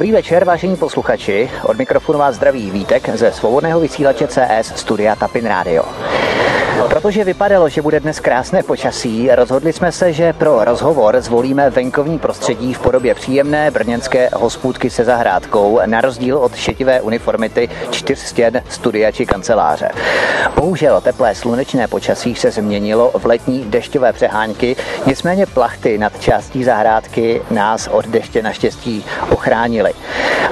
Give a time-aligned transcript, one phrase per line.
[0.00, 1.50] Dobrý večer, vážení posluchači.
[1.62, 5.84] Od mikrofonu vás zdraví Vítek ze svobodného vysílače CS Studia Tapin Radio.
[6.88, 12.18] Protože vypadalo, že bude dnes krásné počasí, rozhodli jsme se, že pro rozhovor zvolíme venkovní
[12.18, 18.62] prostředí v podobě příjemné brněnské hospůdky se zahrádkou, na rozdíl od šetivé uniformity čtyř stěn
[18.68, 19.88] studia či kanceláře.
[20.56, 24.76] Bohužel teplé slunečné počasí se změnilo v letní dešťové přehánky,
[25.06, 29.92] nicméně plachty nad částí zahrádky nás od deště naštěstí ochránily.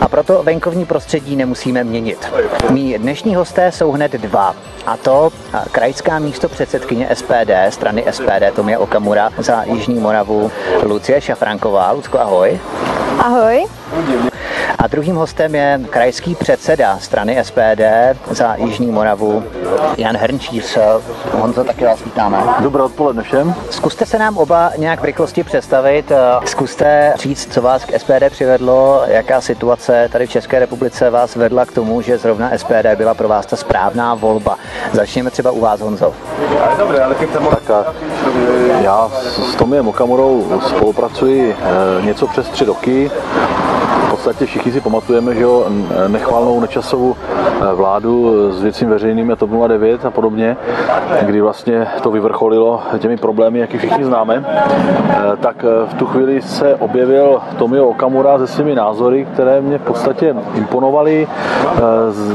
[0.00, 2.32] A proto venkovní prostředí nemusíme měnit.
[2.70, 4.54] Mí dnešní hosté jsou hned dva.
[4.87, 5.30] A to
[5.73, 10.50] krajská místo předsedkyně SPD, strany SPD Tomia Okamura za Jižní Moravu
[10.82, 11.92] Lucie Šafranková.
[11.92, 12.60] Lucko, ahoj.
[13.18, 13.66] Ahoj.
[14.78, 17.82] A druhým hostem je krajský předseda strany SPD
[18.30, 19.45] za Jižní Moravu
[19.96, 20.78] Jan Hrnčíř.
[21.32, 22.38] Honzo, taky vás vítáme.
[22.60, 23.54] Dobré odpoledne všem.
[23.70, 26.12] Zkuste se nám oba nějak v rychlosti představit.
[26.45, 31.65] Zkuste říct, co vás k SPD přivedlo, jaká situace tady v České republice vás vedla
[31.65, 34.56] k tomu, že zrovna SPD byla pro vás ta správná volba.
[34.93, 36.12] Začněme třeba u vás, Honzo.
[37.51, 37.71] Tak
[38.82, 39.10] já
[39.52, 43.10] s Tomiem Okamurou spolupracuji eh, něco přes tři roky
[44.19, 45.66] podstatě všichni si pamatujeme, že jo,
[46.09, 50.57] nechvalnou nečasovou eh, vládu s věcím veřejným TOP 09 a podobně,
[51.23, 56.43] kdy vlastně to vyvrcholilo těmi problémy, jaký všichni známe, eh, tak eh, v tu chvíli
[56.43, 61.29] se objevil Tomio Okamura se svými názory, které mě v podstatě imponovaly.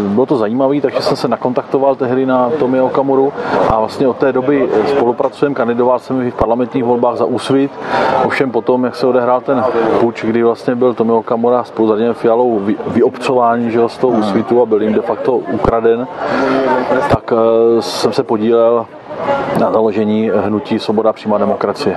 [0.07, 3.33] Bylo to zajímavé, takže jsem se nakontaktoval tehdy na Tomio Okamuru
[3.69, 7.71] a vlastně od té doby spolupracujeme, kandidoval jsem v parlamentních volbách za Úsvit,
[8.25, 9.63] ovšem potom, jak se odehrál ten
[9.99, 14.17] puč, kdy vlastně byl Tomio Okamura spolu s Radimem Fialou vy, vyobcování že, z toho
[14.19, 16.07] úsvitu a byl jim de facto ukraden,
[17.09, 18.85] tak uh, jsem se podílel
[19.59, 21.95] na založení hnutí Svoboda přímá demokracie.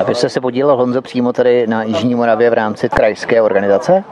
[0.00, 4.04] A vy jste se podílel, Honzo, přímo tady na Jižní Moravě v rámci krajské organizace?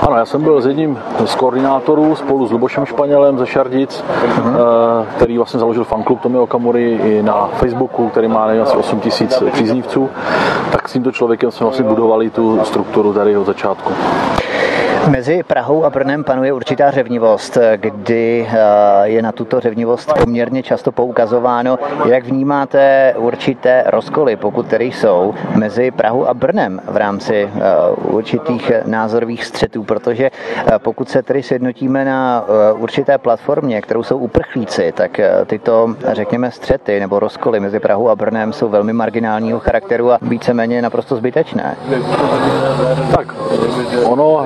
[0.00, 5.04] Ano, já jsem byl s jedním z koordinátorů spolu s Lubošem Španělem ze Šardic, uh-huh.
[5.16, 9.42] který vlastně založil fanklub Tomi Okamury i na Facebooku, který má nevím, asi 8 tisíc
[9.52, 10.10] příznivců.
[10.72, 13.92] Tak s tímto člověkem jsme vlastně budovali tu strukturu tady od začátku.
[15.10, 18.58] Mezi Prahou a Brnem panuje určitá řevnivost, kdy eh,
[19.08, 21.78] je na tuto řevnivost poměrně často poukazováno.
[22.08, 27.60] Jak vnímáte určité rozkoly, pokud tedy jsou, mezi Prahou a Brnem v rámci eh,
[28.02, 29.84] určitých názorových střetů?
[29.84, 32.44] Protože eh, pokud se tedy sjednotíme na
[32.78, 38.52] určité platformě, kterou jsou uprchlíci, tak tyto, řekněme, střety nebo rozkoly mezi Prahou a Brnem
[38.52, 41.76] jsou velmi marginálního charakteru a víceméně naprosto zbytečné.
[43.16, 43.34] Tak,
[44.04, 44.44] ono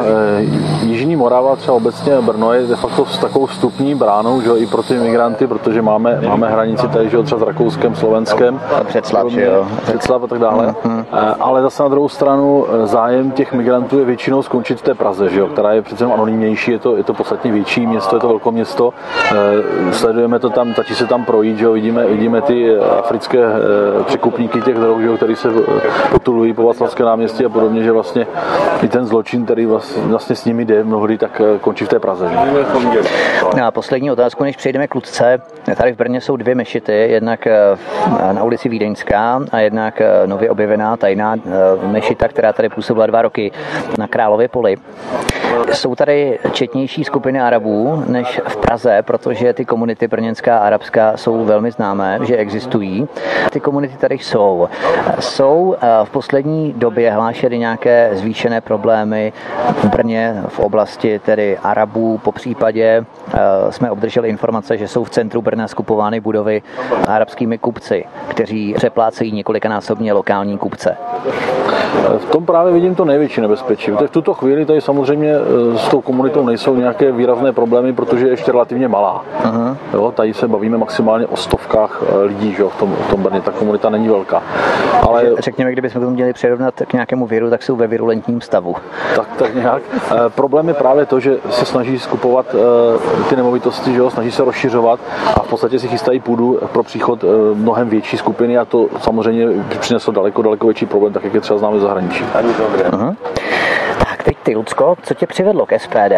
[0.82, 4.82] Jižní Morava, třeba obecně Brno je de facto s takovou vstupní bránou, že i pro
[4.82, 8.60] ty migranty, protože máme, máme hranici tady, že třeba s Rakouskem, Slovenskem.
[8.86, 9.66] Předslav, že jo.
[9.82, 10.74] Předslav a tak dále.
[10.84, 11.04] Mm-hmm.
[11.40, 15.28] Ale zase na druhou stranu eh, zájem těch migrantů je většinou skončit v té Praze,
[15.28, 18.28] že jo, která je přece anonymnější, je to, je to podstatně větší město, je to
[18.28, 18.94] velké město.
[19.30, 23.38] Eh, sledujeme to tam, tačí se tam projít, že jo, vidíme, vidíme ty africké
[24.06, 25.48] překupníky těch drog, že jo, který se
[26.10, 28.26] potulují po Václavské náměstí a podobně, že vlastně
[28.82, 30.02] i ten zločin, který vlastně
[30.40, 32.28] s nimi jde mnohdy, tak eh, končí v té Praze.
[32.28, 33.00] Že?
[33.56, 35.42] No a poslední otázku, než přejdeme k Ludce.
[35.76, 37.76] Tady v Brně jsou dvě mešity, jednak eh,
[38.32, 41.36] na ulici Vídeňská a jednak eh, nově objevená tajná
[41.86, 43.52] mešita, která tady působila dva roky
[43.98, 44.76] na Králově poli.
[45.72, 51.44] Jsou tady četnější skupiny Arabů než v Praze, protože ty komunity brněnská a arabská jsou
[51.44, 53.08] velmi známé, že existují.
[53.50, 54.68] Ty komunity tady jsou.
[55.20, 59.32] Jsou v poslední době hlášeny nějaké zvýšené problémy
[59.74, 62.18] v Brně v oblasti tedy Arabů.
[62.18, 63.04] Po případě
[63.34, 63.38] eh,
[63.70, 66.62] jsme obdrželi informace, že jsou v centru Brna skupovány budovy
[67.06, 70.96] arabskými kupci, kteří přeplácejí několikanásobně lokální kupce.
[72.18, 73.90] V tom právě vidím to největší nebezpečí.
[73.90, 75.32] v tuto chvíli tady samozřejmě
[75.74, 79.24] eh, s tou komunitou nejsou nějaké výrazné problémy, protože je ještě relativně malá.
[79.42, 79.76] Uh-huh.
[79.94, 83.40] Jo, tady se bavíme maximálně o stovkách eh, lidí že, v, tom, v tom Brně.
[83.40, 84.42] Ta komunita není velká.
[85.02, 85.24] Ale...
[85.38, 88.76] Řekněme, kdybychom to měli přirovnat k nějakému viru, tak jsou ve virulentním stavu.
[89.16, 89.82] Tak, tak nějak
[90.28, 92.60] problém je právě to, že se snaží skupovat uh,
[93.28, 95.00] ty nemovitosti, že jo, snaží se rozšiřovat
[95.36, 99.46] a v podstatě si chystají půdu pro příchod uh, mnohem větší skupiny a to samozřejmě
[99.78, 102.24] přineslo daleko, daleko větší problém, tak jak je třeba známe v zahraničí.
[102.24, 103.16] Uh-huh.
[103.98, 106.12] Tak teď ty, Lucko, co tě přivedlo k SPD?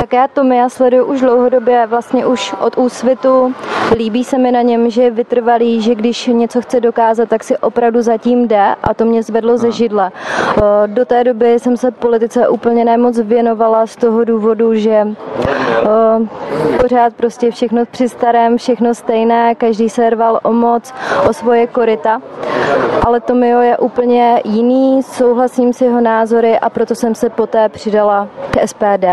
[0.00, 3.54] Tak já to já sleduju už dlouhodobě, vlastně už od úsvitu
[3.96, 7.56] Líbí se mi na něm, že je vytrvalý, že když něco chce dokázat, tak si
[7.56, 10.10] opravdu zatím jde a to mě zvedlo ze židle.
[10.86, 15.06] Do té doby jsem se politice úplně nemoc věnovala z toho důvodu, že
[16.80, 20.94] pořád prostě všechno při starém, všechno stejné, každý se rval o moc,
[21.28, 22.22] o svoje koryta.
[23.06, 28.28] Ale Tomio je úplně jiný, souhlasím s jeho názory a proto jsem se poté přidala
[28.50, 29.04] k SPD.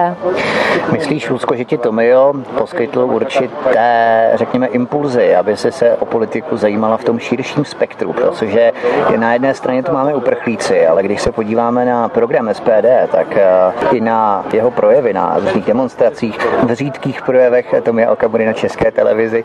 [0.91, 6.97] Myslíš, Luzko, že ti Tomio poskytl určité, řekněme, impulzy, aby se se o politiku zajímala
[6.97, 8.71] v tom širším spektru, protože
[9.17, 13.73] na jedné straně tu máme uprchlíci, ale když se podíváme na program SPD, tak eh,
[13.91, 19.43] i na jeho projevy, na různých demonstracích, v řídkých projevech Tomia Okamury na české televizi,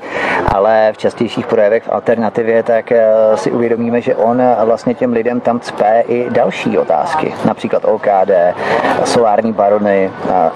[0.54, 5.40] ale v častějších projevech v alternativě, tak eh, si uvědomíme, že on vlastně těm lidem
[5.40, 8.30] tam cpe i další otázky, například OKD,
[9.04, 10.50] solární barony, eh,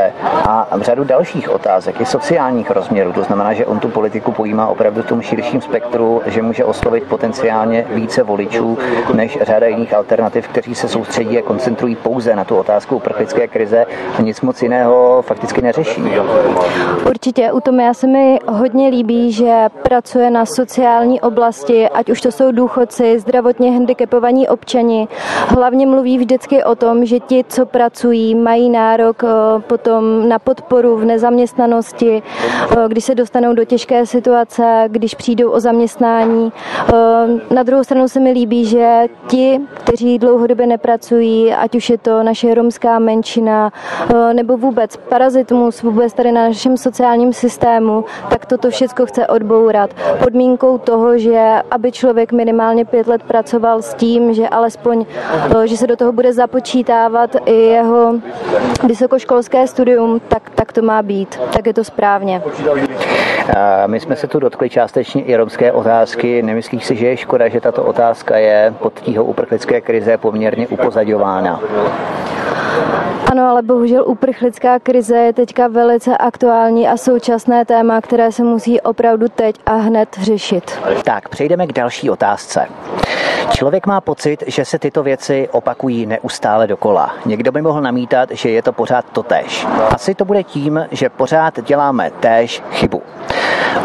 [0.00, 0.12] exekuce
[0.48, 3.12] a řadu dalších otázek, i sociálních rozměrů.
[3.12, 7.04] To znamená, že on tu politiku pojímá opravdu v tom širším spektru, že může oslovit
[7.04, 8.78] potenciálně více voličů
[9.14, 13.86] než řada jiných alternativ, kteří se soustředí a koncentrují pouze na tu otázku uprchlické krize
[14.18, 16.02] a nic moc jiného fakticky neřeší.
[17.06, 22.32] Určitě, u Tomia se mi hodně líbí, že pracuje na sociální oblasti, ať už to
[22.32, 25.08] jsou důchodci, zdravotně handicapovaní občani.
[25.48, 29.60] Hlavně mluví vždycky o tom, že ti, co pracují, mají nárok eh,
[29.90, 35.60] potom na podporu v nezaměstnanosti, eh, když se dostanou do těžké situace, když přijdou o
[35.60, 36.52] zaměstnání.
[36.78, 41.98] Eh, na druhou stranu se mi líbí, že ti, kteří dlouhodobě nepracují, ať už je
[41.98, 43.72] to naše romská menšina
[44.32, 49.90] nebo vůbec parazitismus vůbec tady na našem sociálním systému, tak toto všechno chce odbourat.
[50.18, 55.06] Podmínkou toho, že aby člověk minimálně pět let pracoval s tím, že alespoň,
[55.64, 58.14] že se do toho bude započítávat i jeho
[58.86, 59.79] vysokoškolské studium,
[60.28, 62.42] tak, tak to má být, tak je to správně.
[63.86, 66.42] My jsme se tu dotkli částečně i romské otázky.
[66.42, 71.60] Nemyslíš si, že je škoda, že tato otázka je pod tíhou uprchlické krize poměrně upozaďována?
[73.30, 78.80] Ano, ale bohužel uprchlická krize je teďka velice aktuální a současné téma, které se musí
[78.80, 80.78] opravdu teď a hned řešit.
[81.04, 82.66] Tak, přejdeme k další otázce.
[83.50, 87.14] Člověk má pocit, že se tyto věci opakují neustále dokola.
[87.26, 89.66] Někdo by mohl namítat, že je to pořád totéž.
[89.90, 93.02] Asi to bude tím, že pořád děláme též chybu.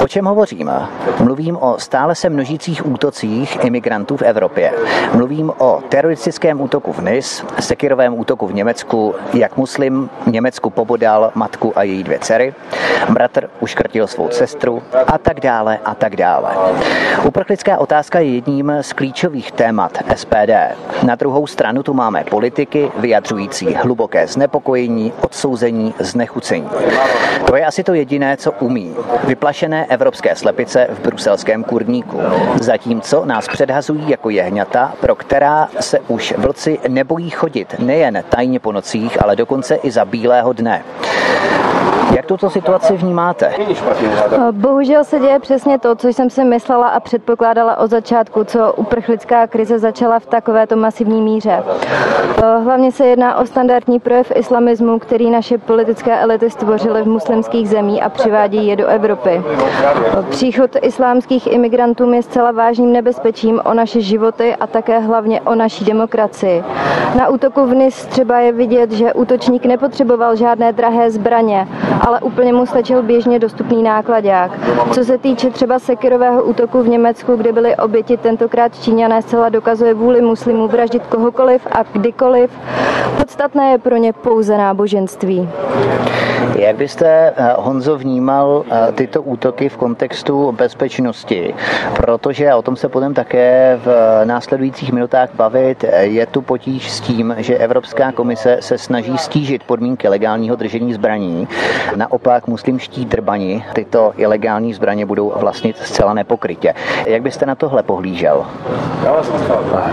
[0.04, 0.72] O čem hovořím?
[1.20, 4.74] Mluvím o stále se množících útocích imigrantů v Evropě.
[5.14, 8.65] Mluvím o teroristickém útoku v Nis, sekirovém útoku v Německu,
[9.34, 12.54] jak muslim Německu pobodal matku a její dvě dcery,
[13.10, 16.50] bratr uškrtil svou sestru a tak dále a tak dále.
[17.24, 20.52] Uprchlická otázka je jedním z klíčových témat SPD.
[21.04, 26.70] Na druhou stranu tu máme politiky vyjadřující hluboké znepokojení, odsouzení, znechucení.
[27.46, 28.96] To je asi to jediné, co umí.
[29.24, 32.20] Vyplašené evropské slepice v bruselském kurníku.
[32.62, 38.72] Zatímco nás předhazují jako jehňata, pro která se už vlci nebojí chodit nejen tajně po
[38.72, 40.84] nocích, ale dokonce i za bílého dne.
[42.16, 43.54] Jak tuto situaci vnímáte?
[44.52, 49.48] Bohužel se děje přesně to, co jsem si myslela a předpokládala od začátku, co uprchlická
[49.48, 51.64] krize začala v takovéto masivní míře.
[52.64, 58.04] Hlavně se jedná o standardní projev islamismu, který naše politické elity stvořily v muslimských zemích
[58.04, 59.44] a přivádí je do Evropy.
[60.30, 65.86] Příchod islámských imigrantů je zcela vážným nebezpečím o naše životy a také hlavně o naší
[65.86, 66.64] demokracii.
[67.18, 71.68] Na útoku v NIS třeba je vidět, že útočník nepotřeboval žádné drahé zbraně,
[72.06, 74.52] ale úplně mu stačil běžně dostupný nákladák.
[74.92, 79.94] Co se týče třeba sekirového útoku v Německu, kde byly oběti tentokrát Číňané, zcela dokazuje
[79.94, 82.52] vůli muslimů vraždit kohokoliv a kdykoliv.
[83.18, 85.50] Podstatné je pro ně pouze náboženství.
[86.56, 91.56] Jak byste, eh, Honzo, vnímal eh, tyto útoky v kontextu bezpečnosti?
[91.96, 97.00] Protože, a o tom se potom také v následujících minutách bavit, je tu potíž s
[97.00, 101.48] tím, že Evropská komise se snaží stížit podmínky legálního držení zbraní.
[101.96, 106.74] Naopak muslimští drbani tyto ilegální zbraně budou vlastnit zcela nepokrytě.
[107.06, 108.46] Jak byste na tohle pohlížel?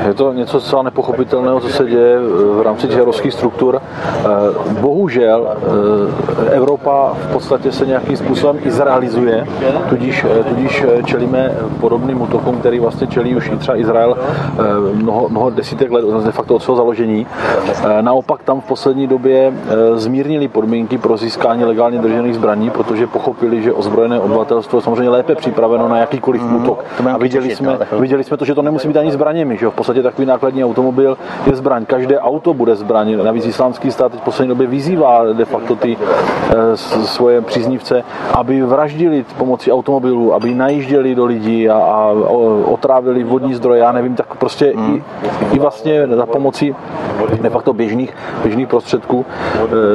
[0.06, 2.18] Je to něco zcela nepochopitelného, co se děje
[2.54, 3.82] v rámci těch struktur.
[3.82, 5.56] Eh, bohužel
[6.50, 9.46] Evropa v podstatě se nějakým způsobem izraelizuje,
[9.88, 14.62] tudíž, eh, tudíž eh, čelíme podobným útokům, který vlastně čelí už i třeba Izrael eh,
[14.94, 17.26] mnoho, mnoho desítek let, de facto od svého založení.
[18.00, 19.52] Naopak tam v poslední době
[19.94, 25.34] zmírnili podmínky pro získání nelegálně držených zbraní, protože pochopili, že ozbrojené obyvatelstvo je samozřejmě lépe
[25.34, 26.84] připraveno na jakýkoliv mm, útok.
[27.12, 29.56] A viděli jsme, no, viděli jsme to, že to nemusí být ani zbraněmi.
[29.56, 29.68] Že?
[29.68, 31.84] V podstatě takový nákladní automobil je zbraň.
[31.84, 33.24] Každé auto bude zbraň.
[33.24, 35.96] Navíc islámský stát teď v poslední době vyzývá de facto ty
[37.04, 42.12] svoje příznivce, aby vraždili pomocí automobilů, aby najížděli do lidí a, a
[42.64, 43.80] otrávili vodní zdroje.
[43.80, 45.02] Já nevím, tak prostě mm.
[45.52, 46.74] i, i vlastně za pomocí
[47.42, 49.26] de facto běžných, běžných prostředků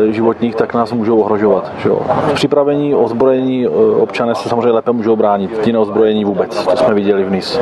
[0.10, 1.72] e, životních, tak nás můžou ohrožovat.
[1.78, 2.02] Že jo.
[2.34, 3.70] Připravení, ozbrojení e,
[4.02, 6.64] občané se samozřejmě lépe můžou bránit, ti neozbrojení vůbec.
[6.66, 7.60] To jsme viděli v NIS.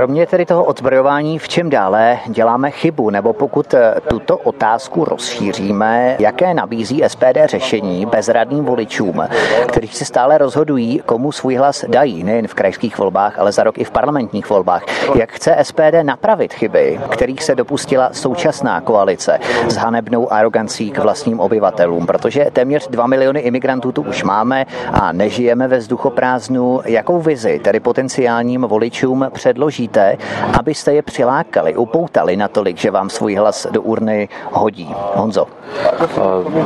[0.00, 6.16] Kromě tedy toho odzbrojování, v čem dále děláme chybu, nebo pokud eh, tuto otázku rozšíříme,
[6.18, 9.22] jaké nabízí SPD řešení bezradným voličům,
[9.68, 13.78] kteří se stále rozhodují, komu svůj hlas dají, nejen v krajských volbách, ale za rok
[13.78, 14.82] i v parlamentních volbách.
[15.14, 19.38] Jak chce SPD napravit chyby, kterých se dopustila současná koalice
[19.68, 25.12] s hanebnou arogancí k vlastním obyvatelům, protože téměř 2 miliony imigrantů tu už máme a
[25.12, 26.80] nežijeme ve vzduchoprázdnu.
[26.84, 30.16] Jakou vizi tedy potenciálním voličům předloží musíte,
[30.58, 34.94] abyste je přilákali, upoutali natolik, že vám svůj hlas do urny hodí.
[35.14, 35.46] Honzo.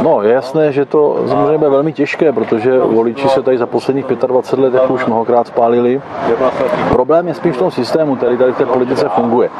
[0.02, 4.80] No, je jasné, že to samozřejmě velmi těžké, protože voliči se tady za posledních 25
[4.80, 6.00] let už mnohokrát spálili.
[6.88, 9.50] Problém je spíš v tom systému, který tady v té politice funguje.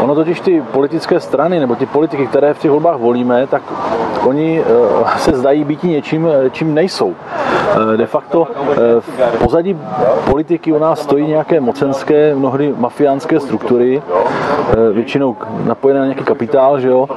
[0.00, 3.62] Ono totiž ty politické strany nebo ty politiky, které v těch volbách volíme, tak
[4.24, 7.14] oni eh, se zdají být něčím, čím nejsou.
[7.76, 9.78] Eh, de facto eh, v pozadí
[10.30, 16.80] politiky u nás stojí nějaké mocenské, mnohdy mafiánské struktury, eh, většinou napojené na nějaký kapitál,
[16.80, 17.08] že jo.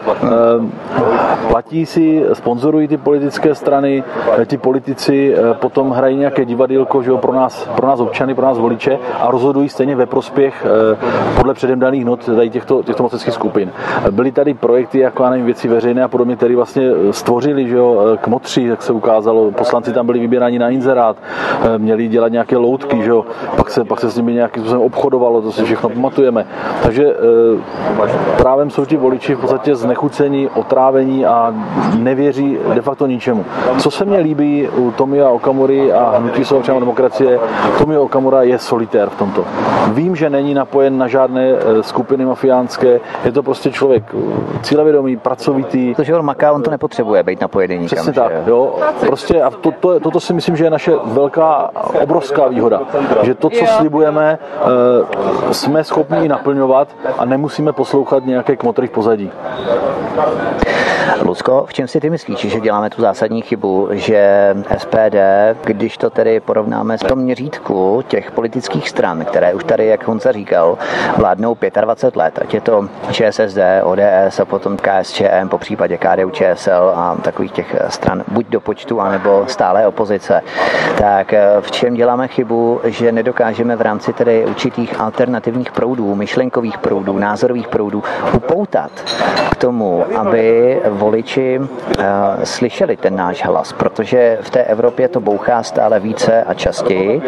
[1.48, 4.04] Platí si, sponzorují ty politické strany,
[4.46, 8.58] ti politici potom hrají nějaké divadílko, že jo, pro nás, pro nás občany, pro nás
[8.58, 10.66] voliče a rozhodují stejně ve prospěch
[11.38, 13.72] podle předem daných not tady těchto, těchto mocenských skupin.
[14.12, 18.18] Byly tady projekty, jako já nevím, věci veřejné a podobně, které vlastně stvořili, že jo,
[18.22, 22.58] k motři, jak se ukázalo, poslanci tam byli vybíráni na inzerát, eh, měli dělat nějaké
[22.58, 23.26] loutky, že jo?
[23.56, 26.46] Pak, se, pak se s nimi nějakým způsobem obchodovalo, to si všechno pamatujeme.
[26.84, 31.54] Takže eh, právem jsou ti voliči v podstatě znechucení, otrávení a
[31.98, 33.46] nevěří de facto ničemu.
[33.78, 37.40] Co se mně líbí u Tomia Okamury a Hnutí svobodná demokracie,
[37.78, 39.46] Tomio Okamura je solitér v tomto.
[39.94, 44.16] Vím, že není napojen na žádné eh, skupiny mafiánské, je to prostě člověk
[44.62, 45.94] cílevědomý, pracovitý.
[45.96, 47.96] Protože on maká, on to nepotřebuje být napojený nikam.
[47.96, 48.76] Přesně tak, jo.
[49.00, 51.70] Prostě a to, to, toto si myslím, že je naše velká,
[52.02, 52.82] obrovská výhoda.
[53.24, 58.92] Že to, co slibujeme, eh, jsme schopni i naplňovat a nemusíme poslouchat nějaké kmotry v
[58.92, 59.32] pozadí.
[61.22, 65.16] Lucko, v čem si ty myslíš, že děláme tu zásadní chybu, že SPD,
[65.64, 70.32] když to tedy porovnáme s tom měřítku těch politických stran, které už tady, jak Honza
[70.32, 70.78] říkal,
[71.18, 76.92] vládnou 25 let, ať je to ČSSD, ODS a potom KSČM, po případě KDU ČSL
[76.96, 80.42] a takových těch stran buď do počtu, anebo stále opozice,
[80.98, 85.00] tak v čem děláme chybu, že nedokážeme v rámci tedy určitých
[85.50, 88.04] alternativních proudů, myšlenkových proudů, názorových proudů
[88.36, 88.92] upoutat
[89.52, 91.66] k tomu, aby voliči uh,
[92.44, 97.22] slyšeli ten náš hlas, protože v té Evropě to bouchá stále více a častěji.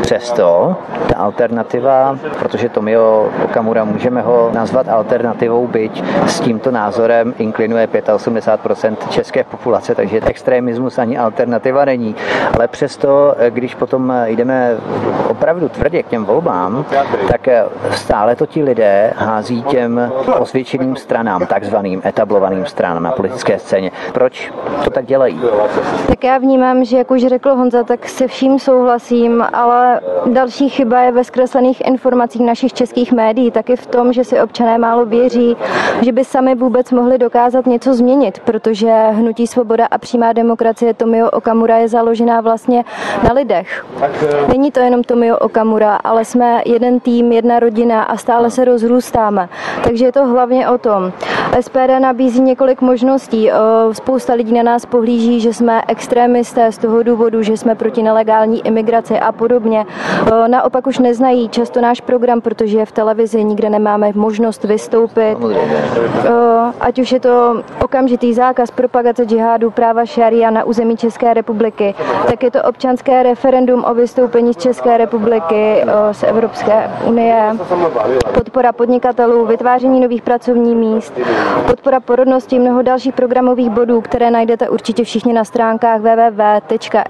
[0.00, 0.76] Přesto
[1.08, 9.08] ta alternativa, protože Tomio Okamura můžeme ho nazvat alternativou, byť s tímto názorem inklinuje 85%
[9.08, 12.14] české populace, takže extremismus ani alternativa není.
[12.54, 14.76] Ale přesto, když potom jdeme
[15.28, 16.84] opravdu tvrdě k těm volbám,
[17.28, 17.48] tak
[17.92, 23.90] stále to ti lidé hází těm osvědčeným stranám, takzvaným etablovaným stranám na politické scéně.
[24.12, 24.52] Proč
[24.84, 25.40] to tak dělají?
[26.06, 31.00] Tak já vnímám, že jak už řekl Honza, tak se vším souhlasím, ale další chyba
[31.00, 35.56] je ve zkreslených informacích našich českých médií, taky v tom, že si občané málo věří,
[36.00, 41.30] že by sami vůbec mohli dokázat něco změnit, protože Hnutí svoboda a přímá demokracie Tomio
[41.30, 42.84] Okamura je založená vlastně
[43.22, 43.86] na lidech.
[44.48, 49.48] Není to jenom Tomio Okamura, ale jsme jeden tým, jedna rodina a stále se rozrůstáme.
[49.84, 51.12] Takže je to hlavně o tom.
[51.60, 53.50] SPD nabízí několik možností.
[53.92, 58.66] Spousta lidí na nás pohlíží, že jsme extrémisté z toho důvodu, že jsme proti nelegální
[58.66, 59.86] imigraci a podobně.
[60.46, 65.38] Naopak už neznají často náš program, protože v televizi nikde nemáme možnost vystoupit.
[66.80, 71.94] Ať už je to okamžitý zákaz propagace džihádu práva šaria na území České republiky,
[72.26, 77.35] tak je to občanské referendum o vystoupení z České republiky z Evropské unie,
[78.34, 81.12] podpora podnikatelů, vytváření nových pracovních míst,
[81.66, 87.04] podpora porodnosti, mnoho dalších programových bodů, které najdete určitě všichni na stránkách www.spd.cz.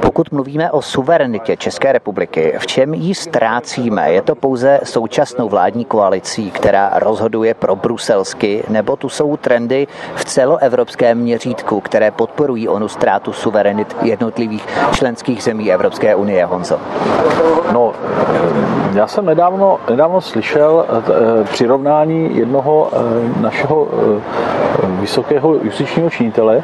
[0.00, 4.12] Pokud mluvíme o suverenitě České republiky, v čem ji ztrácíme?
[4.12, 10.24] Je to pouze současnou vládní koalicí, která rozhoduje pro bruselsky, nebo tu jsou trendy v
[10.24, 16.80] celoevropském měřítku, které podporují onu ztrátu suverenit jednotlivých členských zemí Evropské unie, Honzo?
[17.72, 17.92] No,
[18.94, 24.46] já jsem nedávno, nedávno slyšel eh, přirovnání jednoho eh, našeho eh,
[25.00, 26.62] vysokého justičního činitele,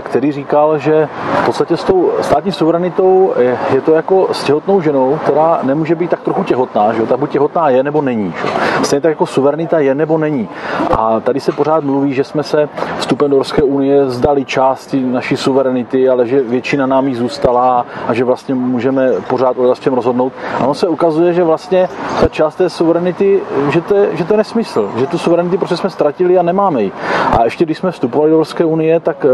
[0.00, 1.08] který říkal, že
[1.42, 5.94] v podstatě s tou státní suverenitou je, je to jako s těhotnou ženou, která nemůže
[5.94, 8.34] být tak trochu těhotná, že tak buď těhotná je nebo není.
[8.42, 8.48] Že?
[8.84, 10.48] Stejně tak jako suverenita je nebo není.
[10.96, 12.68] A tady se pořád mluví, že jsme se
[12.98, 18.14] vstupem do Evropské unie zdali části naší suverenity, ale že většina nám jí zůstala a
[18.14, 20.32] že vlastně můžeme pořád o čem rozhodnout.
[20.60, 21.88] A on se ukazuje, že vlastně
[22.20, 25.76] ta část té suverenity, že to, je, že to je nesmysl, že tu suverenity prostě
[25.76, 26.92] jsme ztratili a nemáme ji.
[27.38, 29.26] A ještě když jsme vstupovali do Evropské unie, tak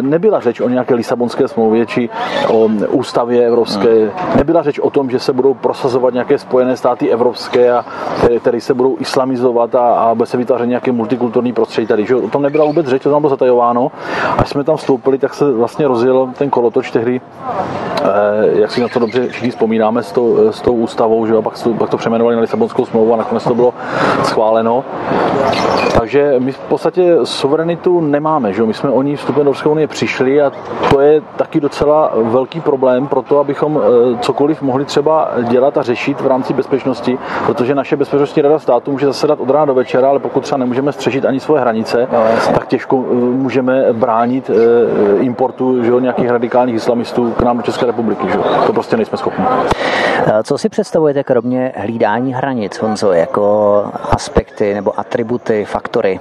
[0.00, 2.08] nebyla řeč o nějaké Lisabonské smlouvě či
[2.48, 4.10] o ústavě evropské.
[4.36, 7.84] Nebyla řeč o tom, že se budou prosazovat nějaké spojené státy evropské, a
[8.40, 12.06] které se budou islamizovat a, a bude se vytvářet nějaké multikulturní prostředí tady.
[12.06, 12.16] Že?
[12.16, 13.92] O tom nebyla vůbec řeč, to tam bylo zatajováno.
[14.38, 18.88] Až jsme tam vstoupili, tak se vlastně rozjel ten kolotoč tehdy, eh, jak si na
[18.88, 21.36] to dobře všichni vzpomínáme, s tou, s tou ústavou, že?
[21.36, 23.74] A pak, to, pak to přeměnovali na Lisabonskou smlouvu a nakonec to bylo
[24.22, 24.84] schváleno.
[25.98, 28.62] Takže my v podstatě suverenitu nemáme, že?
[28.62, 30.52] my jsme o ní vstupem do Evropské unie přišli a
[30.90, 35.82] to je taky docela velký problém pro to, abychom eh, cokoliv mohli třeba dělat a
[35.82, 40.08] řešit v rámci bezpečnosti, protože naše bezpečnostní rada státu může zasedat od rána do večera,
[40.08, 42.24] ale pokud třeba nemůžeme střežit ani svoje hranice, no,
[42.54, 47.86] tak těžko eh, můžeme bránit eh, importu že, nějakých radikálních islamistů k nám do České
[47.86, 48.26] republiky.
[48.28, 48.38] Že?
[48.66, 49.44] To prostě nejsme schopni.
[50.42, 56.20] Co si představujete kromě hlídání hranic, Honzo, jako aspekty nebo atributy, faktory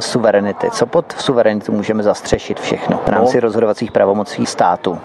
[0.00, 0.70] suverenity?
[0.70, 3.40] Co pod suverenitu můžeme zastřešit všechno v rámci no.
[3.40, 4.98] rozhodovacích pravomocí státu,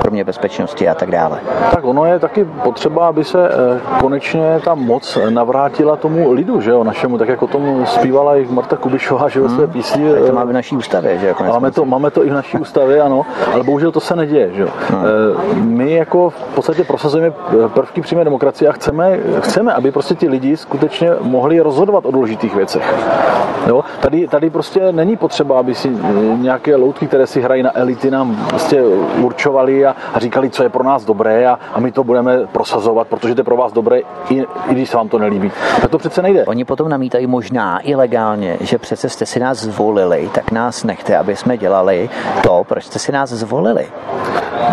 [0.00, 1.40] kromě bezpečnosti a tak dále?
[1.74, 6.70] Tak ono je taky potřeba, aby se eh, konečně ta moc navrátila tomu lidu, že
[6.70, 9.56] jo, našemu, tak jako tomu zpívala i Marta Kubišová, že jo, hmm.
[9.56, 10.12] své písni.
[10.12, 11.34] Tak to máme v naší ústavě, že jo?
[11.40, 14.62] Máme to, máme to i v naší ústavě, ano, ale bohužel to se neděje, že
[14.62, 14.68] jo.
[14.90, 15.04] Hmm.
[15.04, 17.11] Eh, my jako v podstatě prosazujeme
[17.74, 22.54] prvky přímé demokracie a chceme, chceme, aby prostě ti lidi skutečně mohli rozhodovat o důležitých
[22.54, 22.94] věcech.
[23.66, 23.84] Jo?
[24.00, 25.96] Tady, tady prostě není potřeba, aby si
[26.36, 28.82] nějaké loutky, které si hrají na elity, nám prostě
[29.18, 33.08] určovali a, a říkali, co je pro nás dobré a, a my to budeme prosazovat,
[33.08, 34.00] protože to je pro vás dobré,
[34.30, 35.52] i, i když se vám to nelíbí.
[35.80, 36.44] Tak to přece nejde.
[36.44, 41.18] Oni potom namítají možná i legálně, že přece jste si nás zvolili, tak nás nechte,
[41.18, 42.10] aby jsme dělali
[42.42, 43.86] to, proč jste si nás zvolili.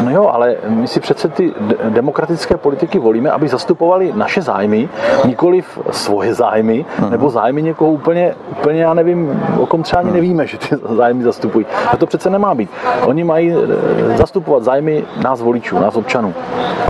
[0.01, 1.53] No jo, ale my si přece ty
[1.89, 4.89] demokratické politiky volíme, aby zastupovali naše zájmy,
[5.25, 7.09] nikoli svoje zájmy, uh-huh.
[7.09, 11.23] nebo zájmy někoho úplně, úplně, já nevím, o kom třeba ani nevíme, že ty zájmy
[11.23, 11.65] zastupují.
[11.91, 12.69] A to přece nemá být.
[13.05, 16.33] Oni mají eh, zastupovat zájmy nás voličů, nás občanů.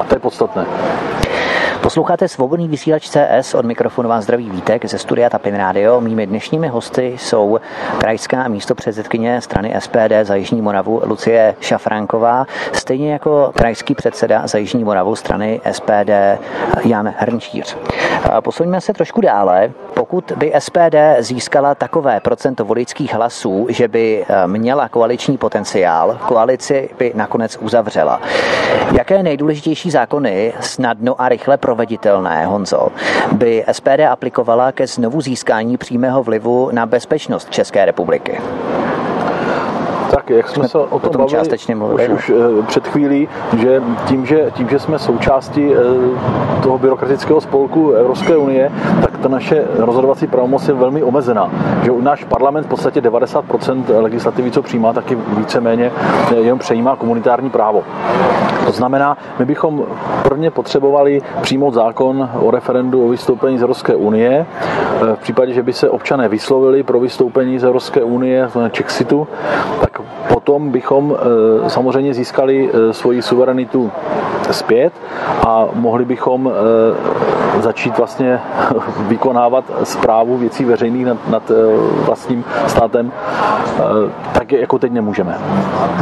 [0.02, 0.66] A to je podstatné.
[1.82, 6.02] Posloucháte svobodný vysílač CS, od mikrofonu vás zdraví Vítek ze studia Tapin Radio.
[6.02, 7.60] Mými dnešními hosty jsou
[7.98, 14.58] krajská místo předsedkyně strany SPD za Jižní Moravu Lucie Šafránková, stejně jako krajský předseda za
[14.58, 16.10] Jižní Moravu strany SPD
[16.86, 17.78] Jan Hrnčíř.
[18.40, 19.72] Posuňme se trošku dále.
[19.94, 26.90] Pokud by SPD získala takové procento voličských hlasů, že by eh, měla koaliční potenciál, koalici
[26.98, 28.22] by nakonec uzavřela.
[28.98, 32.90] Jaké nejdůležitější zákony snadno a rychle proveditelné, Honzo,
[33.32, 38.42] by SPD aplikovala ke znovu získání přímého vlivu na bezpečnost České republiky?
[40.12, 43.30] Tak, jak jsme, jsme se o tom bavili částečně mluvili, už, už eh, před chvílí,
[43.58, 45.78] že tím, že tím, že jsme součástí eh,
[46.64, 51.52] toho byrokratického spolku Evropské unie, tak ta naše rozhodovací pravomoc je velmi omezená.
[51.84, 55.92] Že u náš parlament v podstatě 90% legislativy, co přijímá, taky víceméně
[56.32, 57.84] eh, jenom přejímá komunitární právo.
[58.66, 59.86] To znamená, my bychom
[60.24, 64.46] prvně potřebovali přijmout zákon o referendu o vystoupení z Evropské unie.
[65.16, 69.28] V případě, že by se občané vyslovili pro vystoupení z Evropské unie, z Čexitu,
[69.82, 71.16] tak potom bychom
[71.66, 73.92] eh, samozřejmě získali eh, svoji suverenitu
[74.52, 74.94] zpět
[75.48, 78.40] a mohli bychom eh, začít vlastně
[78.98, 81.52] vykonávat zprávu věcí veřejných nad, nad
[82.06, 83.12] vlastním státem,
[84.34, 85.38] tak jako teď nemůžeme.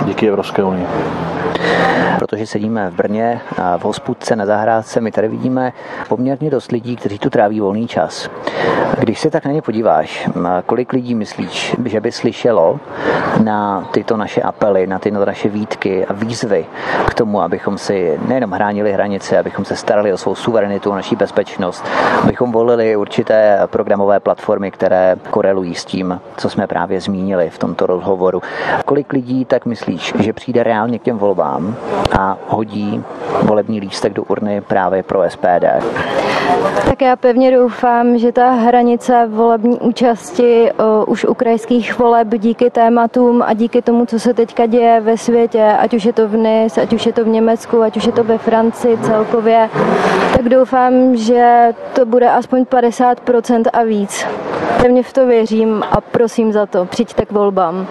[0.05, 0.87] Díky Evropské unii
[2.27, 3.41] protože sedíme v Brně
[3.77, 5.73] v hospůdce na zahrádce, my tady vidíme
[6.09, 8.29] poměrně dost lidí, kteří tu tráví volný čas.
[8.99, 10.29] Když se tak na ně podíváš,
[10.65, 12.79] kolik lidí myslíš, že by slyšelo
[13.43, 16.65] na tyto naše apely, na tyto naše výtky a výzvy
[17.07, 21.15] k tomu, abychom si nejenom hránili hranice, abychom se starali o svou suverenitu, o naší
[21.15, 21.85] bezpečnost,
[22.23, 27.85] abychom volili určité programové platformy, které korelují s tím, co jsme právě zmínili v tomto
[27.85, 28.41] rozhovoru.
[28.85, 31.75] Kolik lidí tak myslíš, že přijde reálně k těm volbám
[32.19, 33.03] a hodí
[33.41, 35.65] volební lístek do urny právě pro SPD?
[36.85, 40.71] Tak já pevně doufám, že ta hranice volební účasti
[41.07, 45.63] už u krajských voleb díky tématům a díky tomu, co se teďka děje ve světě,
[45.79, 48.11] ať už je to v NIS, ať už je to v Německu, ať už je
[48.11, 49.69] to ve Francii celkově,
[50.35, 54.25] tak doufám, že to bude aspoň 50% a víc.
[54.81, 57.87] Pevně v to věřím a prosím za to, přijďte k volbám.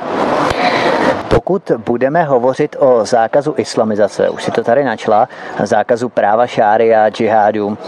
[1.46, 5.28] Pokud budeme hovořit o zákazu islamizace, už si to tady načla,
[5.62, 7.78] zákazu práva šária, džihádu,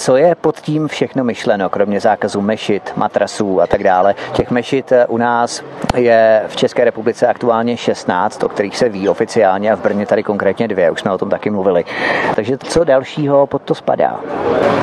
[0.00, 4.14] co je pod tím všechno myšleno, kromě zákazu mešit, matrasů a tak dále?
[4.32, 5.62] Těch mešit u nás
[5.94, 10.22] je v České republice aktuálně 16, o kterých se ví oficiálně a v Brně tady
[10.22, 11.84] konkrétně dvě, už jsme o tom taky mluvili.
[12.34, 14.20] Takže co dalšího pod to spadá?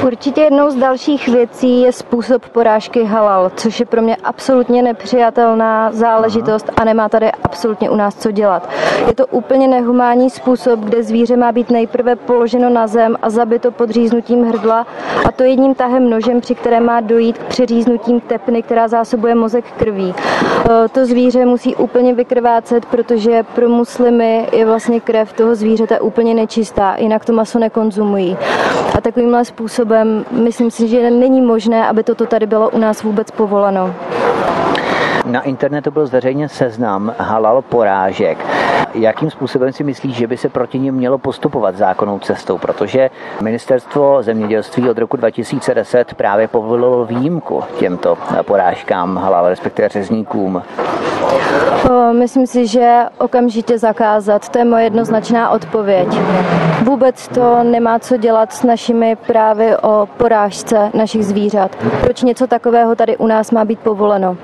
[0.06, 5.91] Určitě jednou z dalších věcí je způsob porážky halal, což je pro mě absolutně nepřijatelná
[5.91, 8.70] záležitost a nemá tady absolutně u nás co dělat.
[9.08, 13.72] Je to úplně nehumánní způsob, kde zvíře má být nejprve položeno na zem a zabito
[13.72, 14.88] podříznutím hrdla
[15.26, 19.66] a to jedním tahem nožem, při kterém má dojít k přeříznutím tepny, která zásobuje mozek
[19.78, 20.14] krví.
[20.16, 26.34] E, to zvíře musí úplně vykrvácet, protože pro muslimy je vlastně krev toho zvířete úplně
[26.34, 28.38] nečistá, jinak to maso nekonzumují.
[28.98, 33.32] A takovýmhle způsobem myslím si, že není možné, aby toto tady bylo u nás vůbec
[33.32, 33.94] povoleno.
[35.26, 38.38] Na internetu byl zveřejněn seznam halal porážek.
[38.94, 42.58] Jakým způsobem si myslíš, že by se proti ním mělo postupovat zákonnou cestou?
[42.58, 43.10] Protože
[43.42, 50.64] ministerstvo zemědělství od roku 2010 právě povolilo výjimku těmto porážkám halal, respektive řezníkům.
[52.12, 56.08] Myslím si, že okamžitě zakázat, to je moje jednoznačná odpověď.
[56.84, 61.76] Vůbec to nemá co dělat s našimi právy o porážce našich zvířat.
[62.02, 64.38] Proč něco takového tady u nás má být povoleno?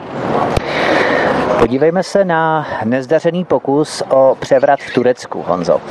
[1.60, 5.82] Podívejme se na nezdařený pokus o převrat v Turecku, Honzo,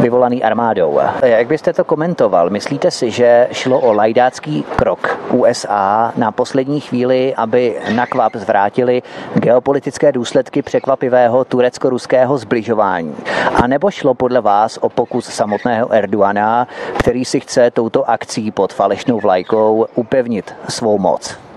[0.00, 1.00] vyvolaný armádou.
[1.22, 2.50] Jak byste to komentoval?
[2.50, 9.02] Myslíte si, že šlo o lajdácký krok USA na poslední chvíli, aby na kvap zvrátili
[9.34, 13.16] geopolitické důsledky překvapivého turecko-ruského zbližování?
[13.62, 18.72] A nebo šlo podle vás o pokus samotného Erdoana, který si chce touto akcí pod
[18.72, 21.47] falešnou vlajkou upevnit svou moc?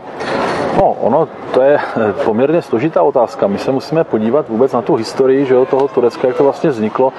[0.77, 3.47] No, ono to je eh, poměrně složitá otázka.
[3.47, 6.69] My se musíme podívat vůbec na tu historii že jo, toho Turecka, jak to vlastně
[6.69, 7.13] vzniklo,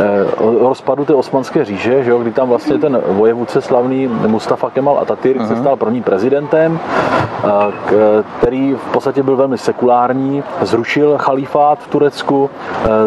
[0.60, 5.40] rozpadu té osmanské říže, že jo, kdy tam vlastně ten vojevůdce slavný Mustafa Kemal Atatürk
[5.40, 5.46] uh-huh.
[5.46, 5.62] se mhm.
[5.62, 7.48] stal prvním prezidentem, eh,
[8.38, 12.50] který v podstatě byl velmi sekulární, zrušil chalifát v Turecku,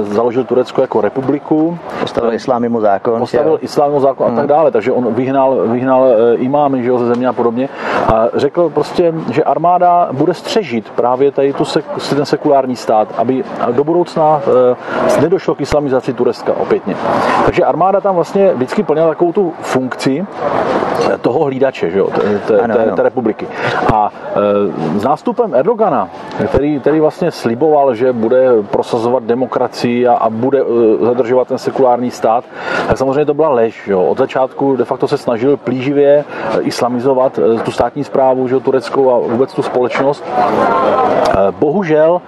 [0.01, 1.77] založil Turecko jako republiku.
[1.99, 3.19] Postavil islámimu zákon.
[3.19, 4.33] Postavil islámimu zákon uh-huh.
[4.33, 4.49] a tak mhm.
[4.49, 7.69] dále, takže on vyhnal, vyhnal imámy že jo, ze země a podobně
[8.13, 13.43] a řekl prostě, že armáda bude střežit právě tady tu sek, ten sekulární stát, aby
[13.71, 14.41] do budoucna
[15.17, 16.95] e, nedošlo k islamizaci Turecka opětně.
[17.45, 20.25] Takže armáda tam vlastně vždycky plnila takovou tu funkci
[21.21, 23.47] toho hlídače že jo, té, té, ano, té, té republiky.
[23.93, 24.11] A
[24.95, 26.09] e, s nástupem Erdogana,
[26.47, 32.11] který, který vlastně sliboval, že bude prosazovat demokracii a, a bude e, zadržovat ten sekulární
[32.11, 32.43] stát,
[32.87, 33.87] tak samozřejmě to byla lež.
[33.87, 34.03] Jo.
[34.03, 36.23] Od začátku de facto se snažil plíživě
[36.61, 40.23] islamizovat tu státní zprávu že jo, tureckou a vůbec tu společnost.
[40.27, 42.21] Eh, bohužel,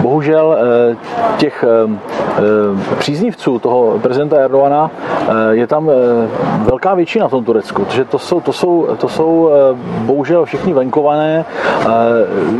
[0.00, 0.96] bohužel eh,
[1.36, 2.15] těch eh,
[2.98, 4.90] příznivců toho prezidenta Erdoana
[5.50, 5.90] je tam
[6.64, 9.50] velká většina v tom Turecku, protože to jsou, to jsou, to jsou
[10.00, 11.44] bohužel všichni venkované,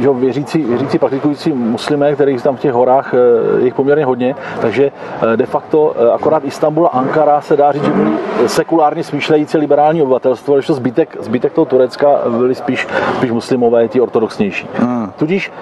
[0.01, 3.15] že věřící, věřící praktikující muslimé, kterých tam v těch horách
[3.59, 4.91] je poměrně hodně, takže
[5.37, 8.13] de facto akorát Istanbul a Ankara se dá říct, že byli
[8.47, 14.01] sekulárně smýšlející liberální obyvatelstvo, když to zbytek, zbytek toho Turecka byli spíš, spíš muslimové, ti
[14.01, 14.69] ortodoxnější.
[14.75, 15.13] Hmm.
[15.17, 15.53] Tudíž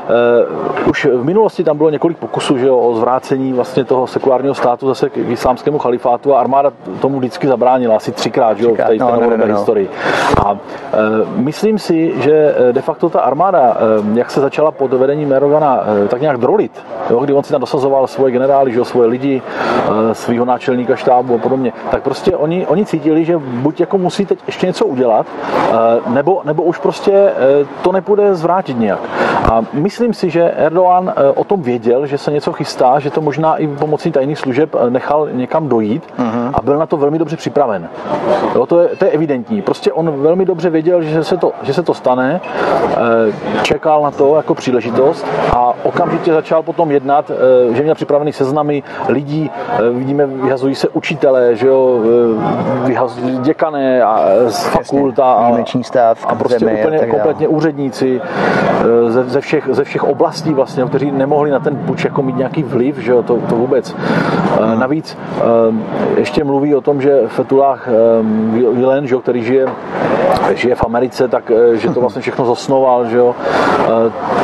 [0.85, 4.55] uh, už v minulosti tam bylo několik pokusů že jo, o zvrácení vlastně toho sekulárního
[4.55, 8.77] státu zase k islámskému chalifátu a armáda tomu vždycky zabránila asi třikrát, že jo, v
[8.77, 9.55] té no, no, no, no.
[9.55, 9.91] historii.
[10.45, 10.59] A uh,
[11.37, 16.09] myslím si, že de facto ta armáda, uh, jak se začala pod vedením Erdogana uh,
[16.09, 19.43] tak nějak drolit, jo, kdy on si tam dosazoval svoje generály, že jo, svoje lidi,
[19.43, 24.27] uh, svého náčelníka štábu a podobně, tak prostě oni, oni cítili, že buď jako musí
[24.27, 25.27] teď ještě něco udělat,
[25.71, 29.01] uh, nebo, nebo už prostě uh, to nepůjde zvrátit nějak.
[29.53, 33.21] A myslím si, že Erdogan eh, o tom věděl, že se něco chystá, že to
[33.21, 36.51] možná i pomocí tajných služeb eh, nechal někam dojít uh-huh.
[36.55, 37.89] a byl na to velmi dobře připraven.
[38.55, 39.63] Jo, to, je, to je evidentní.
[39.63, 44.11] Prostě on velmi dobře věděl, že se to, že se to stane, eh, čekal na
[44.11, 47.31] to jako příležitost a okamžitě začal potom jednat,
[47.73, 49.51] že měl připravený seznamy lidí,
[49.93, 52.01] vidíme, vyhazují se učitelé, že jo,
[52.85, 55.33] vyhazují děkané a z fakult a,
[56.27, 58.21] a prostě úplně kompletně úředníci,
[59.09, 62.63] ze, ze všech, ze všech oblastí vlastně, kteří nemohli na ten puč jako mít nějaký
[62.63, 63.74] vliv, že jo, to, to vůbec.
[64.79, 65.19] Navíc
[66.17, 67.89] ještě mluví o tom, že Fetullah
[68.53, 69.67] Gulen, že jo, který žije,
[70.55, 73.35] žije v Americe, tak že to vlastně všechno zosnoval, že jo.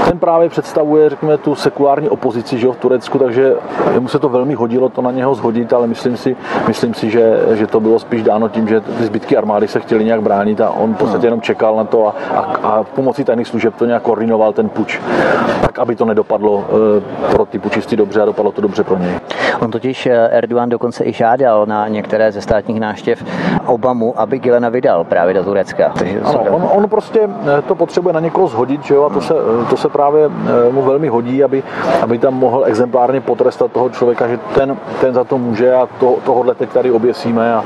[0.09, 3.55] Ten právě představuje, řekněme, tu sekulární opozici, že jo, v Turecku, takže
[3.99, 6.37] mu se to velmi hodilo to na něho zhodit, ale myslím si,
[6.69, 10.05] myslím si že, že to bylo spíš dáno tím, že ty zbytky armády se chtěli
[10.05, 13.47] nějak bránit a on v podstatě jenom čekal na to a, a, a pomocí tajných
[13.47, 15.01] služeb to nějak koordinoval ten puč,
[15.63, 16.65] tak aby to nedopadlo
[17.33, 19.20] pro ty pučisty dobře a dopadlo to dobře pro něj.
[19.61, 23.25] On totiž eh, Erdogan dokonce i žádal na některé ze státních náštěv
[23.67, 25.93] Obamu, aby Gilena vydal právě do Turecka.
[26.25, 27.21] Ano, on, on prostě
[27.59, 29.35] eh, to potřebuje na někoho zhodit, že jo, a to se,
[29.71, 30.29] to se právě
[30.71, 31.63] mu velmi hodí, aby,
[32.03, 36.17] aby tam mohl exemplárně potrestat toho člověka, že ten, ten za to může a to,
[36.25, 37.65] tohohle teď tady oběsíme a,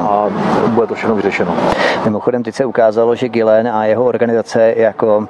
[0.00, 0.28] a
[0.68, 1.54] bude to všechno vyřešeno.
[2.04, 5.26] Mimochodem, teď se ukázalo, že Gilen a jeho organizace jako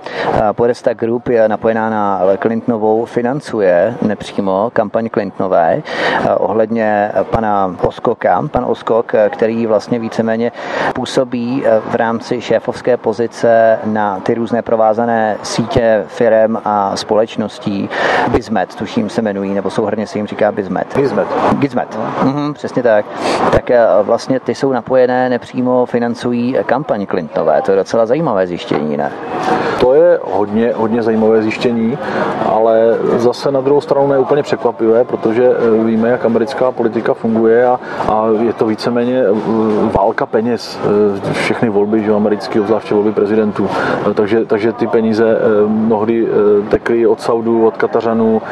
[0.52, 5.82] Podesta Group je napojená na Clintonovou, financuje nepřímo kampaň Clintonové
[6.36, 8.42] ohledně pana Oskoka.
[8.50, 10.52] Pan Oskok, který vlastně víceméně
[10.94, 17.88] působí v rámci šéfovské pozice na ty různé provázané sítě firem a společností.
[18.28, 20.86] Bizmet, tuším se jmenují, nebo souhrně se jim říká Bizmet.
[20.96, 21.28] Gizmet.
[21.58, 23.04] Gizmet, mhm, přesně tak.
[23.52, 27.62] Tak eh, vlastně ty jsou napojené, nepřímo financují kampaň Clintonové.
[27.62, 29.12] To je docela zajímavé zjištění, ne?
[29.80, 31.98] To je hodně, hodně zajímavé zjištění,
[32.48, 32.80] ale
[33.16, 37.80] zase na druhou stranu ne úplně překvapivé, protože eh, víme, jak americká politika funguje a,
[38.08, 39.32] a je to víceméně eh,
[39.92, 40.78] válka peněz.
[41.32, 43.68] Všechny volby, že americké, obzvláště volby prezidentů.
[44.14, 46.28] Takže, takže ty peníze mnohdy
[46.68, 48.42] tekly od Saudů, od Katařanů,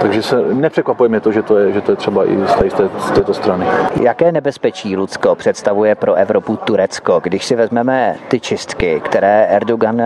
[0.00, 3.10] takže se nepřekvapuje to, že to je, že to je třeba i z, té, z
[3.10, 3.66] této strany.
[4.00, 10.02] Jaké nebezpečí, Lucko, představuje pro Evropu Turecko, když si vezmeme ty čistky, které Erdogan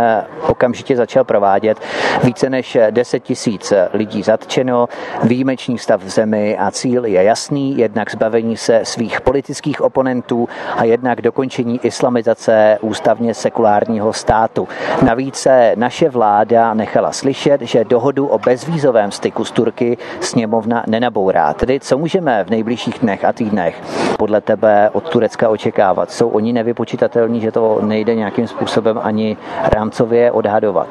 [0.48, 1.78] okamžitě začal provádět,
[2.24, 4.88] více než 10 tisíc lidí zatčeno,
[5.22, 10.84] výjimečný stav v zemi a cíl je jasný, jednak zbavení se svých politických oponentů a
[10.84, 14.68] jednak dokončení islamizace ústavně sekulárního státu.
[15.02, 21.52] Navíc se naše vláda nechala slyšet, že dohodu o bezvízovém styku s Turky sněmovna nenabourá.
[21.52, 23.82] Tedy co můžeme v nejbližších dnech a týdnech
[24.18, 26.10] podle tebe od Turecka očekávat?
[26.10, 29.36] Jsou oni nevypočitatelní, že to nejde nějakým způsobem ani
[29.74, 30.88] rámcově odhadovat?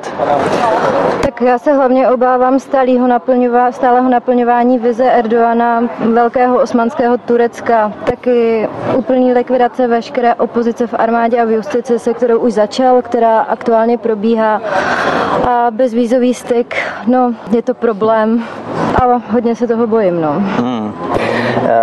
[1.21, 8.67] Tak já se hlavně obávám stálého, naplňová, stálého naplňování vize Erdoana velkého osmanského Turecka, taky
[8.95, 13.97] úplný likvidace veškeré opozice v armádě a v justici, se kterou už začal, která aktuálně
[13.97, 14.61] probíhá.
[15.49, 16.75] A bezvízový styk,
[17.07, 18.43] no, je to problém
[18.95, 20.21] a hodně se toho bojím.
[20.21, 20.33] No.
[20.33, 20.93] Hmm.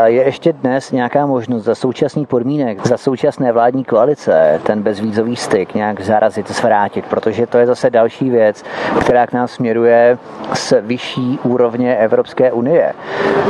[0.04, 5.74] Je ještě dnes nějaká možnost za současných podmínek, za současné vládní koalice ten bezvízový styk
[5.74, 8.64] nějak zarazit, zvrátit, protože to je zase další věc,
[9.00, 10.18] která k nám směruje
[10.54, 12.92] z vyšší úrovně Evropské unie.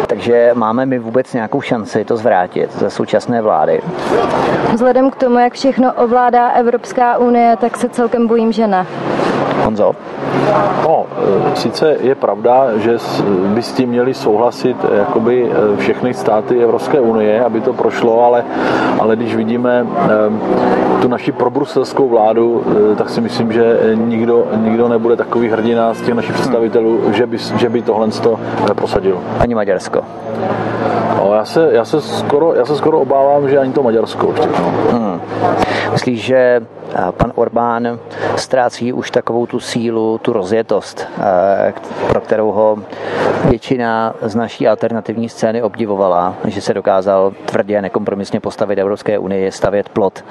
[0.07, 3.81] Takže máme my vůbec nějakou šanci to zvrátit za současné vlády?
[4.73, 8.87] Vzhledem k tomu, jak všechno ovládá Evropská unie, tak se celkem bojím, že ne.
[9.65, 9.95] Honzo?
[10.83, 11.07] No,
[11.53, 12.97] e, sice je pravda, že
[13.55, 18.25] by s tím měli souhlasit e, jakoby e, všechny státy Evropské unie, aby to prošlo,
[18.25, 18.45] ale,
[18.99, 19.87] ale když vidíme
[21.03, 22.65] tu naši probruselskou vládu,
[22.97, 27.39] tak si myslím, že nikdo, nikdo nebude takový hrdina z těch našich představitelů, že by,
[27.39, 28.09] že by tohle
[28.75, 29.19] prosadil.
[29.39, 30.01] Ani Maďarsko.
[31.17, 34.39] No, já, se, já, se skoro, já se skoro obávám, že ani to Maďarsko už.
[34.39, 34.73] No.
[34.91, 35.21] Hmm.
[35.93, 36.61] Myslíš, že
[37.11, 37.99] pan Orbán
[38.37, 41.09] ztrácí už takovou tu sílu, tu rozjetost,
[42.09, 42.79] pro kterou ho
[43.45, 49.53] většina z naší alternativní scény obdivovala, že se dokázal tvrdě a nekompromisně postavit Evropské unii,
[49.53, 50.25] stavět plot.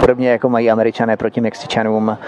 [0.00, 2.18] Podobně jako mají američané proti Mexičanům,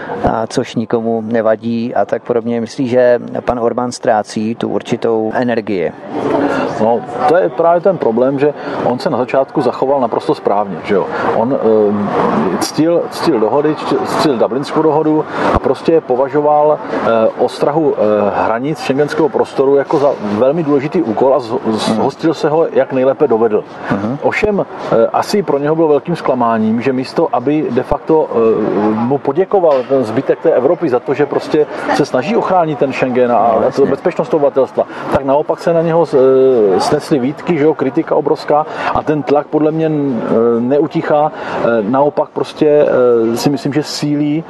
[0.48, 2.60] což nikomu nevadí a tak podobně.
[2.60, 5.92] Myslí, že pan Orbán ztrácí tu určitou energii.
[6.80, 10.76] No, to je právě ten problém, že on se na začátku zachoval naprosto správně.
[10.84, 11.06] Že jo?
[11.36, 11.58] On e,
[12.58, 13.73] ctil, ctil dohody,
[14.06, 18.00] ctil Dublinskou dohodu a prostě považoval e, ostrahu e,
[18.44, 21.38] hranic šengenského prostoru jako za velmi důležitý úkol a
[21.70, 23.64] zhostil se ho, jak nejlépe dovedl.
[23.90, 24.18] Uh-huh.
[24.22, 28.28] Ovšem, e, asi pro něho bylo velkým zklamáním, že místo, aby de facto
[28.94, 33.32] mu poděkoval ten zbytek té Evropy za to, že prostě se snaží ochránit ten Schengen
[33.32, 36.06] a no, to bezpečnost obyvatelstva, tak naopak se na něho
[36.78, 39.90] snesly výtky, že jo, kritika obrovská a ten tlak podle mě
[40.58, 41.32] neutichá.
[41.82, 42.86] Naopak prostě
[43.34, 44.44] si myslím, myslím, že sílí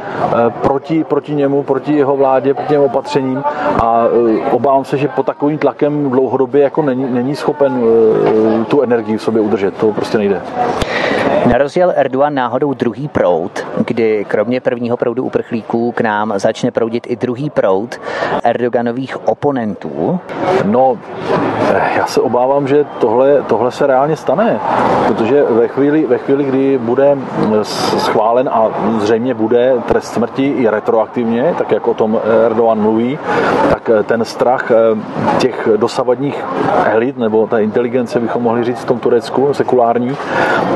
[0.61, 3.43] proti, proti němu, proti jeho vládě, proti jeho opatřením
[3.83, 4.05] a
[4.51, 7.83] obávám se, že pod takovým tlakem dlouhodobě jako není, není schopen
[8.69, 9.77] tu energii v sobě udržet.
[9.77, 10.41] To prostě nejde.
[11.47, 17.17] Nerozjel Erdogan náhodou druhý proud, kdy kromě prvního proudu uprchlíků k nám začne proudit i
[17.17, 18.01] druhý proud
[18.45, 20.21] Erdoganových oponentů?
[20.65, 20.99] No,
[21.97, 24.61] já se obávám, že tohle, tohle se reálně stane,
[25.07, 27.19] protože ve chvíli, ve chvíli, kdy bude
[27.63, 28.69] schválen a
[29.01, 33.19] zřejmě bude trest smrti i retroaktivně, tak jak o tom Erdogan mluví,
[33.71, 34.75] tak ten strach eh,
[35.39, 36.45] těch dosavadních
[36.85, 40.17] elit nebo ta inteligence, bychom mohli říct v tom Turecku, sekulární,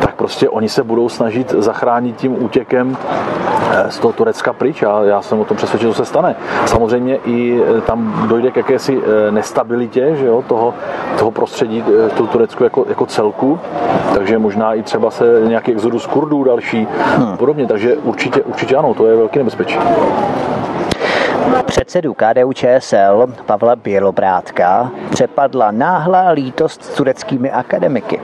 [0.00, 2.96] tak prostě oni se budou snažit zachránit tím útěkem
[3.70, 6.36] eh, z toho Turecka pryč a já jsem o tom přesvědčen, to se stane.
[6.66, 9.00] Samozřejmě i eh, tam dojde k jakési
[9.30, 10.74] nestabilitě že jo, toho,
[11.18, 11.84] toho prostředí
[12.16, 13.58] toho Turecku jako, jako celku,
[14.14, 17.36] takže možná i třeba se nějaký exodus Kurdů další hmm.
[17.36, 19.78] podobně, takže určitě, určitě ano, to je velký nebezpečí.
[21.68, 28.20] Předsedu KDU ČSL Pavla Bělobrátka přepadla náhlá lítost s tureckými akademiky,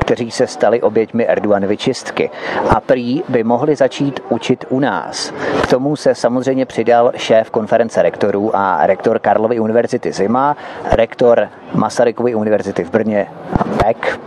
[0.00, 2.30] kteří se stali oběťmi Erdoganovy čistky
[2.70, 5.32] a prý by mohli začít učit u nás.
[5.62, 10.56] K tomu se samozřejmě přidal šéf konference rektorů a rektor Karlovy univerzity Zima,
[10.90, 13.26] rektor Masarykovy univerzity v Brně
[13.84, 14.20] Beck.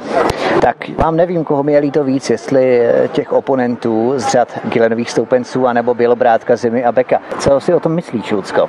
[0.62, 2.82] Tak vám nevím, koho mi je líto víc, jestli
[3.12, 7.22] těch oponentů z řad Gilenových stoupenců anebo Bělobrátka Zimy a Beka.
[7.40, 8.61] Co si o tom myslíš, Lucko?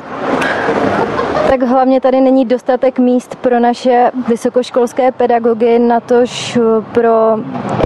[1.50, 6.59] Tak hlavně tady není dostatek míst pro naše vysokoškolské pedagogy, natož
[6.92, 7.11] pro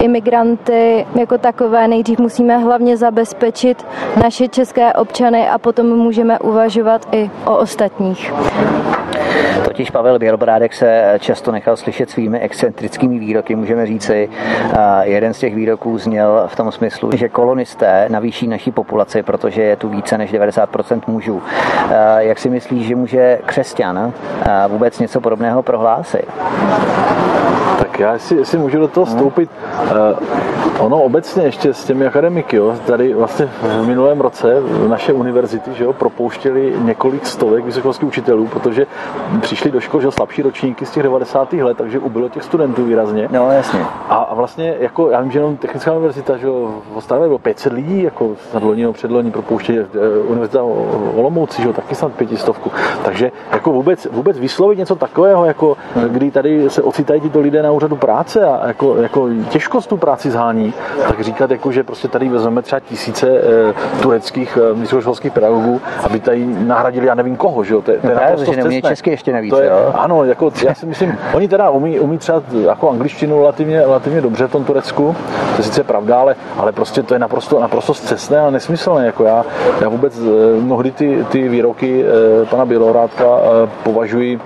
[0.00, 1.88] imigranty jako takové.
[1.88, 3.86] Nejdřív musíme hlavně zabezpečit
[4.22, 8.32] naše české občany a potom můžeme uvažovat i o ostatních.
[9.64, 14.28] Totiž Pavel Bělobrádek se často nechal slyšet svými excentrickými výroky, můžeme říci.
[15.02, 19.76] Jeden z těch výroků zněl v tom smyslu, že kolonisté navýší naší populaci, protože je
[19.76, 21.42] tu více než 90% mužů.
[22.18, 24.12] Jak si myslíš, že může křesťan
[24.68, 26.26] vůbec něco podobného prohlásit?
[27.78, 29.50] Tak já si, si můžu do toho vstoupit.
[29.82, 30.46] Uh,
[30.78, 34.54] ono obecně ještě s těmi akademiky, jo, tady vlastně v minulém roce
[34.88, 38.86] naše univerzity že jo, propouštěli několik stovek vysokoškolských učitelů, protože
[39.40, 41.52] přišli do škol že jo, slabší ročníky z těch 90.
[41.52, 43.28] let, takže ubylo těch studentů výrazně.
[43.32, 43.80] No, jasně.
[44.08, 47.38] A, a vlastně, jako, já vím, že jenom Technická univerzita, že jo, v Ostravě bylo
[47.38, 50.62] 500 lidí, jako snad loni nebo předloni propouštěli, eh, univerzita
[51.14, 52.72] Olomouci, že jo, taky snad pětistovku.
[53.04, 55.76] Takže jako vůbec, vůbec vyslovit něco takového, jako
[56.08, 60.30] kdy tady se ocitají tyto lidé na úřadu práce a jako, jako těžkost tu práci
[60.30, 60.74] zhání,
[61.08, 63.42] tak říkat, jako, že prostě tady vezmeme třeba tisíce e,
[64.02, 67.82] tureckých e, vysokoškolských pedagogů, aby tady nahradili já nevím koho, že jo?
[67.82, 69.92] To, to je no že neumí česky ještě navíc, to je, jo?
[69.94, 74.46] Ano, jako, já si myslím, oni teda umí, umí třeba jako angličtinu relativně, relativně dobře
[74.46, 75.16] v tom Turecku,
[75.56, 79.06] to je sice pravda, ale, ale prostě to je naprosto, naprosto zcestné a nesmyslné.
[79.06, 79.44] Jako já,
[79.80, 82.04] já vůbec e, mnohdy ty, ty výroky e,
[82.46, 84.40] pana Bělohrátka e, považuji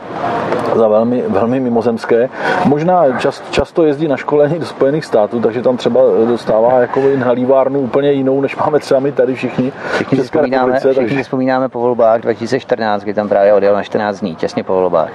[0.75, 2.29] za velmi, velmi mimozemské.
[2.64, 7.81] Možná čas, často jezdí na školení do Spojených států, takže tam třeba dostává jako inhalívárnu
[7.81, 9.73] úplně jinou, než máme třeba my tady všichni.
[9.95, 11.23] Všichni si vzpomínáme, všichni takže...
[11.23, 15.11] vzpomínáme po volbách 2014, kdy tam právě odjel na 14 dní, těsně po volbách.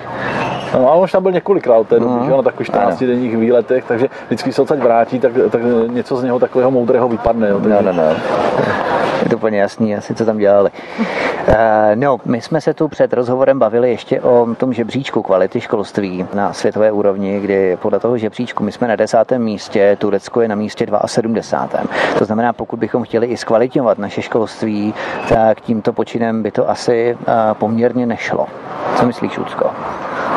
[0.73, 2.25] No, ale už tam byl několikrát té doby, mm.
[2.25, 6.23] že, na takových 14 denních výletech, takže vždycky se odsaď vrátí, tak, tak něco z
[6.23, 7.49] něho takového moudrého vypadne.
[7.49, 7.81] Jo, takže...
[7.81, 8.15] No, no, no.
[9.23, 10.71] Je to úplně jasný asi, co tam dělali.
[10.99, 11.55] Uh,
[11.95, 16.53] no, my jsme se tu před rozhovorem bavili ještě o tom žebříčku kvality školství na
[16.53, 20.87] světové úrovni, kdy podle toho žebříčku my jsme na desátém místě, Turecko je na místě
[21.05, 21.83] 72.
[22.19, 24.93] To znamená, pokud bychom chtěli i zkvalitňovat naše školství,
[25.29, 28.47] tak tímto počinem by to asi uh, poměrně nešlo.
[28.95, 29.71] Co myslíš, Lucko?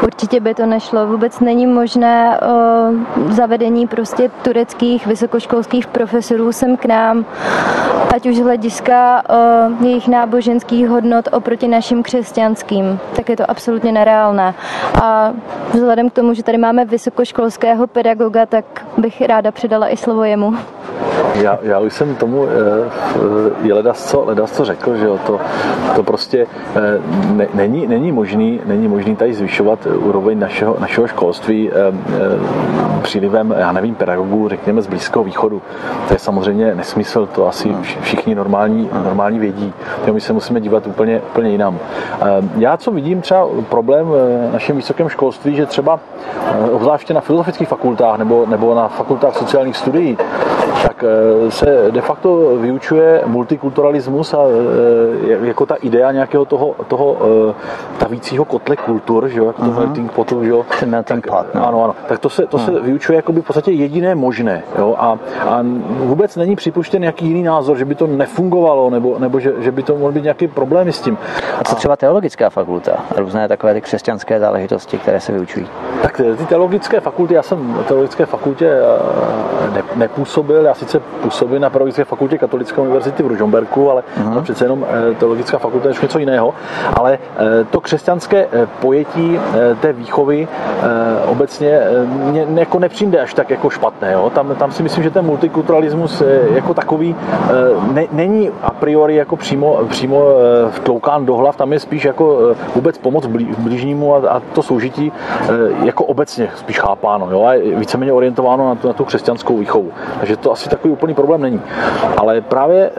[0.02, 1.06] Určitě by to nešlo.
[1.06, 7.24] Vůbec není možné o, zavedení prostě tureckých vysokoškolských profesorů sem k nám,
[8.14, 12.98] ať už z hlediska o, jejich náboženských hodnot oproti našim křesťanským.
[13.16, 14.54] Tak je to absolutně nereálné.
[15.02, 15.32] A
[15.72, 18.64] vzhledem k tomu, že tady máme vysokoškolského pedagoga, tak
[18.98, 20.54] bych ráda předala i slovo jemu.
[21.34, 22.46] Já, já už jsem tomu
[23.62, 25.40] je ledas co, ledas co řekl, že jo, to,
[25.94, 26.46] to prostě
[27.30, 31.70] ne, není, není, možný, není možný tady zvyšovat úroveň našeho, našeho školství
[33.02, 35.62] přílivem, já nevím, pedagogů, řekněme, z Blízkého východu.
[36.08, 38.57] To je samozřejmě nesmysl, to asi všichni normální,
[39.04, 39.72] normální vědí.
[40.12, 41.78] My se musíme dívat úplně, úplně jinam.
[42.56, 46.00] Já, co vidím třeba problém v našem vysokém školství, že třeba
[46.72, 50.18] obzvláště na filozofických fakultách nebo, nebo na fakultách sociálních studií,
[50.82, 51.04] tak
[51.48, 54.38] se de facto vyučuje multikulturalismus a
[55.42, 57.16] jako ta idea nějakého toho, toho
[57.98, 60.64] tavícího kotle kultur, že jo, jako to melting potu, že jo.
[61.28, 61.68] pot, no.
[61.68, 61.94] Ano, ano.
[62.08, 62.64] Tak to se, to uh-huh.
[62.64, 65.18] se vyučuje jako by v podstatě jediné možné, jo, a,
[65.48, 68.47] a vůbec není připuštěn nějaký jiný názor, že by to nefungovalo,
[68.90, 71.18] nebo, nebo že, že by to mohl být nějaký problém s tím.
[71.58, 72.92] A co třeba teologická fakulta?
[73.16, 75.66] Různé takové ty křesťanské záležitosti, které se vyučují?
[76.02, 81.60] Tak ty teologické fakulty, já jsem na teologické fakultě eh, ne, nepůsobil, já sice působím
[81.60, 84.42] na pedagogické fakultě Katolické univerzity v Ružomberku, ale uh-huh.
[84.42, 86.54] přece jenom eh, teologická fakulta je něco jiného.
[86.94, 88.48] Ale eh, to křesťanské
[88.80, 89.40] pojetí
[89.80, 90.48] té výchovy
[91.26, 91.80] obecně
[92.14, 94.12] mě jako nepřijde až tak jako špatné.
[94.12, 94.30] Jo?
[94.30, 97.16] Tam, tam si myslím, že ten multikulturalismus jako takový
[97.92, 100.24] ne, není a priori jako přímo, přímo
[100.70, 103.26] vtloukán do hlav, tam je spíš jako vůbec pomoc
[103.58, 105.12] blížnímu a, a to soužití
[105.84, 107.44] jako obecně spíš chápáno jo?
[107.44, 109.90] a je víceméně orientováno na tu, na tu křesťanskou výchovu.
[110.18, 111.60] Takže to asi takový úplný problém není.
[112.16, 112.90] Ale právě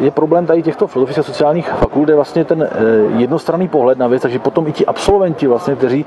[0.00, 2.68] je problém tady těchto filozofických sociálních fakult, je vlastně ten
[3.16, 6.06] jednostranný pohled na věc, takže potom i ti absolventi, vlastně, kteří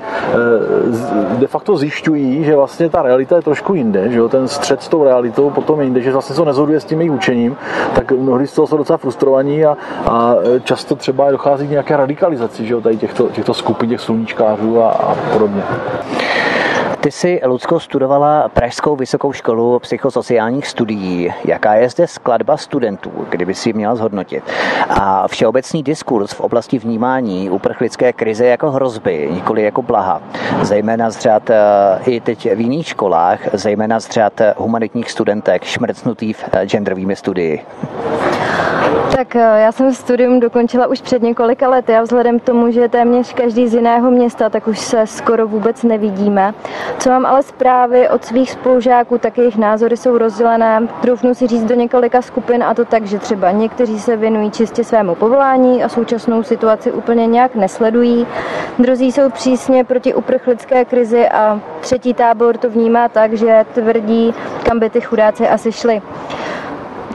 [1.38, 4.28] de facto zjišťují, že vlastně ta realita je trošku jinde, že jo?
[4.28, 7.12] ten střed s tou realitou potom je jinde, že vlastně se nezhoduje s tím jejich
[7.12, 7.56] učením,
[7.94, 9.76] tak mnohdy z toho docela frustrovaní a,
[10.06, 12.80] a často třeba dochází k nějaké radikalizaci že jo?
[12.80, 15.62] tady těchto, těchto skupin, těch sluníčkářů a, a podobně.
[17.00, 21.32] Ty jsi, Lucko, studovala Pražskou vysokou školu psychosociálních studií.
[21.44, 24.44] Jaká je zde skladba studentů, kdyby si měla zhodnotit?
[24.88, 30.22] A všeobecný diskurs v oblasti vnímání uprchlické krize jako hrozby, nikoli jako blaha,
[30.62, 31.56] zejména z řad eh,
[32.06, 37.64] i teď v jiných školách, zejména z řad humanitních studentek šmrcnutých eh, genderovými studii.
[39.16, 42.88] Tak eh, já jsem studium dokončila už před několika lety a vzhledem k tomu, že
[42.88, 46.54] téměř každý z jiného města, tak už se skoro vůbec nevidíme.
[46.98, 50.88] Co mám ale zprávy od svých spolužáků, tak jejich názory jsou rozdělené.
[51.02, 54.84] Troufnu si říct do několika skupin a to tak, že třeba někteří se věnují čistě
[54.84, 58.26] svému povolání a současnou situaci úplně nějak nesledují.
[58.78, 64.78] Druzí jsou přísně proti uprchlické krizi a třetí tábor to vnímá tak, že tvrdí, kam
[64.78, 66.02] by ty chudáci asi šli.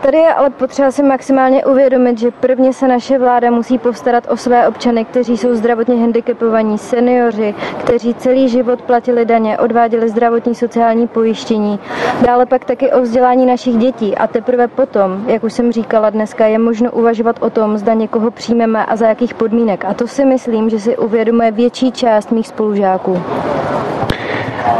[0.06, 4.38] Tady je ale potřeba si maximálně uvědomit, že prvně se naše vláda musí postarat o
[4.38, 11.08] své občany, kteří jsou zdravotně handicapovaní, seniori, kteří celý život platili daně, odváděli zdravotní sociální
[11.08, 11.80] pojištění.
[12.22, 16.45] Dále pak taky o vzdělání našich dětí a teprve potom, jak už jsem říkala dneska,
[16.45, 19.86] je možno uvažovat o tom, zda někoho přijmeme a za jakých podmínek.
[19.86, 23.22] A to si myslím, že si uvědomuje větší část mých spolužáků.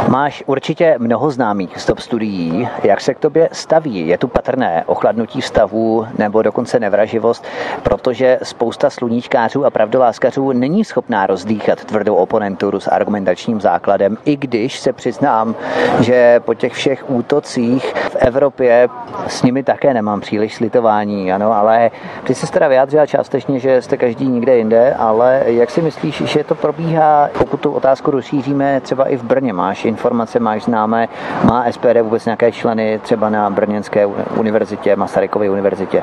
[0.08, 2.68] Máš určitě mnoho známých stop studií.
[2.82, 4.08] Jak se k tobě staví?
[4.08, 7.44] Je tu patrné ochladnutí stavů nebo dokonce nevraživost,
[7.82, 14.78] protože spousta sluníčkářů a pravdoláskařů není schopná rozdýchat tvrdou oponenturu s argumentačním základem, i když
[14.78, 15.54] se přiznám,
[16.00, 18.88] že po těch všech útocích v Evropě
[19.26, 21.90] s nimi také nemám příliš slitování, ano, ale
[22.24, 26.44] ty se teda vyjádřila částečně, že jste každý někde jinde, ale jak si myslíš, že
[26.44, 29.52] to probíhá, pokud tu otázku rozšíříme třeba i v Brně?
[29.52, 31.08] Máš informace, máš známé,
[31.44, 34.06] má SPD vůbec nějaké členy třeba na Brněnské
[34.36, 36.02] univerzitě, Masarykově univerzitě?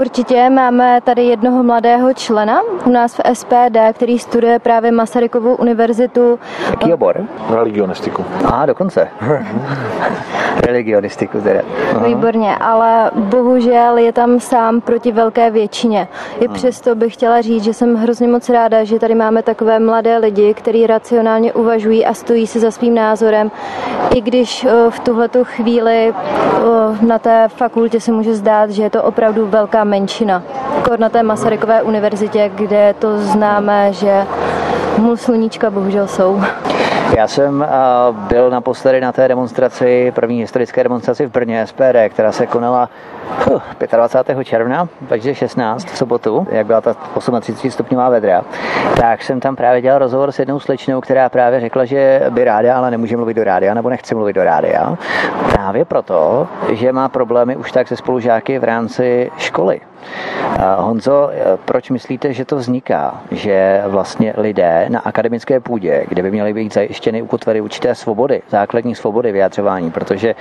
[0.00, 6.38] Určitě máme tady jednoho mladého člena u nás v SPD, který studuje právě Masarykovou univerzitu.
[6.70, 7.24] Jaký obor?
[7.50, 8.24] Religionistiku.
[8.52, 9.08] A dokonce.
[10.56, 11.60] Religionistiku teda.
[11.96, 12.06] Aha.
[12.06, 16.08] Výborně, ale bohužel je tam sám proti velké většině.
[16.40, 16.54] I hmm.
[16.54, 20.54] přesto bych chtěla říct, že jsem hrozně moc ráda, že tady máme takové mladé lidi,
[20.54, 23.50] kteří racionálně uvažují a stojí si za svým názorem,
[24.14, 28.90] i když eh, v tuhletu chvíli eh, na té fakultě se může zdát, že je
[28.90, 30.42] to opravdu velká menšina.
[30.82, 34.26] Kor na té Masarykové univerzitě, kde to známe, že
[35.00, 36.42] Můj sluníčka bohužel jsou.
[37.16, 37.66] Já jsem
[38.12, 42.88] byl naposledy na té demonstraci, první historické demonstraci v Brně SPD, která se konala
[43.92, 44.44] 25.
[44.44, 46.94] června 2016 v sobotu, jak byla ta
[47.40, 48.42] 38 stupňová vedra,
[49.00, 52.76] tak jsem tam právě dělal rozhovor s jednou slečnou, která právě řekla, že by ráda,
[52.76, 54.96] ale nemůže mluvit do rádia, nebo nechce mluvit do rádia.
[55.52, 59.80] Právě proto, že má problémy už tak se spolužáky v rámci školy.
[60.76, 61.30] Honzo,
[61.64, 63.22] proč myslíte, že to vzniká?
[63.30, 68.94] Že vlastně lidé na akademické půdě, kde by měly být zajištěny ukotveny určité svobody, základní
[68.94, 70.34] svobody vyjadřování, protože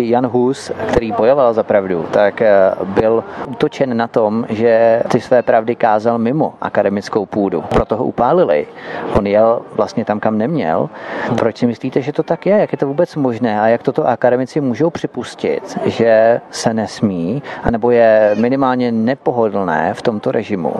[0.00, 5.20] i Jan Hus, který bojoval za pravdu, tak eh, byl útočen na tom, že ty
[5.20, 7.62] své pravdy kázal mimo akademickou půdu.
[7.62, 8.66] Proto ho upálili.
[9.14, 10.90] On jel vlastně tam, kam neměl.
[11.38, 12.58] Proč si myslíte, že to tak je?
[12.58, 13.60] Jak je to vůbec možné?
[13.60, 20.32] A jak toto akademici můžou připustit, že se nesmí, anebo je minimálně nepohodlné v tomto
[20.32, 20.74] režimu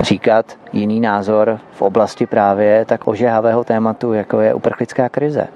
[0.00, 5.46] říkat jiný názor v oblasti právě tak ožehavého tématu, jako je uprchlická krize.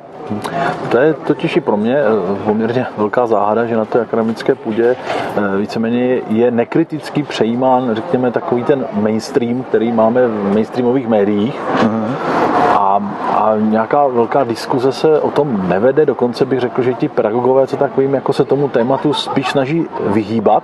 [0.91, 4.97] To je totiž i pro mě eh, poměrně velká záhada, že na té akademické půdě
[4.97, 11.61] eh, víceméně je nekriticky přejímán, řekněme, takový ten mainstream, který máme v mainstreamových médiích.
[11.77, 12.49] Mm-hmm
[12.79, 12.88] a
[13.59, 18.15] nějaká velká diskuze se o tom nevede, dokonce bych řekl, že ti pedagogové, co takovým,
[18.15, 20.63] jako se tomu tématu spíš snaží vyhýbat,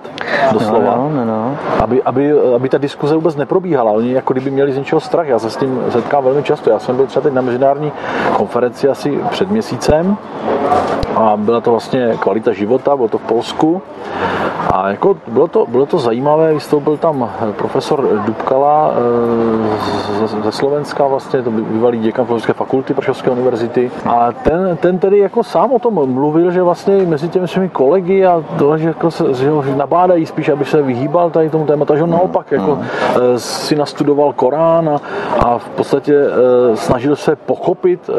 [0.53, 1.57] doslova, no, no, no.
[1.81, 3.93] Aby, aby, aby ta diskuze vůbec neprobíhala.
[3.93, 5.27] Oni jako kdyby měli z něčeho strach.
[5.27, 6.71] Já se s tím setkám velmi často.
[6.71, 7.93] Já jsem byl třeba teď na mezinárodní
[8.37, 10.17] konferenci asi před měsícem
[11.17, 13.83] a byla to vlastně kvalita života, bylo to v Polsku
[14.75, 21.43] a jako bylo to, bylo to zajímavé, vystoupil tam profesor Dubkala eh, ze Slovenska, vlastně
[21.43, 23.91] to bývalý děkan Filozofické fakulty Pršovské univerzity.
[24.07, 28.27] A ten, ten tedy jako sám o tom mluvil, že vlastně mezi těmi svými kolegy
[28.27, 31.97] a to, že, jako se, že ho nabádají spíš, aby se vyhýbal tady tomu tématu,
[31.97, 35.01] že on naopak jako eh, si nastudoval Korán a,
[35.39, 38.11] a v podstatě eh, snažil se pochopit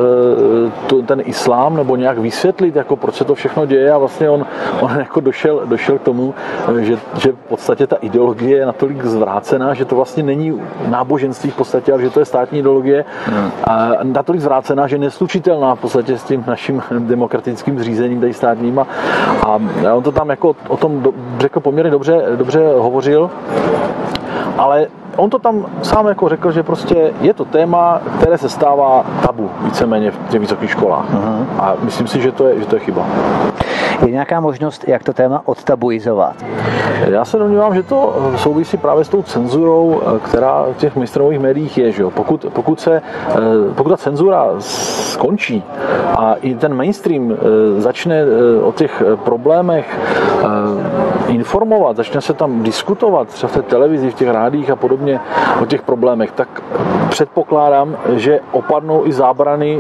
[1.06, 3.92] ten islám nebo nějak vysvětlit, jako proč se to všechno děje.
[3.92, 4.46] A vlastně on,
[4.82, 6.34] on jako došel, došel k tomu,
[6.80, 11.56] že, že v podstatě ta ideologie je natolik zvrácená, že to vlastně není náboženství v
[11.56, 13.06] podstatě, ale že to je státní ideologie.
[13.26, 13.52] Hmm.
[13.64, 18.88] a natolik zvrácená, že neslučitelná v podstatě s tím naším demokratickým zřízením tady státním a,
[19.46, 19.60] a
[19.94, 21.04] on to tam jako o tom
[21.40, 23.30] řekl poměrně dobře, dobře hovořil,
[24.58, 29.06] ale on to tam sám jako řekl, že prostě je to téma, které se stává
[29.22, 31.14] tabu víceméně v těch vysokých školách.
[31.14, 31.46] Uh-huh.
[31.60, 33.06] A myslím si, že to je, že to je chyba.
[34.06, 36.46] Je nějaká možnost, jak to téma odtabuizovat?
[37.10, 41.78] Já se domnívám, že to souvisí právě s tou cenzurou, která v těch mistrových médiích
[41.78, 41.92] je.
[41.92, 42.12] Že jo?
[42.12, 43.34] Pokud, pokud, se, eh,
[43.76, 45.64] pokud ta cenzura skončí
[46.18, 50.00] a i ten mainstream eh, začne eh, o těch problémech
[51.28, 55.20] informovat, začne se tam diskutovat třeba v té televizi, v těch rádích a podobně
[55.62, 56.64] o těch problémech, tak
[57.10, 59.80] předpokládám, že opadnou i zábrany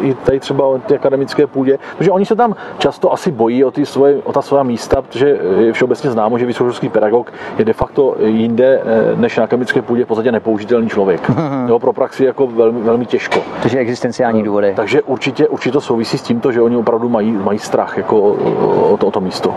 [0.00, 3.70] i tady třeba o té akademické půdě, protože oni se tam často asi bojí o,
[3.70, 7.72] ty svoje, o ta svá místa, protože je všeobecně známo, že vysokoškolský pedagog je de
[7.72, 11.30] facto jinde eh, než na akademické půdě v podstatě nepoužitelný člověk.
[11.68, 13.40] Jo, pro praxi jako velmi, velmi těžko.
[13.62, 14.72] Takže existenciální důvody.
[14.76, 18.20] Takže určitě, určitě to souvisí s tímto, že oni opravdu mají, mají strach jako
[18.90, 19.54] o to, o to místo.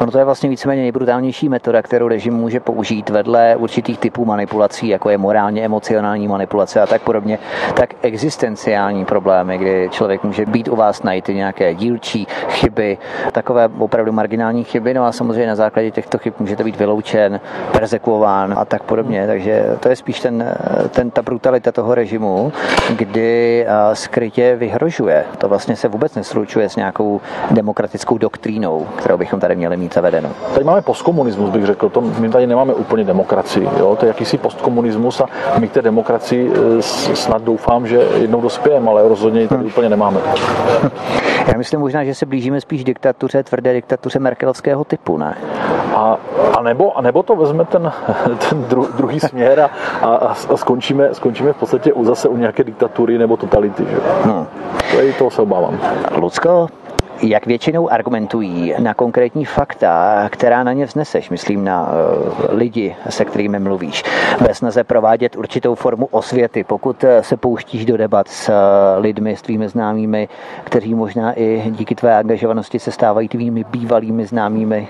[0.00, 4.88] Ono to je vlastně víceméně nejbrutálnější metoda, kterou režim může použít vedle určitých typů manipulací,
[4.88, 7.38] jako je morálně emocionální manipulace a tak podobně,
[7.74, 12.98] tak existenciální problémy, kdy člověk může být u vás najít nějaké dílčí chyby,
[13.32, 17.40] takové opravdu marginální chyby, no a samozřejmě na základě těchto chyb můžete být vyloučen,
[17.72, 19.26] persekuován a tak podobně.
[19.26, 20.54] Takže to je spíš ten,
[20.90, 22.52] ten, ta brutalita toho režimu,
[22.96, 25.24] kdy skrytě vyhrožuje.
[25.38, 27.20] To vlastně se vůbec neslučuje s nějakou
[27.50, 30.31] demokratickou doktrínou, kterou bychom tady měli mít zavedenou.
[30.52, 31.88] Tady máme postkomunismus, bych řekl.
[31.88, 33.68] To, my tady nemáme úplně demokracii.
[33.78, 33.96] Jo?
[33.96, 35.26] To je jakýsi postkomunismus a
[35.58, 36.82] my k té demokracii e,
[37.16, 39.70] snad doufám, že jednou dospějeme, ale rozhodně ji tady hmm.
[39.70, 40.20] úplně nemáme.
[41.46, 45.38] Já myslím možná, že se blížíme spíš diktatuře, tvrdé diktatuře merkelovského typu, ne?
[45.94, 46.18] A,
[46.58, 47.92] a, nebo, a nebo to vezme ten,
[48.48, 49.70] ten dru, druhý směr a,
[50.06, 53.84] a, a skončíme, skončíme v podstatě u zase u nějaké diktatury nebo totality.
[53.90, 53.96] Že?
[54.24, 54.46] Hmm.
[54.92, 55.78] To je toho se obávám.
[56.16, 56.68] Lucko,
[57.22, 63.24] jak většinou argumentují na konkrétní fakta, která na ně vzneseš, myslím na eh, lidi, se
[63.24, 64.02] kterými mluvíš,
[64.40, 68.52] ve snaze provádět určitou formu osvěty, pokud eh, se pouštíš do debat s eh,
[69.00, 70.28] lidmi, s tvými známými,
[70.64, 74.88] kteří možná i díky tvé angažovanosti se stávají tvými bývalými známými.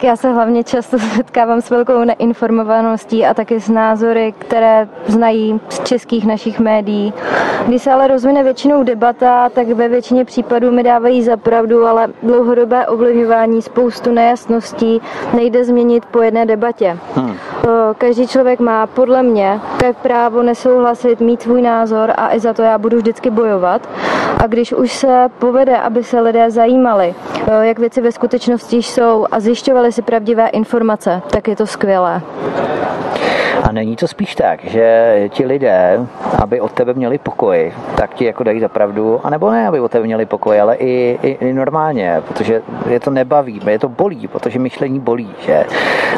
[0.00, 5.60] Tak já se hlavně často setkávám s velkou neinformovaností a taky s názory, které znají
[5.68, 7.12] z českých našich médií.
[7.66, 12.08] Když se ale rozvine většinou debata, tak ve většině případů mi dávají za pravdu, ale
[12.22, 15.00] dlouhodobé ovlivňování spoustu nejasností
[15.34, 16.98] nejde změnit po jedné debatě.
[17.14, 17.36] Hmm.
[17.98, 19.60] Každý člověk má podle mě
[20.02, 23.88] právo nesouhlasit, mít svůj názor a i za to já budu vždycky bojovat.
[24.44, 27.14] A když už se povede, aby se lidé zajímali,
[27.60, 32.22] jak věci ve skutečnosti jsou a zjišťovali si pravdivé informace, tak je to skvělé.
[33.62, 36.06] A není to spíš tak, že ti lidé,
[36.42, 39.90] aby od tebe měli pokoj, tak ti jako dají za pravdu, anebo ne, aby od
[39.90, 44.28] tebe měli pokoj, ale i, i, i normálně, protože je to nebaví, je to bolí,
[44.28, 45.64] protože myšlení bolí, že?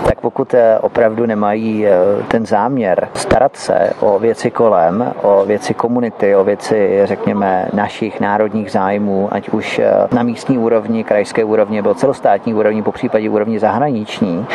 [0.04, 1.92] Tak pokud eh, opravdu nemají eh,
[2.28, 8.70] ten záměr starat se o věci kolem, o věci komunity, o věci, řekněme, našich národních
[8.70, 13.58] zájmů, ať už eh, na místní úrovni, krajské úrovni, nebo celostátní úrovni, po případě úrovni
[13.58, 14.46] zahraniční,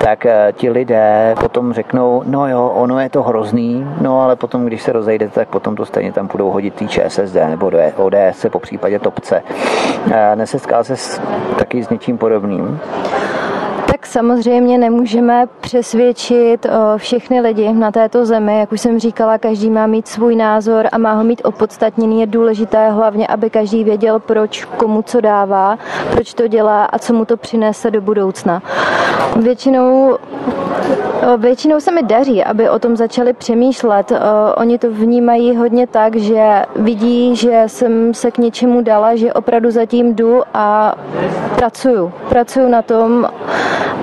[0.00, 4.82] tak ti lidé potom řeknou, no jo, ono je to hrozný, no ale potom, když
[4.82, 8.58] se rozejdete, tak potom to stejně tam budou hodit tý ČSSD nebo do ODS, po
[8.58, 9.42] případě Topce.
[10.34, 11.20] Nesetkal se
[11.58, 12.80] taky s něčím podobným?
[14.16, 18.58] Samozřejmě nemůžeme přesvědčit všechny lidi na této zemi.
[18.58, 22.20] Jak už jsem říkala, každý má mít svůj názor a má ho mít opodstatněný.
[22.20, 25.78] Je důležité hlavně, aby každý věděl, proč komu co dává,
[26.10, 28.62] proč to dělá a co mu to přinese do budoucna.
[29.36, 30.16] Většinou
[31.36, 34.12] Většinou se mi daří, aby o tom začali přemýšlet.
[34.56, 39.70] Oni to vnímají hodně tak, že vidí, že jsem se k něčemu dala, že opravdu
[39.70, 40.94] zatím jdu a
[41.56, 42.12] pracuju.
[42.28, 43.28] Pracuju na tom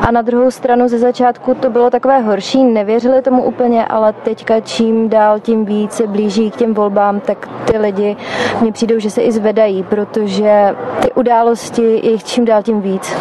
[0.03, 4.59] a na druhou stranu ze začátku to bylo takové horší, nevěřili tomu úplně, ale teďka
[4.59, 8.15] čím dál, tím víc se blíží k těm volbám, tak ty lidi
[8.61, 13.15] mně přijdou, že se i zvedají, protože ty události je jich čím dál tím víc.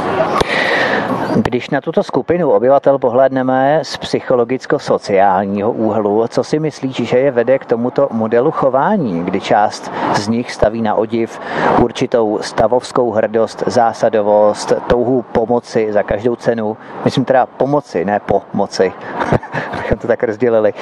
[1.37, 7.59] Když na tuto skupinu obyvatel pohledneme z psychologicko-sociálního úhlu, co si myslíš, že je vede
[7.59, 11.41] k tomuto modelu chování, kdy část z nich staví na odiv
[11.83, 18.93] určitou stavovskou hrdost, zásadovost, touhu pomoci za každou cenu, myslím teda pomoci, ne pomoci,
[19.73, 20.75] abychom to tak rozdělili.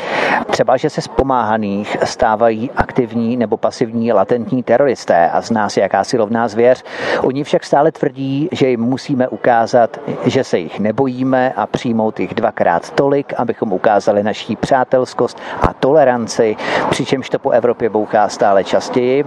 [0.50, 5.82] Třeba, že se z pomáhaných stávají aktivní nebo pasivní latentní teroristé a z nás je
[5.82, 6.84] jakási lovná zvěř.
[7.22, 12.34] Oni však stále tvrdí, že jim musíme ukázat, že se jich nebojíme a přijmout jich
[12.34, 16.56] dvakrát tolik, abychom ukázali naší přátelskost a toleranci,
[16.90, 19.24] přičemž to po Evropě bouchá stále častěji.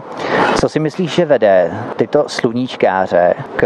[0.59, 3.65] Co si myslíš, že vede tyto sluníčkáře k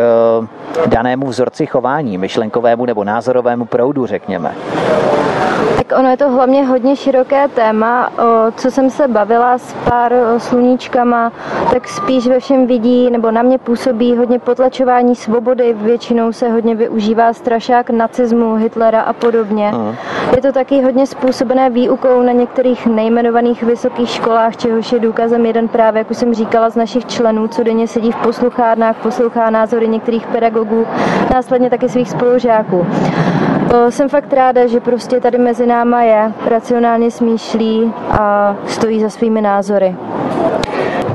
[0.85, 4.55] danému vzorci chování, myšlenkovému nebo názorovému proudu, řekněme?
[5.77, 8.11] Tak ono je to hlavně hodně široké téma.
[8.55, 11.31] Co jsem se bavila s pár sluníčkama,
[11.71, 15.73] tak spíš ve všem vidí, nebo na mě působí hodně potlačování svobody.
[15.73, 19.71] Většinou se hodně využívá strašák nacismu, Hitlera a podobně.
[19.73, 19.95] Uh.
[20.35, 25.67] Je to taky hodně způsobené výukou na některých nejmenovaných vysokých školách, čehož je důkazem jeden
[25.67, 29.87] právě, jak už jsem říkala, z našich členů, co denně sedí v posluchárnách, poslouchá názory
[29.87, 30.85] některých pedagogů,
[31.33, 32.85] následně taky svých spolužáků.
[33.89, 39.41] Jsem fakt ráda, že prostě tady mezi náma je, racionálně smýšlí a stojí za svými
[39.41, 39.95] názory.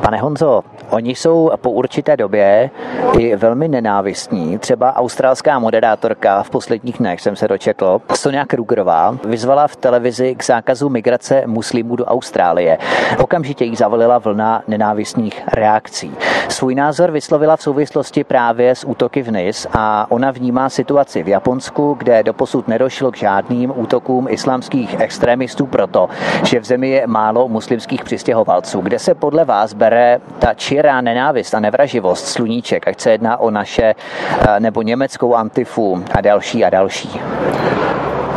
[0.03, 2.71] Pane Honzo, oni jsou po určité době
[3.19, 4.59] i velmi nenávistní.
[4.59, 10.45] Třeba australská moderátorka v posledních dnech jsem se dočetl, Sonia Krugerová, vyzvala v televizi k
[10.45, 12.79] zákazu migrace muslimů do Austrálie.
[13.19, 16.15] Okamžitě jí zavolila vlna nenávistných reakcí.
[16.49, 21.29] Svůj názor vyslovila v souvislosti právě s útoky v NIS a ona vnímá situaci v
[21.29, 26.09] Japonsku, kde doposud nedošlo k žádným útokům islamských extremistů proto,
[26.45, 28.81] že v zemi je málo muslimských přistěhovalců.
[28.81, 33.37] Kde se podle vás bere bere ta čirá nenávist a nevraživost sluníček, ať se jedná
[33.37, 37.21] o naše eh, nebo německou antifu a další a další.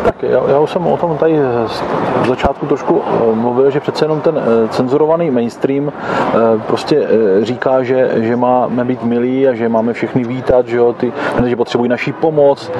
[0.05, 1.39] Tak já, já už jsem o tom tady
[2.21, 6.33] v začátku trošku eh, mluvil, že přece jenom ten eh, cenzurovaný mainstream eh,
[6.67, 7.07] prostě
[7.41, 11.13] říká, že, že máme být milí a že máme všechny vítat, že, jo, ty,
[11.45, 12.71] že potřebují naší pomoc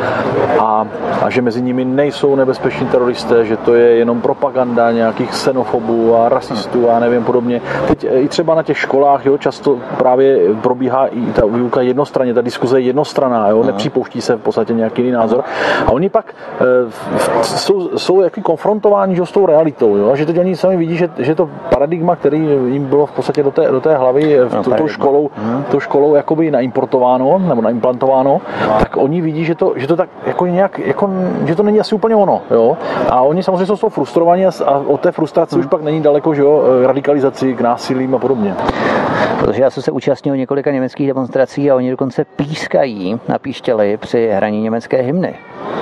[0.60, 0.88] a,
[1.22, 6.30] a že mezi nimi nejsou nebezpeční teroristé, že to je jenom propaganda nějakých xenofobů a
[6.30, 7.62] rasistů a nevím podobně.
[7.88, 12.42] Teď i třeba na těch školách jo, často právě probíhá i ta výuka jednostranně, ta
[12.42, 15.44] diskuze je jednostranná, jo, nepřipouští se v podstatě nějaký jiný názor.
[15.86, 16.26] A oni pak
[17.42, 19.96] jsou, jsou jaký konfrontováni že, s tou realitou.
[19.96, 20.16] Jo?
[20.16, 23.52] Že teď oni sami vidí, že, že to paradigma, který jim bylo v podstatě do
[23.52, 25.64] té, do té hlavy v no, tou školou, hmm.
[25.72, 28.42] tou školou jakoby naimportováno nebo naimplantováno,
[28.80, 31.10] tak oni vidí, že to, že to tak jako nějak, jako,
[31.46, 32.42] že to není asi úplně ono.
[32.52, 32.78] Jo?
[33.10, 35.66] A oni samozřejmě jsou z toho frustrovaní a, a od té frustrace hmm.
[35.66, 38.56] už pak není daleko že jo, radikalizaci k násilím a podobně.
[39.40, 44.30] Protože já jsem se účastnil několika německých demonstrací a oni dokonce pískají na píštěli při
[44.34, 45.36] hraní německé hymny.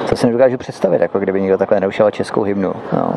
[0.09, 2.73] To si nedokážu představit, jako kdyby někdo takhle neušel českou hymnu.
[2.93, 3.13] No.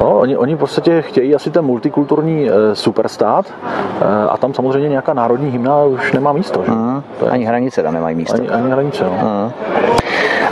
[0.00, 4.88] No, oni, oni v podstatě chtějí asi ten multikulturní e, superstát e, a tam samozřejmě
[4.88, 6.62] nějaká národní hymna už nemá místo.
[6.66, 6.72] Že?
[6.72, 7.30] Mm, je...
[7.30, 8.34] Ani hranice tam nemají místo.
[8.34, 9.10] Ani, ani hranice, no.
[9.10, 9.52] Mm.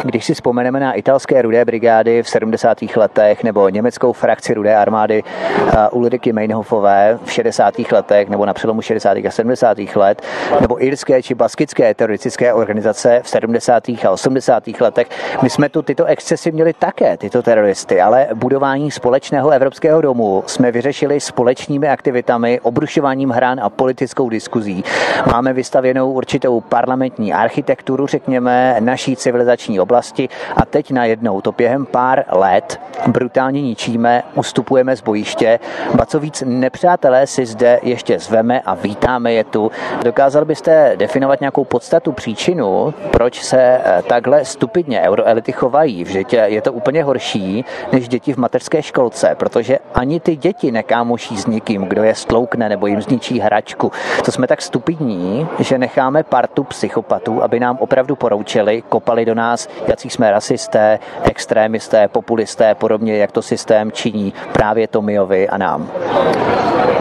[0.04, 2.78] Když si vzpomeneme na italské rudé brigády v 70.
[2.96, 7.74] letech nebo německou frakci rudé armády uh, Ulriky Meinhofové v 60.
[7.92, 9.16] letech nebo na přelomu 60.
[9.16, 9.78] a 70.
[9.94, 10.22] let,
[10.60, 13.88] nebo irské či baskické teroristické organizace v 70.
[13.88, 14.62] a 80.
[14.80, 15.06] letech,
[15.42, 20.72] my jsme tu tyto excesy měli také, tyto teroristy, ale budování společného evropského domu jsme
[20.72, 24.84] vyřešili společnými aktivitami, obrušováním hrán a politickou diskuzí.
[25.32, 32.24] Máme vystavěnou určitou parlamentní architekturu, řekněme, naší civilizační oblasti a teď najednou to během pár
[32.32, 35.58] let brutálně ničíme, ustupujeme z bojiště,
[35.94, 39.70] ba co víc nepřátelé si zde ještě zveme a vítáme je tu.
[40.04, 46.04] Dokázal byste definovat nějakou podstatu, příčinu, proč se eh, takhle stupidně euroelity chovají?
[46.04, 51.36] Vždyť je to úplně horší než děti v mateřské školce, protože ani ty děti nekámoší
[51.36, 53.92] s nikým, kdo je stloukne nebo jim zničí hračku.
[54.24, 59.45] To jsme tak stupidní, že necháme partu psychopatů, aby nám opravdu poroučili, kopali do nás
[59.86, 65.90] jací jsme rasisté, extrémisté, populisté, podobně jak to systém činí právě Tomiovi a nám.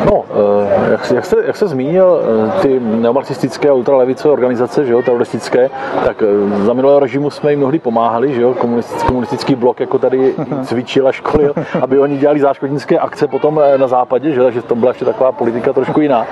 [0.06, 4.94] No, eh, jak, jak, se, jak se zmínil, eh, ty neomarxistické a ultralevicové organizace, že
[4.94, 5.70] jo, teroristické,
[6.06, 10.00] tak eh, za minulého režimu jsme jim mnohdy pomáhali, že jo, komunistický, komunistický blok jako
[10.00, 14.76] tady cvičil a školil, aby oni dělali záškodnické akce potom na západě, že, takže to
[14.76, 16.26] byla ještě taková politika trošku jiná.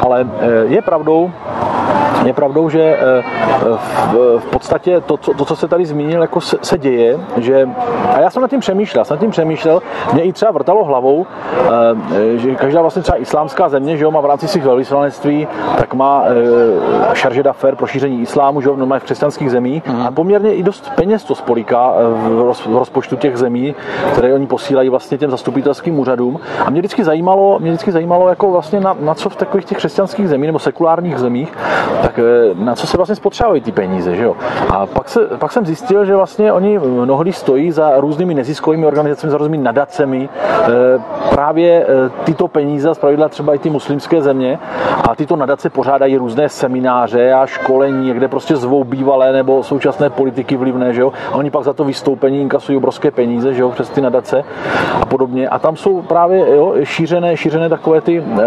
[0.00, 0.28] Ale
[0.68, 1.30] je pravdou,
[2.24, 3.22] je pravdou, že eh,
[4.38, 7.68] v, podstatě to, to, co se tady zmínil, jako se, se děje, že,
[8.14, 9.82] a já jsem nad tím přemýšlel, jsem nad tím přemýšlel,
[10.12, 14.20] mě i třeba vrtalo hlavou, eh, že každá vlastně třeba islámská země, že jo, má
[14.20, 15.48] v rámci svých velvyslanectví,
[15.78, 16.24] tak má
[17.12, 20.02] šarže eh, d'affaires pro šíření islámu, že jo, v křesťanských zemích mm.
[20.06, 21.92] a poměrně i dost peněz to spoliká
[22.38, 23.74] roz, v rozpočtu těch zemí,
[24.12, 26.40] které oni posílají vlastně těm zastupitelským úřadům.
[26.66, 29.78] A mě vždycky zajímalo, mě vždycky zajímalo, jako vlastně na, na co v takových těch
[29.78, 31.52] křesťanských zemích nebo sekulárních zemích,
[32.02, 34.36] tak eh, na co se vlastně spotřebují ty peníze, že jo?
[34.70, 39.30] A pak, se, pak jsem zjistil, že vlastně oni mnohdy stojí za různými neziskovými organizacemi,
[39.30, 40.68] za různými nadacemi, eh,
[41.30, 41.86] právě
[42.24, 44.58] tyto peníze, zpravidla třeba i ty muslimské země,
[45.08, 50.56] a tyto nadace pořádají různé semináře a školení, kde prostě zvou bývalé nebo současné politiky
[50.56, 51.12] vlivné, že jo?
[51.32, 54.44] A oni pak za to vystoupení inkasují obrovské peníze, že jo, přes ty nadace
[55.00, 55.48] a podobně.
[55.48, 58.44] A tam jsou právě jo, šířené, šířené takové ty eh,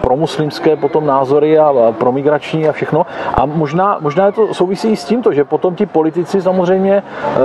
[0.00, 3.06] promuslimské potom názory a, a promigrační a všechno.
[3.34, 7.38] A možná, možná je to souvisí s tímto, že potom ti politici samozřejmě eh,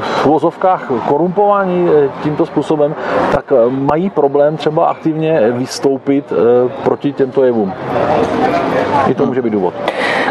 [0.00, 2.94] v vozovkách korumpování eh, tímto způsobem,
[3.32, 6.32] tak eh, mají problém třeba aktivně vystoupit
[6.84, 7.72] proti těmto jevům.
[9.08, 9.74] I to může být důvod.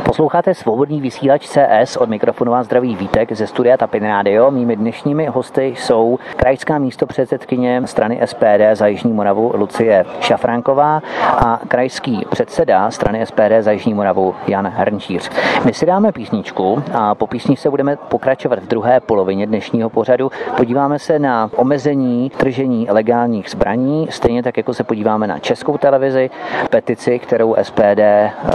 [0.05, 4.51] Posloucháte svobodný vysílač CS od mikrofonu vás zdraví Vítek ze studia Tapin Radio.
[4.51, 11.59] Mými dnešními hosty jsou krajská místo předsedkyně strany SPD za Jižní Moravu Lucie Šafránková a
[11.67, 14.04] krajský předseda strany SPD za Jižní Moravu
[14.47, 15.29] Jan Hrnčíř.
[15.65, 20.31] My si dáme písničku a po písničce budeme pokračovat v druhé polovině dnešního pořadu.
[20.57, 26.29] Podíváme se na omezení tržení legálních zbraní, stejně tak jako se podíváme na českou televizi,
[26.69, 28.01] petici, kterou SPD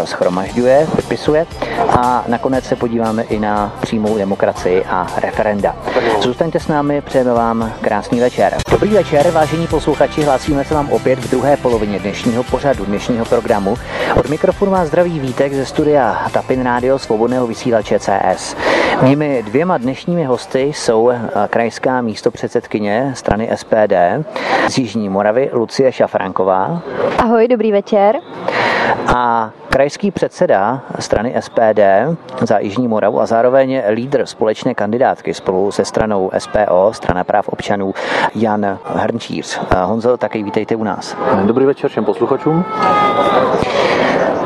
[0.05, 1.47] schromažďuje, vypisuje
[1.89, 5.77] a nakonec se podíváme i na přímou demokracii a referenda.
[6.21, 8.57] Zůstaňte s námi, přejeme vám krásný večer.
[8.71, 13.75] Dobrý večer, vážení posluchači, hlásíme se vám opět v druhé polovině dnešního pořadu, dnešního programu.
[14.17, 18.57] Od mikrofonu vás zdraví Vítek ze studia Tapin Radio Svobodného vysílače CS.
[19.03, 21.21] Mými dvěma dnešními hosty jsou eh,
[21.51, 23.95] krajská místopředsedkyně strany SPD
[24.69, 26.83] z Jižní Moravy Lucie Šafranková.
[27.19, 28.17] Ahoj, dobrý večer.
[29.17, 31.81] A krajský předseda strany SPD
[32.41, 37.95] za Jižní Moravu a zároveň lídr společné kandidátky spolu se stranou SPO, strana práv občanů,
[38.35, 39.61] Jan Hrnčíř.
[39.85, 41.17] Honzo, taky vítejte u nás.
[41.45, 42.65] Dobrý večer všem posluchačům.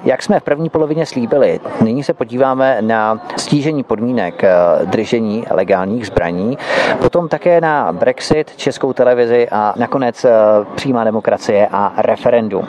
[0.05, 4.51] Jak jsme v první polovině slíbili, nyní se podíváme na stížení podmínek eh,
[4.85, 6.59] držení legálních zbraní,
[7.01, 10.31] potom také na Brexit, českou televizi a nakonec eh,
[10.75, 12.66] přímá demokracie a referendum.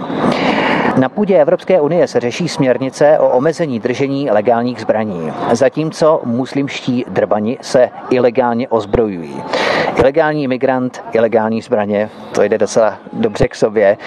[0.97, 7.58] Na půdě Evropské unie se řeší směrnice o omezení držení legálních zbraní, zatímco muslimští drbani
[7.62, 9.43] se ilegálně ozbrojují.
[9.98, 13.98] Ilegální imigrant, ilegální zbraně, to jde docela dobře k sobě,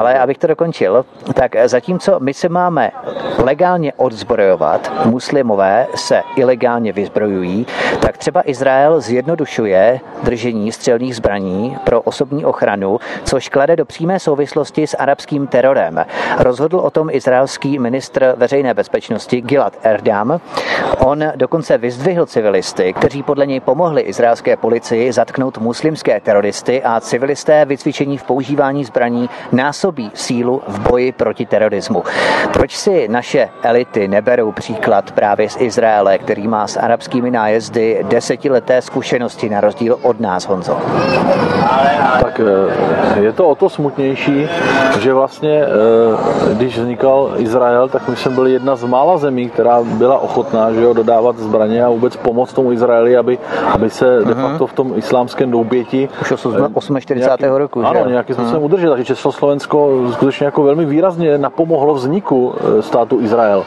[0.00, 2.90] ale abych to dokončil, tak zatímco my se máme
[3.38, 7.66] legálně odzbrojovat, muslimové se ilegálně vyzbrojují,
[8.00, 14.86] tak třeba Izrael zjednodušuje držení střelných zbraní pro osobní ochranu, což klade do přímé souvislosti
[14.86, 16.06] s arabským terorem.
[16.38, 20.40] Rozhodl o tom izraelský ministr veřejné bezpečnosti Gilad Erdam.
[20.98, 27.64] On dokonce vyzdvihl civilisty, kteří podle něj pomohli izraelské policii zatknout muslimské teroristy a civilisté
[27.64, 32.02] vycvičení v používání zbraní násobí sílu v boji proti terorismu.
[32.52, 38.82] Proč si naše elity neberou příklad právě z Izraele, který má s arabskými nájezdy desetileté
[38.82, 40.78] zkušenosti na rozdíl od nás, Honzo?
[42.20, 44.48] Tak eh, je to o to smutnější,
[45.00, 49.82] že vlastně eh, když vznikal Izrael, tak my jsme byli jedna z mála zemí, která
[49.82, 53.38] byla ochotná že jo, dodávat zbraně a vůbec pomoct tomu Izraeli, aby,
[53.72, 54.42] aby se de mhm.
[54.42, 54.92] facto v tom
[55.24, 56.08] islámském douběti...
[56.20, 56.32] Už
[57.00, 57.16] 48.
[57.16, 58.64] Nějaký, roku, Ano, nějakým způsobem uh-huh.
[58.64, 58.88] udržet.
[58.88, 63.64] Takže Československo skutečně jako velmi výrazně napomohlo vzniku eh, státu Izrael.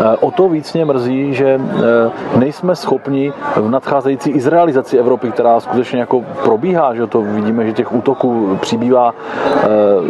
[0.00, 5.60] Eh, o to víc mě mrzí, že eh, nejsme schopni v nadcházející izraelizaci Evropy, která
[5.60, 9.14] skutečně jako probíhá, že to vidíme, že těch útoků přibývá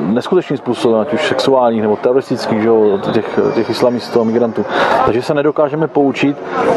[0.01, 2.71] neskutečným způsobem, ať už sexuálních nebo teroristických, že
[3.13, 4.65] těch, těch islamistů a migrantů.
[5.05, 6.37] Takže se nedokážeme poučit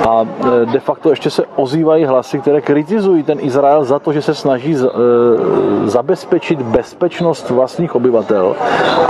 [0.09, 0.25] a
[0.65, 4.77] de facto ještě se ozývají hlasy, které kritizují ten Izrael za to, že se snaží
[5.85, 8.55] zabezpečit bezpečnost vlastních obyvatel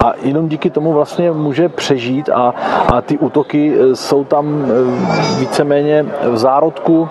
[0.05, 2.53] a jenom díky tomu vlastně může přežít a,
[2.93, 4.65] a ty útoky jsou tam
[5.39, 7.09] víceméně v zárodku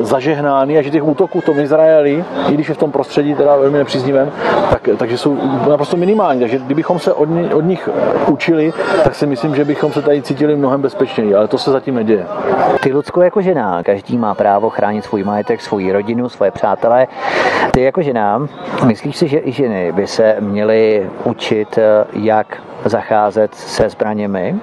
[0.00, 3.56] zažehnány a že těch útoků v tom Izraeli, i když je v tom prostředí teda
[3.56, 4.30] velmi nepříznivém,
[4.70, 5.38] tak, takže jsou
[5.68, 6.40] naprosto minimální.
[6.40, 7.88] Takže kdybychom se od, od nich
[8.26, 8.72] učili,
[9.04, 12.26] tak si myslím, že bychom se tady cítili mnohem bezpečněji, ale to se zatím neděje.
[12.82, 16.85] Ty, Lucko, jako žena, každý má právo chránit svůj majetek, svou rodinu, svoje přátelé.
[17.70, 18.48] Ty jako žena,
[18.84, 21.78] myslíš si, že i ženy by se měly učit,
[22.12, 24.56] jak zacházet se zbraněmi?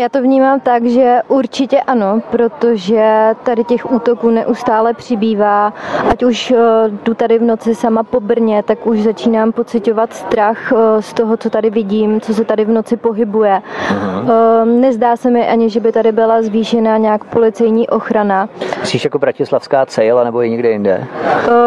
[0.00, 5.72] Já to vnímám tak, že určitě ano, protože tady těch útoků neustále přibývá.
[6.10, 6.56] Ať už eh,
[7.04, 11.36] jdu tady v noci sama po Brně, tak už začínám pocitovat strach eh, z toho,
[11.36, 13.62] co tady vidím, co se tady v noci pohybuje.
[13.90, 14.80] Uh-huh.
[14.80, 18.48] Nezdá se mi ani, že by tady byla zvýšená nějak policejní ochrana.
[18.80, 21.06] Myslíš jako Bratislavská cejl, nebo i někde jinde?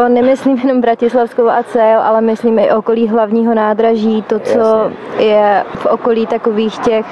[0.07, 5.26] Nemyslím jenom Bratislavskou a cejl, ale myslím i okolí hlavního nádraží, to, co Jasně.
[5.26, 7.05] je v okolí takových těch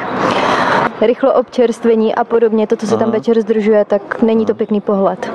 [1.02, 5.32] rychlo občerstvení a podobně, to, co se tam večer združuje, tak není to pěkný pohled.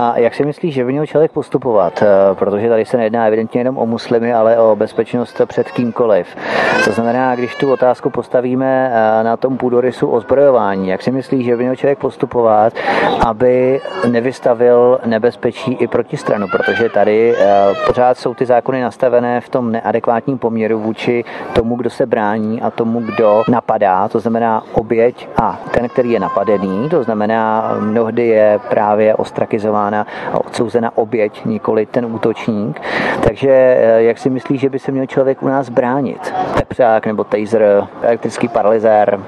[0.00, 2.02] A jak si myslíš, že by měl člověk postupovat?
[2.02, 6.36] Eh, protože tady se nejedná evidentně jenom o muslimy, ale o bezpečnost před kýmkoliv.
[6.84, 11.56] To znamená, když tu otázku postavíme eh, na tom půdorysu ozbrojování, jak si myslíš, že
[11.56, 12.72] by měl člověk postupovat,
[13.26, 16.46] aby nevystavil nebezpečí i proti stranu?
[16.52, 21.90] Protože tady eh, pořád jsou ty zákony nastavené v tom neadekvátním poměru vůči tomu, kdo
[21.90, 24.08] se brání a tomu, kdo napadá.
[24.08, 26.88] To znamená oběť a ten, který je napadený.
[26.88, 32.80] To znamená, mnohdy je právě ostrakizován odsouzována a odsouzena oběť, nikoli ten útočník.
[33.22, 36.34] Takže eh, jak si myslíš, že by se měl člověk u nás bránit?
[36.56, 39.20] Tepřák nebo taser, elektrický paralyzér?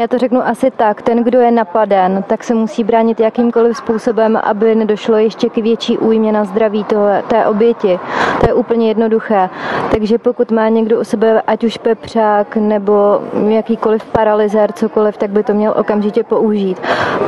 [0.00, 1.02] Já to řeknu asi tak.
[1.02, 5.98] Ten, kdo je napaden, tak se musí bránit jakýmkoliv způsobem, aby nedošlo ještě k větší
[5.98, 7.98] újmě na zdraví toho, té oběti.
[8.40, 9.48] To je úplně jednoduché.
[9.90, 15.42] Takže pokud má někdo u sebe ať už pepřák nebo jakýkoliv paralyzér, cokoliv, tak by
[15.42, 16.80] to měl okamžitě použít.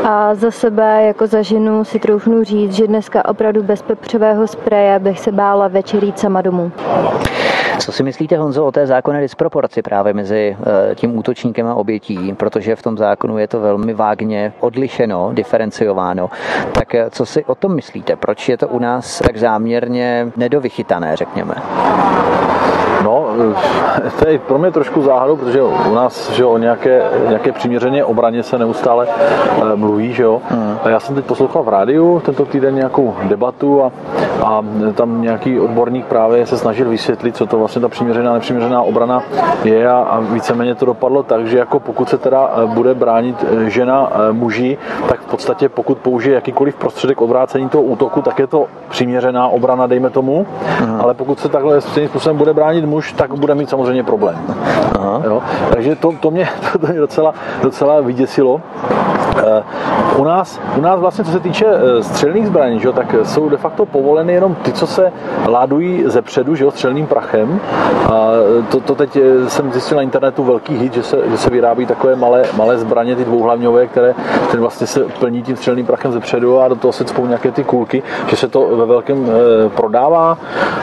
[0.04, 4.98] A za sebe jako za ženu si troufnu říct, že dneska opravdu bez pepřového spreje
[4.98, 6.72] bych se bála večer jít sama domů.
[7.78, 12.34] Co si myslíte, Honzo, o té zákonné disproporci právě mezi eh, tím útočníkem a obětí,
[12.34, 16.30] protože v tom zákonu je to velmi vágně odlišeno, diferenciováno.
[16.72, 18.16] Tak eh, co si o tom myslíte?
[18.16, 21.54] Proč je to u nás tak záměrně nedovychytané, řekněme?
[23.04, 23.26] No,
[24.06, 28.04] eh, to je pro mě trošku záhadou, protože u nás že o nějaké, nějaké přiměřené
[28.04, 29.08] obraně se neustále
[29.74, 30.12] mluví.
[30.12, 30.40] Že jo?
[30.48, 30.78] Hmm.
[30.82, 33.92] A já jsem teď poslouchal v rádiu tento týden nějakou debatu a,
[34.44, 34.62] a
[34.94, 39.22] tam nějaký odborník právě se snažil vysvětlit, co to vlastně ta přiměřená nepřiměřená obrana
[39.64, 43.44] je a, a víceméně to dopadlo tak, že jako pokud se teda eh, bude bránit
[43.44, 44.78] eh, žena eh, muži,
[45.08, 49.86] tak v podstatě pokud použije jakýkoliv prostředek odvrácení toho útoku, tak je to přiměřená obrana,
[49.86, 50.46] dejme tomu,
[50.82, 50.98] Aha.
[51.02, 54.38] ale pokud se takhle stejným způsobem bude bránit muž, tak bude mít samozřejmě problém.
[54.98, 55.22] Aha.
[55.24, 55.42] Jo?
[55.72, 56.48] Takže to, to, mě,
[56.80, 58.60] to mě docela, docela vyděsilo.
[60.16, 61.66] U nás, u nás vlastně, co se týče
[62.00, 65.12] střelných zbraní, že, tak jsou de facto povoleny jenom ty, co se
[65.46, 67.60] ládují ze předu že, střelným prachem.
[68.06, 68.28] A
[68.70, 69.18] to, to teď
[69.48, 73.16] jsem zjistil na internetu velký hit, že se, že se vyrábí takové malé, malé zbraně,
[73.16, 74.14] ty dvouhlavňové, které,
[74.48, 77.50] které vlastně se plní tím střelným prachem ze předu a do toho se cpou nějaké
[77.50, 80.38] ty kulky, že se to ve velkém e, prodává.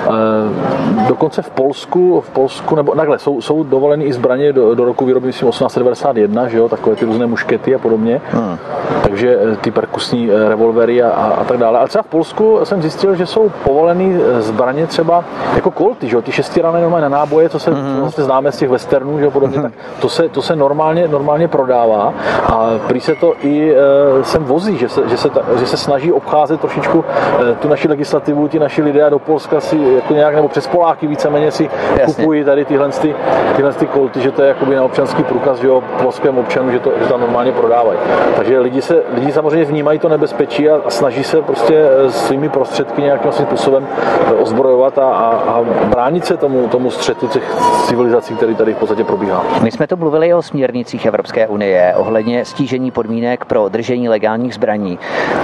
[0.07, 4.85] E, dokonce v Polsku, v Polsku nebo takhle, jsou, jsou dovoleny i zbraně do, do
[4.85, 8.21] roku výroby, myslím, 1891, že jo, takové ty různé muškety a podobně.
[8.31, 8.57] Hmm.
[9.03, 11.79] Takže eh, ty perkusní revolvery a, a, a tak dále.
[11.79, 15.23] Ale třeba v Polsku jsem zjistil, že jsou povoleny zbraně třeba
[15.55, 17.99] jako kolty, že jo, ty šestirané normálně na náboje, co se mm-hmm.
[17.99, 19.61] vlastně známe z těch westernů, že jo, podobně, mm-hmm.
[19.61, 22.13] tak to se, to se normálně, normálně prodává
[22.45, 25.29] a prý se to i e, sem vozí, že se, že, se,
[25.59, 27.05] že se snaží obcházet trošičku
[27.51, 30.67] e, tu naši legislativu, ti naši lidé a do Polska si jako nějak, nebo přes
[30.67, 32.05] Poláky víceméně si Jasně.
[32.05, 33.15] kupují tady tyhle, ty,
[33.55, 36.79] tyhle ty kolty, že to je jakoby na občanský průkaz, že jo, polském občanu, že
[36.79, 37.99] to, že to normálně prodávají.
[38.35, 42.49] Takže lidi, se, lidi samozřejmě vnímají to nebezpečí a, a snaží se prostě e, svými
[42.49, 43.87] prostředky nějakým způsobem
[44.27, 47.55] e, ozbrojovat a, a, a bránit se tomu, tomu střetu těch
[47.87, 49.43] civilizací, který tady v podstatě probíhá.
[49.63, 54.99] My jsme to mluvili o směrnicích Evropské unie ohledně stížení podmínek pro držení legálních zbraní.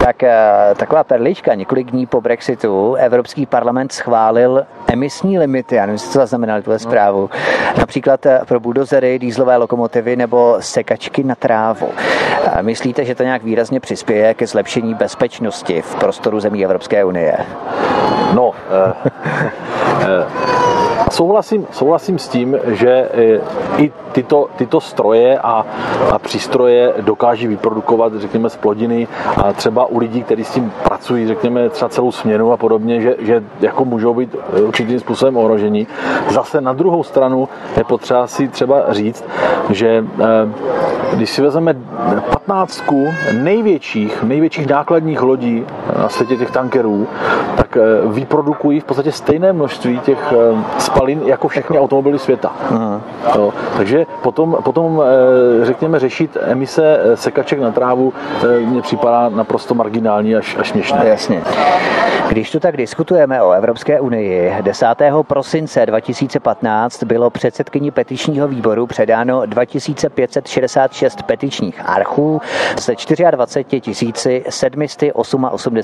[0.05, 0.35] Tak eh,
[0.77, 6.19] taková perlička, několik dní po Brexitu Evropský parlament schválil emisní limity, já nevím, jestli to
[6.19, 6.79] zaznamenali tuhle no.
[6.79, 7.29] zprávu,
[7.77, 11.89] například eh, pro buldozery, dýzlové lokomotivy nebo sekačky na trávu.
[12.61, 17.37] Myslí Myslíte, že to nějak výrazně přispěje ke zlepšení bezpečnosti v prostoru zemí Evropské unie?
[18.33, 18.93] No, eh,
[20.01, 23.41] eh, souhlasím, souhlasím s tím, že eh,
[23.77, 25.65] i tyto, tyto stroje a,
[26.11, 29.07] a přístroje dokáží vyprodukovat, řekněme, z plodiny
[29.37, 33.15] a třeba u lidí, kteří s tím pracují, řekněme, třeba celou směnu a podobně, že,
[33.19, 34.35] že jako můžou být
[34.65, 35.87] určitým způsobem ohrožení.
[36.29, 39.25] Zase na druhou stranu je potřeba si třeba říct,
[39.69, 40.05] že
[41.13, 41.73] když si vezmeme
[42.29, 42.83] 15
[43.31, 45.65] největších, největších nákladních lodí
[45.97, 47.07] na světě těch tankerů,
[47.55, 50.33] tak vyprodukují v podstatě stejné množství těch
[51.03, 52.51] spalin jako všechny automobily světa.
[52.69, 53.01] Aha.
[53.35, 55.01] Jo, takže potom, potom,
[55.61, 60.69] eh, řekněme, řešit emise eh, sekaček na trávu eh, mně připadá naprosto marginální až, až
[60.69, 61.01] směšné.
[61.03, 61.41] Jasně.
[62.29, 64.85] Když tu tak diskutujeme o Evropské unii, 10.
[65.27, 72.41] prosince 2015 bylo předsedkyni petičního výboru předáno 2566 petičních archů
[72.79, 72.93] se
[73.31, 75.79] 24 788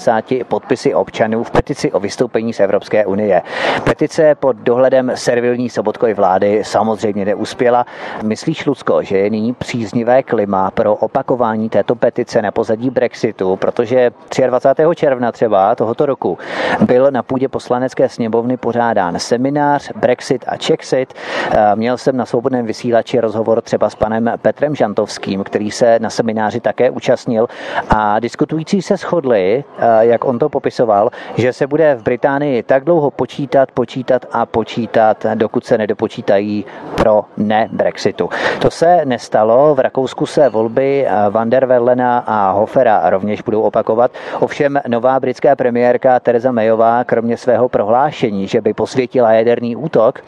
[0.48, 3.42] podpisy občanů v petici o vystoupení z Evropské unie.
[3.84, 7.86] Petice pod dohledem servilní Sobotkovy vlády samozřejmě neuspěla.
[8.24, 14.12] Myslíš, Lucko, že je nyní příznivé klima pro opakování této petice na pozadí Brexitu, protože
[14.48, 14.84] 23.
[14.96, 16.38] června třeba tohoto roku
[16.86, 21.14] byl na půdě poslanecké sněmovny pořádán seminář Brexit a Czexit.
[21.52, 26.10] Eh, měl jsem na svobodném vysílači rozhovor třeba s panem Petrem Žantovským, který se na
[26.10, 27.48] semináři také účastnil
[27.90, 29.64] a diskutující se shodli,
[30.00, 34.99] jak on to popisoval, že se bude v Británii tak dlouho počítat, počítat a počítat,
[35.36, 38.30] dokud se nedopočítají pro ne Brexitu.
[38.62, 43.62] To se nestalo, v Rakousku se volby eh, Van der Wellena a Hofera rovněž budou
[43.62, 50.24] opakovat, ovšem nová britská premiérka Teresa Mayová, kromě svého prohlášení, že by posvětila jaderný útok,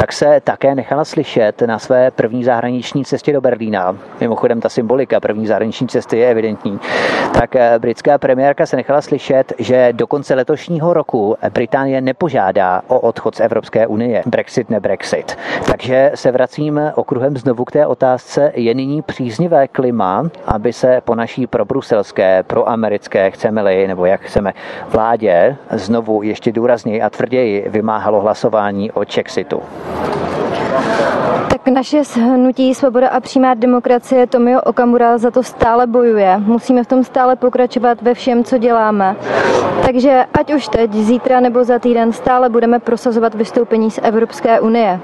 [0.00, 3.96] tak se také nechala slyšet na své první zahraniční cestě do Berlína.
[4.20, 6.80] Mimochodem ta symbolika první zahraniční cesty je evidentní.
[7.34, 13.00] Tak eh, britská premiérka se nechala slyšet, že do konce letošního roku Británie nepožádá o
[13.00, 14.22] odchod z Evropské unie.
[14.26, 15.38] Brexit ne Brexit.
[15.66, 21.14] Takže se vracím okruhem znovu k té otázce, je nyní příznivé klima, aby se po
[21.14, 24.52] naší probruselské, proamerické, chceme-li, nebo jak chceme,
[24.88, 29.62] vládě znovu ještě důrazněji a tvrději vymáhalo hlasování o Chexitu.
[31.48, 36.38] Tak naše hnutí Svoboda a přímá demokracie Tomio Okamura za to stále bojuje.
[36.38, 39.16] Musíme v tom stále pokračovat ve všem, co děláme.
[39.86, 45.00] Takže ať už teď, zítra nebo za týden stále budeme prosazovat vystoupení z Evropské unie.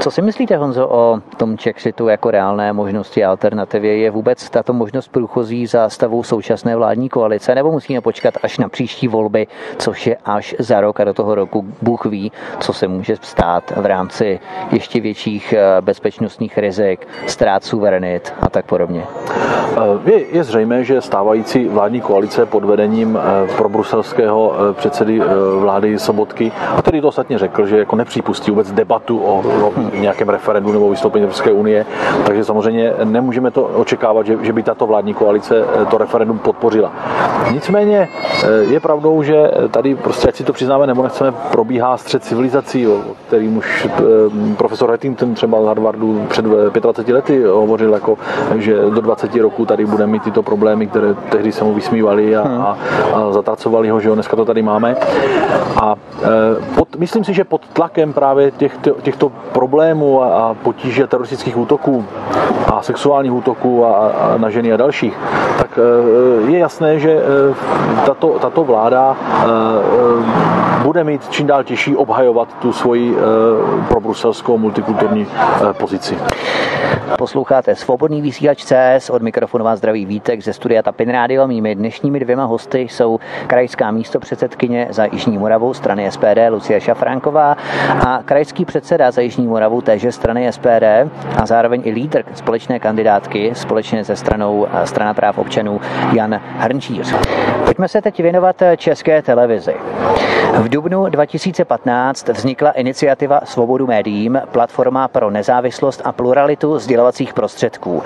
[0.00, 3.96] Co si myslíte, Honzo, o tom Chexitu jako reálné možnosti alternativě?
[3.96, 8.68] Je vůbec tato možnost průchozí za stavu současné vládní koalice, nebo musíme počkat až na
[8.68, 9.46] příští volby,
[9.78, 13.72] což je až za rok a do toho roku Bůh ví, co se může stát
[13.76, 14.07] v rámci
[14.72, 19.04] ještě větších eh, bezpečnostních rizik, ztrát suverenit a tak podobně?
[19.76, 25.20] Eh, je, je zřejmé, že stávající vládní koalice pod vedením eh, pro bruselského předsedy
[25.60, 30.72] vlády Sobotky, který to ostatně řekl, že jako nepřipustí vůbec debatu o, o nějakém referendu
[30.72, 31.86] nebo vystoupení Evropské unie,
[32.26, 36.92] takže samozřejmě nemůžeme to očekávat, že, že by tato vládní koalice to referendum podpořila.
[37.52, 38.08] Nicméně
[38.70, 43.02] je pravdou, že tady prostě, ať si to přiznáme nebo nechceme, probíhá střed civilizací, o
[43.26, 43.88] kterým už
[44.56, 48.18] profesor Rettington třeba z Harvardu před 25 lety hovořil, jako,
[48.56, 52.42] že do 20 roku tady budeme mít tyto problémy, které tehdy se mu vysmívali a,
[52.42, 52.60] hmm.
[52.60, 52.78] a,
[53.14, 54.96] a zatracovali ho, že jo, dneska to tady máme.
[55.82, 56.26] A e,
[56.74, 62.04] pod, myslím si, že pod tlakem právě těchto, těchto problémů a, a potíže teroristických útoků
[62.72, 65.18] a sexuálních útoků a, a na ženy a dalších,
[65.58, 67.22] tak e, je jasné, že e,
[68.06, 69.16] tato, tato vláda
[70.82, 73.16] bude mít čím dál těžší obhajovat tu svoji
[73.88, 75.26] probruselskou multikulturní
[75.72, 76.18] pozici.
[77.18, 81.46] Posloucháte Svobodný vysílač CS, od mikrofonu vás zdraví Vítek ze studia Tapin Radio.
[81.46, 87.56] Mými dnešními dvěma hosty jsou krajská místo předsedkyně za Jižní Moravu strany SPD Lucie Šafránková
[88.06, 90.84] a krajský předseda za Jižní Moravu téže strany SPD
[91.36, 95.80] a zároveň i lídr společné kandidátky společně se stranou Strana práv občanů
[96.12, 97.14] Jan Hrnčíř.
[97.64, 99.74] Pojďme se teď věnovat české televizi.
[100.58, 108.02] V dubnu 2015 vznikla iniciativa Svobodu médiím, platforma pro nezávislost a pluralitu sdělovacích prostředků.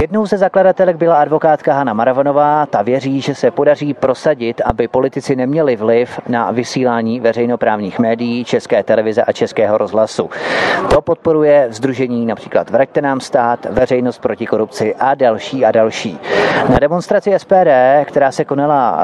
[0.00, 2.66] Jednou ze zakladatelek byla advokátka Hanna Maravanová.
[2.66, 8.82] Ta věří, že se podaří prosadit, aby politici neměli vliv na vysílání veřejnoprávních médií, české
[8.82, 10.30] televize a českého rozhlasu.
[10.90, 16.18] To podporuje Združení například Vraťte nám stát, Veřejnost proti korupci a další a další.
[16.68, 18.98] Na demonstraci SPD, která se konala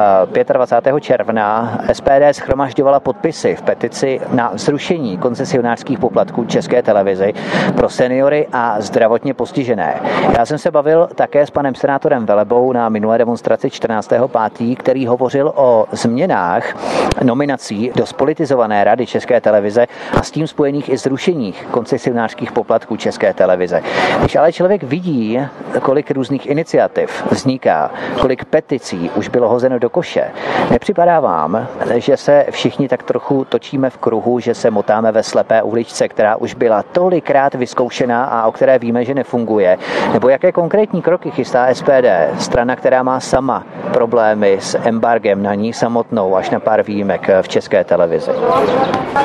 [0.53, 0.97] 25.
[0.97, 7.33] Eh, června, SPD schromažďovala podpisy v petici na zrušení koncesionářských poplatků České televizi.
[7.77, 10.01] pro seniory a zdravotně postižené.
[10.39, 15.53] Já jsem se bavil také s panem senátorem Velebou na minulé demonstraci 14.5., který hovořil
[15.57, 16.77] o změnách
[17.23, 23.35] nominací do spolitizované rady České televize a s tím spojených i zrušeních koncesionářských poplatků České
[23.35, 23.83] televize.
[24.21, 25.41] Když ale člověk vidí,
[25.83, 30.31] kolik různých iniciativ vzniká, kolik peticí už bylo hozeno do koše,
[30.71, 35.63] nepřipadá vám, že se všichni tak trochu točíme v kruhu, že se motáme ve slepé
[35.81, 39.79] uličce, která už byla tolikrát vyzkoušená a o které víme, že nefunguje?
[40.13, 45.73] Nebo jaké konkrétní kroky chystá SPD, strana, která má sama problémy s embargem na ní
[45.73, 48.31] samotnou až na pár výjimek v české televizi?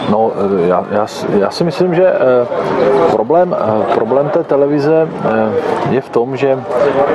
[0.10, 0.32] No,
[0.68, 1.08] já, já,
[1.40, 6.60] já si myslím, že eh, problém, eh, problém té televize eh, je v tom, že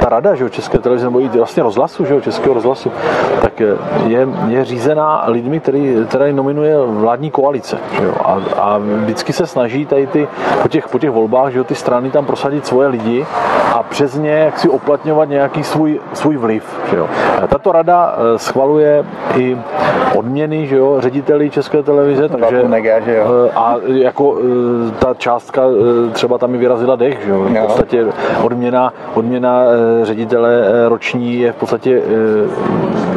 [0.01, 2.93] ta rada že, České televize, nebo i vlastně rozhlasu, že, Českého rozhlasu,
[3.41, 3.61] tak
[4.07, 7.78] je, je řízená lidmi, který, který nominuje vládní koalice.
[7.99, 8.14] Že jo?
[8.24, 10.28] A, a vždycky se snaží tady ty,
[10.62, 13.26] po těch, po těch volbách, že jo, ty strany tam prosadit svoje lidi
[13.74, 16.81] a přes ně jak si oplatňovat nějaký svůj, svůj vliv.
[16.91, 17.09] Že jo?
[17.49, 19.05] Tato rada schvaluje
[19.37, 19.59] i
[20.16, 23.51] odměny že jo, řediteli České televize, takže mega, že jo?
[23.55, 24.39] a jako
[24.99, 25.62] ta částka
[26.12, 27.43] třeba tam mi vyrazila dech, že jo?
[27.43, 28.07] v podstatě
[28.43, 29.62] odměna, odměna
[30.03, 32.03] ředitele roční je v podstatě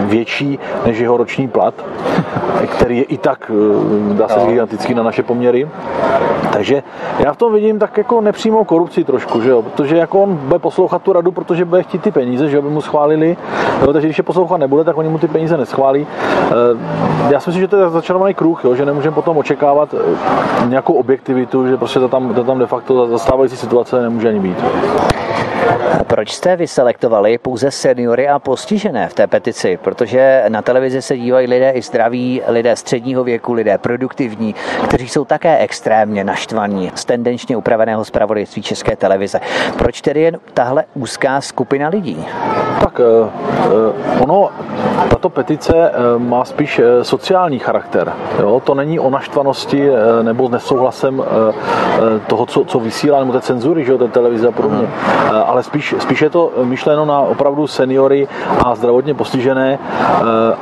[0.05, 1.73] větší než jeho roční plat,
[2.77, 3.51] který je i tak,
[4.13, 5.67] dá se říct, gigantický na naše poměry.
[6.53, 6.83] Takže
[7.19, 9.61] já v tom vidím tak jako nepřímou korupci trošku, že jo?
[9.61, 12.69] protože jako on bude poslouchat tu radu, protože bude chtít ty peníze, že jo, by
[12.69, 13.37] mu schválili,
[13.81, 13.93] jo?
[13.93, 16.07] takže když je poslouchat nebude, tak oni mu ty peníze neschválí.
[17.29, 18.75] Já si myslím, že to je začarovaný kruh, jo?
[18.75, 19.95] že nemůžeme potom očekávat
[20.67, 24.57] nějakou objektivitu, že prostě to tam, to tam de facto zastávající situace nemůže ani být.
[26.07, 29.79] Proč jste vyselektovali pouze seniory a postižené v té petici?
[29.83, 34.55] Protože na televizi se dívají lidé i zdraví, lidé středního věku, lidé produktivní,
[34.87, 35.57] kteří jsou také
[35.93, 39.39] extrémně naštvaní z tendenčně upraveného zpravodajství České televize.
[39.77, 42.25] Proč tedy jen tahle úzká skupina lidí?
[42.79, 43.01] Tak
[44.19, 44.49] ono,
[45.09, 48.13] tato petice má spíš sociální charakter.
[48.39, 48.61] Jo?
[48.63, 49.89] To není o naštvanosti
[50.21, 51.23] nebo nesouhlasem
[52.27, 54.87] toho, co, co vysílá, nebo té cenzury, že jo, té televize a podobně.
[55.45, 58.27] Ale spíš, spíš je to myšleno na opravdu seniory
[58.65, 59.79] a zdravotně postižené,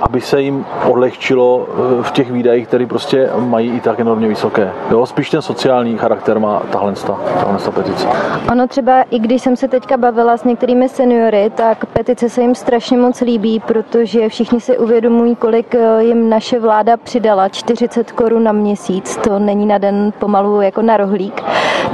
[0.01, 1.67] aby se jim odlehčilo
[2.01, 4.71] v těch výdajích, které prostě mají i tak enormně vysoké.
[4.91, 5.05] Jo?
[5.05, 8.07] Spíš ten sociální charakter má tahle, tahle petice.
[8.51, 12.55] Ono třeba, i když jsem se teďka bavila s některými seniory, tak petice se jim
[12.55, 17.49] strašně moc líbí, protože všichni si uvědomují, kolik jim naše vláda přidala.
[17.49, 21.43] 40 korun na měsíc, to není na den pomalu jako na rohlík.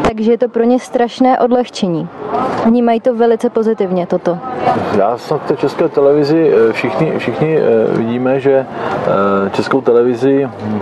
[0.07, 2.07] Takže je to pro ně strašné odlehčení.
[2.65, 4.38] Vnímají to velice pozitivně, toto.
[4.97, 7.59] Já snad v té české televizi všichni, všichni
[7.89, 8.65] vidíme, že
[9.51, 10.82] českou televizi hm,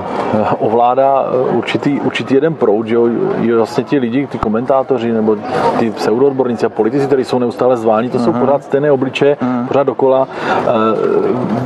[0.59, 3.09] ovládá určitý, určitý jeden proud, že jo,
[3.57, 5.37] vlastně ti lidi, ty komentátoři nebo
[5.79, 8.23] ty pseudoodborníci a politici, kteří jsou neustále zváni, to uh-huh.
[8.23, 8.39] jsou mhm.
[8.39, 9.67] pořád stejné obliče, uh-huh.
[9.67, 10.27] pořád dokola.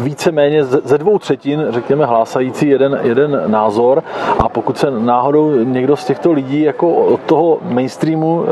[0.02, 4.04] Víceméně ze dvou třetin, řekněme, hlásající jeden, jeden názor
[4.40, 8.46] a pokud se náhodou někdo z těchto lidí jako od toho mainstreamu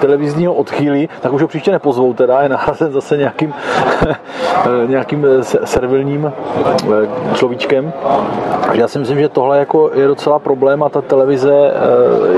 [0.00, 3.54] televizního odchýlí, tak už ho příště nepozvou teda, je nahrazen zase nějakým,
[4.86, 5.26] nějakým
[5.64, 6.32] servilním
[7.34, 7.92] človíčkem.
[8.72, 11.72] Já si myslím, že tohle jako je docela problém a ta televize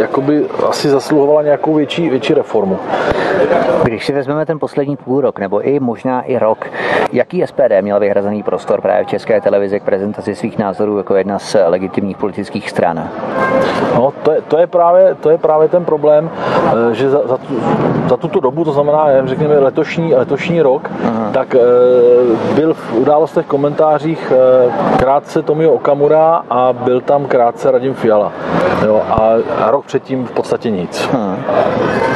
[0.00, 2.78] jakoby asi zasluhovala nějakou větší, větší reformu.
[3.84, 6.66] Když si vezmeme ten poslední půl rok, nebo i možná i rok,
[7.12, 11.38] jaký SPD měl vyhrazený prostor právě v České televizi k prezentaci svých názorů jako jedna
[11.38, 13.08] z legitimních politických stran?
[13.94, 16.30] No, to je, to je, právě, to je právě ten problém,
[16.90, 17.60] eh, že za, za, tu,
[18.08, 21.30] za tuto dobu, to znamená, řekněme, letošní, letošní rok, Aha.
[21.32, 21.58] tak e,
[22.54, 28.32] byl v událostech komentářích e, krátce Tomio Okamura a byl tam krátce Radim Fiala.
[28.84, 29.30] Jo, a,
[29.64, 31.08] a rok předtím v podstatě nic.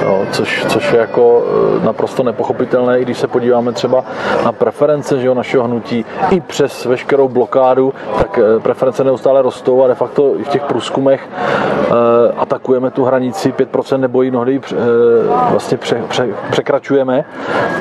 [0.02, 1.44] Jo, což, což je jako
[1.84, 4.04] naprosto nepochopitelné, i když se podíváme třeba
[4.44, 5.99] na preference že jo, našeho hnutí,
[6.30, 10.62] i přes veškerou blokádu, tak e, preference neustále rostou a de facto i v těch
[10.62, 14.60] průzkumech e, atakujeme tu hranici 5% nebo ji mnohdy
[15.50, 17.24] vlastně pře, pře, překračujeme,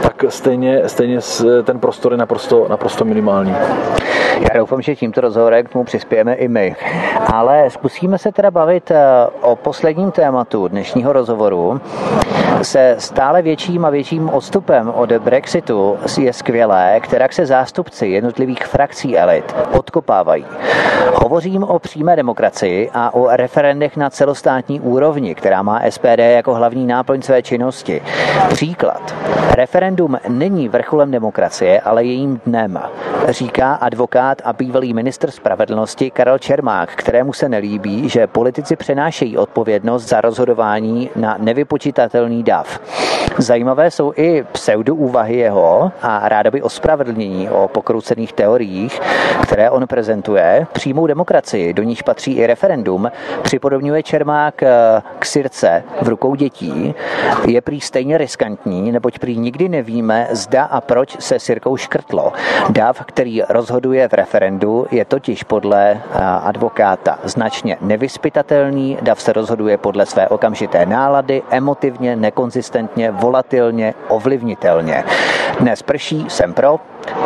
[0.02, 1.20] tak stejně, stejně
[1.64, 3.56] ten prostor je naprosto, naprosto minimální.
[4.40, 6.76] Já doufám, že tímto rozhovorem k tomu přispějeme i my.
[7.34, 8.92] Ale zkusíme se teda bavit
[9.42, 11.82] o posledním tématu dnešního rozhovoru.
[12.62, 19.18] Se stále větším a větším odstupem od Brexitu je skvělé, která se zástupci jednotlivých frakcí
[19.18, 20.46] elit odkopávají.
[21.16, 26.88] Hovořím o přímé demokracii a o referendech na celostátní úrovni, která má SPD jako hlavní
[26.88, 28.02] náplň své činnosti.
[28.50, 29.16] Příklad.
[29.52, 32.80] Referendum není vrcholem demokracie, ale jejím dnem,
[33.30, 40.08] říká advokát a bývalý ministr spravedlnosti Karel Čermák, kterému se nelíbí, že politici přenášejí odpovědnost
[40.08, 42.80] za rozhodování na nevypočitatelný dav.
[43.38, 47.68] Zajímavé jsou i pseudoúvahy jeho a ráda by ospravedlnění o
[48.00, 49.00] pokroucených teoriích,
[49.44, 50.68] které on prezentuje.
[50.74, 54.56] Přímou demokracii, do níž patří i referendum, připodobňuje Čermák
[55.20, 56.96] k sirce v rukou dětí,
[57.48, 62.34] je prý stejně riskantní, neboť prý nikdy nevíme, zda a proč se sirkou škrtlo.
[62.70, 66.02] Dav, který rozhoduje v referendu, je totiž podle
[66.44, 68.98] advokáta značně nevyspytatelný.
[69.02, 75.04] Dav se rozhoduje podle své okamžité nálady, emotivně, nekonzistentně, volatilně, ovlivnitelně.
[75.60, 76.80] Dnes prší, jsem pro,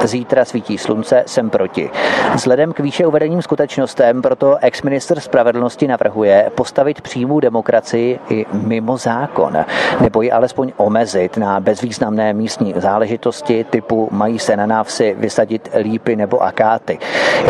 [0.03, 1.89] Zítra svítí slunce, jsem proti.
[2.35, 9.65] Vzhledem k výše uvedeným skutečnostem proto ex-minister spravedlnosti navrhuje postavit přímou demokracii i mimo zákon,
[10.01, 16.15] nebo ji alespoň omezit na bezvýznamné místní záležitosti typu mají se na návsi vysadit lípy
[16.15, 16.99] nebo akáty.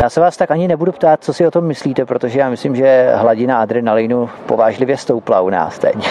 [0.02, 2.76] Já se vás tak ani nebudu ptát, co si o tom myslíte, protože já myslím,
[2.76, 6.10] že hladina adrenalinu povážlivě stoupla u nás teď.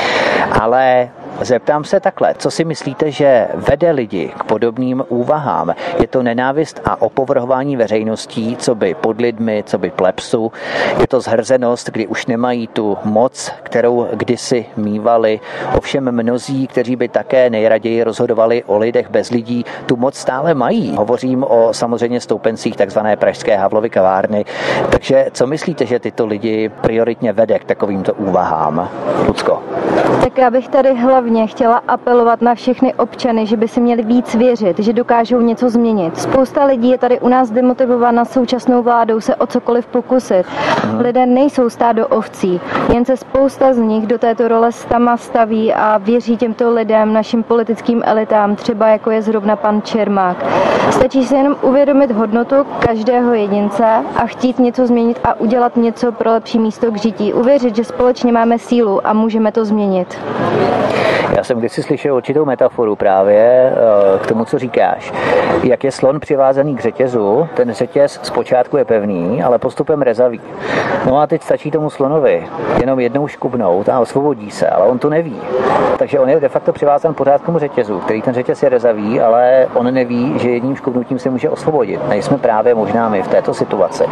[0.60, 1.08] Ale
[1.40, 5.74] Zeptám se takhle, co si myslíte, že vede lidi k podobným úvahám?
[6.00, 10.52] Je to nenávist a opovrhování veřejností, co by pod lidmi, co by plepsu?
[11.00, 15.40] Je to zhrzenost, kdy už nemají tu moc, kterou kdysi mývali?
[15.76, 20.96] Ovšem mnozí, kteří by také nejraději rozhodovali o lidech bez lidí, tu moc stále mají.
[20.96, 24.44] Hovořím o samozřejmě stoupencích takzvané pražské Havlovy kavárny.
[24.90, 28.88] Takže co myslíte, že tyto lidi prioritně vede k takovýmto úvahám?
[29.26, 29.62] Lucko.
[30.20, 34.34] Tak já bych tady hlavně chtěla apelovat na všechny občany, že by si měli víc
[34.34, 36.18] věřit, že dokážou něco změnit.
[36.18, 40.46] Spousta lidí je tady u nás demotivována současnou vládou se o cokoliv pokusit.
[40.98, 42.60] Lidé nejsou stádo ovcí,
[42.92, 47.42] jen se spousta z nich do této role stama staví a věří těmto lidem, našim
[47.42, 50.36] politickým elitám, třeba jako je zrovna pan Čermák.
[50.90, 53.84] Stačí si jenom uvědomit hodnotu každého jedince
[54.16, 57.32] a chtít něco změnit a udělat něco pro lepší místo k žití.
[57.32, 60.18] Uvěřit, že společně máme sílu a můžeme to změnit.
[61.36, 65.12] Já jsem kdysi slyšel určitou metaforu právě eh, k tomu, co říkáš.
[65.62, 70.40] Jak je slon přivázaný k řetězu, ten řetěz zpočátku je pevný, ale postupem rezaví.
[71.06, 72.46] No a teď stačí tomu slonovi
[72.80, 75.36] jenom jednou škubnout a osvobodí se, ale on to neví.
[75.98, 79.20] Takže on je de facto přivázan pořád k tomu řetězu, který ten řetěz je rezavý,
[79.20, 82.08] ale on neví, že jedním škubnutím se může osvobodit.
[82.08, 84.04] Nejsme právě možná my v této situaci.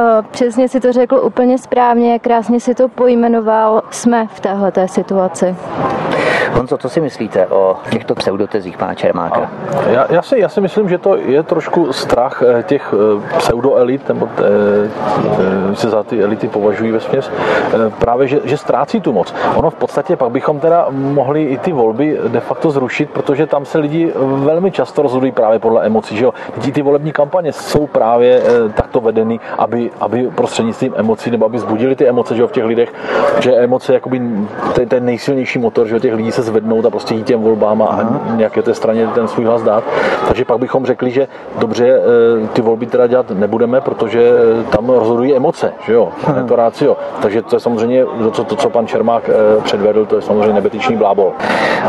[0.00, 3.82] Eh, přesně si to řekl úplně správně, krásně si to pojmenoval.
[3.90, 5.56] Jsme v téhle situaci.
[6.52, 9.50] Honzo, co si myslíte o těchto pseudotezích pana Čermáka?
[9.90, 14.08] Já, já, si, já si myslím, že to je trošku strach eh, těch eh, pseudoelit,
[14.08, 14.28] nebo
[15.70, 17.30] že se za ty elity považují ve směs,
[17.98, 19.34] právě, že, že ztrácí tu moc.
[19.54, 23.64] Ono v podstatě pak bychom teda mohli i ty volby de facto zrušit, protože tam
[23.64, 26.16] se lidi velmi často rozhodují právě podle emocí.
[26.16, 26.34] Že jo?
[26.60, 28.42] Ty, ty volební kampaně jsou právě
[28.74, 32.64] takto vedeny, aby, aby prostřednictvím emocí, nebo aby zbudili ty emoce že jo, v těch
[32.64, 32.94] lidech,
[33.40, 34.00] že emoce
[34.74, 37.86] ten, ten nejsilnější motor, že těch lidí se zvednout a prostě jít těm volbám a
[37.86, 38.20] Aha.
[38.36, 39.84] nějaké té straně ten svůj hlas dát.
[40.28, 41.28] Takže pak bychom řekli, že
[41.58, 46.44] dobře, eh, ty volby teda dělat nebudeme, protože eh, tam rozhodují emoce, že jo, ne
[46.44, 46.96] to rácio.
[47.22, 50.52] Takže to je samozřejmě to, co, to, co pan Čermák eh, předvedl, to je samozřejmě
[50.52, 51.32] nebetyčný blábol.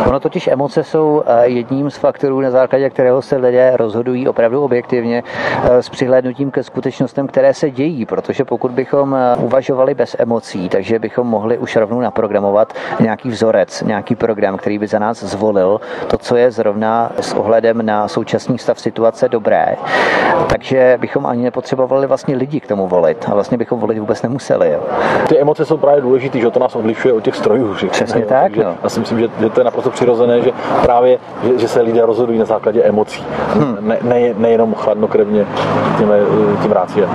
[0.07, 5.23] Ono totiž emoce jsou jedním z faktorů, na základě kterého se lidé rozhodují opravdu objektivně
[5.69, 11.27] s přihlédnutím ke skutečnostem, které se dějí, protože pokud bychom uvažovali bez emocí, takže bychom
[11.27, 16.35] mohli už rovnou naprogramovat nějaký vzorec, nějaký program, který by za nás zvolil to, co
[16.35, 19.75] je zrovna s ohledem na současný stav situace dobré.
[20.47, 24.71] Takže bychom ani nepotřebovali vlastně lidi k tomu volit a vlastně bychom volit vůbec nemuseli.
[24.71, 24.79] Jo.
[25.29, 27.75] Ty emoce jsou právě důležité, že to nás odlišuje od těch strojů.
[27.75, 27.87] Že?
[27.87, 28.55] Přesně jo, tak.
[28.55, 28.75] No.
[28.83, 32.05] Já si myslím, že, že to je naprosto přirozené, že právě, že, že se lidé
[32.05, 33.23] rozhodují na základě emocí.
[33.53, 33.77] Hmm.
[33.81, 35.45] Ne, ne, nejenom chladnokrevně
[35.97, 36.11] tím,
[36.61, 37.09] tím ráciem.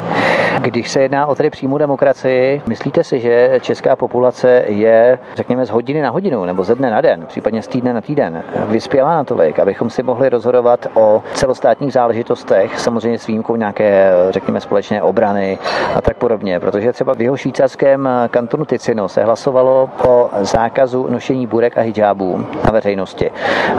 [0.61, 5.71] Když se jedná o tedy přímou demokracii, myslíte si, že česká populace je, řekněme, z
[5.71, 9.59] hodiny na hodinu nebo ze dne na den, případně z týdne na týden, vyspělá natolik,
[9.59, 15.59] abychom si mohli rozhodovat o celostátních záležitostech, samozřejmě s výjimkou nějaké, řekněme, společné obrany
[15.95, 21.47] a tak podobně, protože třeba v jeho švýcarském kantonu Ticino se hlasovalo o zákazu nošení
[21.47, 23.31] burek a hijabů na veřejnosti.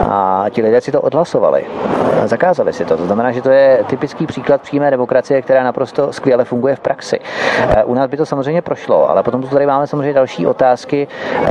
[0.09, 1.65] A ti lidé si to odhlasovali,
[2.23, 2.97] zakázali si to.
[2.97, 6.79] To znamená, že to je typický příklad přímé demokracie, která naprosto skvěle funguje funguje v
[6.79, 7.19] praxi.
[7.85, 11.07] U nás by to samozřejmě prošlo, ale potom tu tady máme samozřejmě další otázky,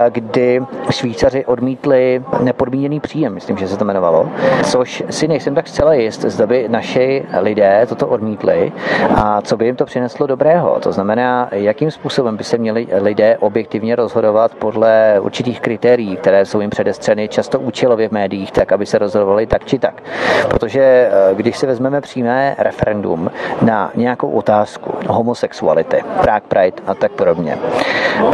[0.08, 0.62] kdy
[0.92, 4.28] Švýcaři odmítli nepodmíněný příjem, myslím, že se to jmenovalo,
[4.62, 8.72] což si nejsem tak zcela jist, zda by naši lidé toto odmítli
[9.14, 10.80] a co by jim to přineslo dobrého.
[10.80, 16.60] To znamená, jakým způsobem by se měli lidé objektivně rozhodovat podle určitých kritérií, které jsou
[16.60, 20.02] jim předestřeny často účelově v médiích, tak aby se rozhodovali tak či tak.
[20.48, 23.30] Protože eh, když si vezmeme přímé referendum
[23.62, 27.58] na nějakou otázku homosexuality, Prague Pride a tak podobně,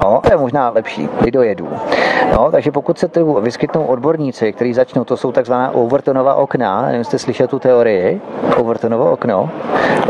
[0.05, 1.69] no, to je možná lepší, lidojedů.
[2.33, 7.05] No, takže pokud se tu vyskytnou odborníci, kteří začnou, to jsou takzvaná Overtonova okna, nevím,
[7.05, 8.21] jste slyšeli tu teorii,
[8.57, 9.51] Overtonovo okno,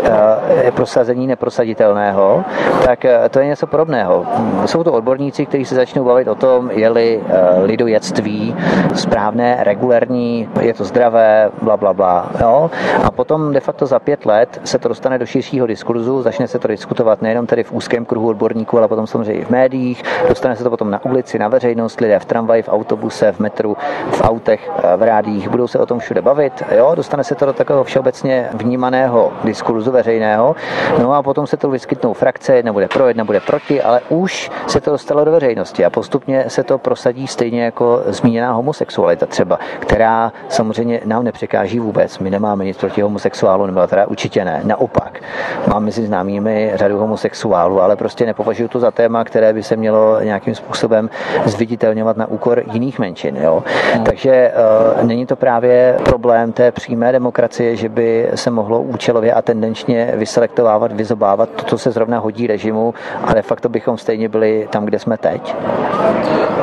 [0.02, 2.44] eh, prosazení neprosaditelného,
[2.84, 4.26] tak eh, to je něco podobného.
[4.66, 7.20] Jsou to odborníci, kteří se začnou bavit o tom, je-li
[7.62, 8.56] lidojectví
[8.94, 12.30] správné, regulérní, je to zdravé, bla, bla, bla.
[12.40, 12.70] Jo?
[13.04, 16.58] A potom de facto za pět let se to dostane do širšího diskurzu, začne se
[16.58, 20.56] to diskutovat nejenom tedy v úzkém kruhu odborníků, ale potom samozřejmě i v médiích, dostane
[20.56, 23.76] se to potom na ulici, na veřejnost, lidé v tramvaji, v autobuse, v metru,
[24.10, 26.92] v autech, v rádích, budou se o tom všude bavit, jo?
[26.94, 30.56] dostane se to do takového všeobecně vnímaného diskurzu veřejného,
[31.02, 34.50] no a potom se to vyskytnou frakce, jedna bude pro, jedna bude proti, ale už
[34.66, 39.58] se to dostalo do veřejnosti a postupně se to prosadí stejně jako zmíněná homosexualita třeba,
[39.78, 42.18] která samozřejmě nám nepřekáží vůbec.
[42.18, 44.60] My nemáme nic proti homosexuálu, nebo teda určitě ne.
[44.64, 45.20] Naopak,
[45.66, 50.20] mám mezi známými řadu homosexuálů, ale prostě nepovažuji to za téma, které by se mělo
[50.20, 51.10] nějakým způsobem
[51.44, 53.36] zviditelňovat na úkor jiných menšin.
[53.36, 53.62] Jo?
[53.94, 54.04] Hmm.
[54.04, 54.52] Takže
[54.98, 60.12] uh, není to právě problém té přímé demokracie, že by se mohlo účelově a tendenčně
[60.14, 64.84] vyselektovávat, vyzobávat to, co se zrovna hodí režimu, ale de facto bychom stejně byli tam,
[64.84, 65.54] kde jsme teď.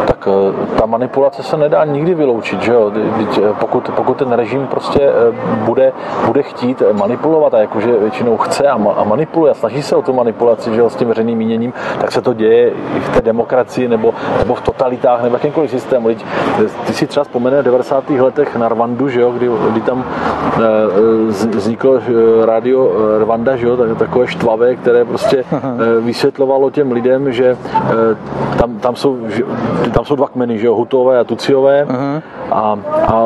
[0.07, 2.91] Tak eh, ta manipulace se nedá nikdy vyloučit, že jo?
[2.95, 5.09] Eh, pokud, pokud ten režim prostě
[5.65, 5.91] bude,
[6.25, 10.01] bude chtít manipulovat a jakože většinou chce a, ma, a manipuluje a snaží se o
[10.01, 13.21] tu manipulaci, že jo, s tím veřejným míněním, tak se to děje i v té
[13.21, 16.09] demokracii nebo, nebo v totalitách nebo jakýmkoliv systému.
[16.87, 18.09] Ty si třeba vzpomene v 90.
[18.09, 20.03] letech na Rwandu, že jo, kdy, kdy tam
[21.49, 21.99] vzniklo
[22.45, 25.43] rádio Rwanda, že jo, takové štvavé, které prostě
[26.01, 27.57] vysvětlovalo těm lidem, že
[28.57, 29.17] tam, tam, jsou,
[29.93, 32.21] tam jsou dva kmeny, že jo, Hutové a Tuciové uh-huh.
[32.51, 33.23] a, a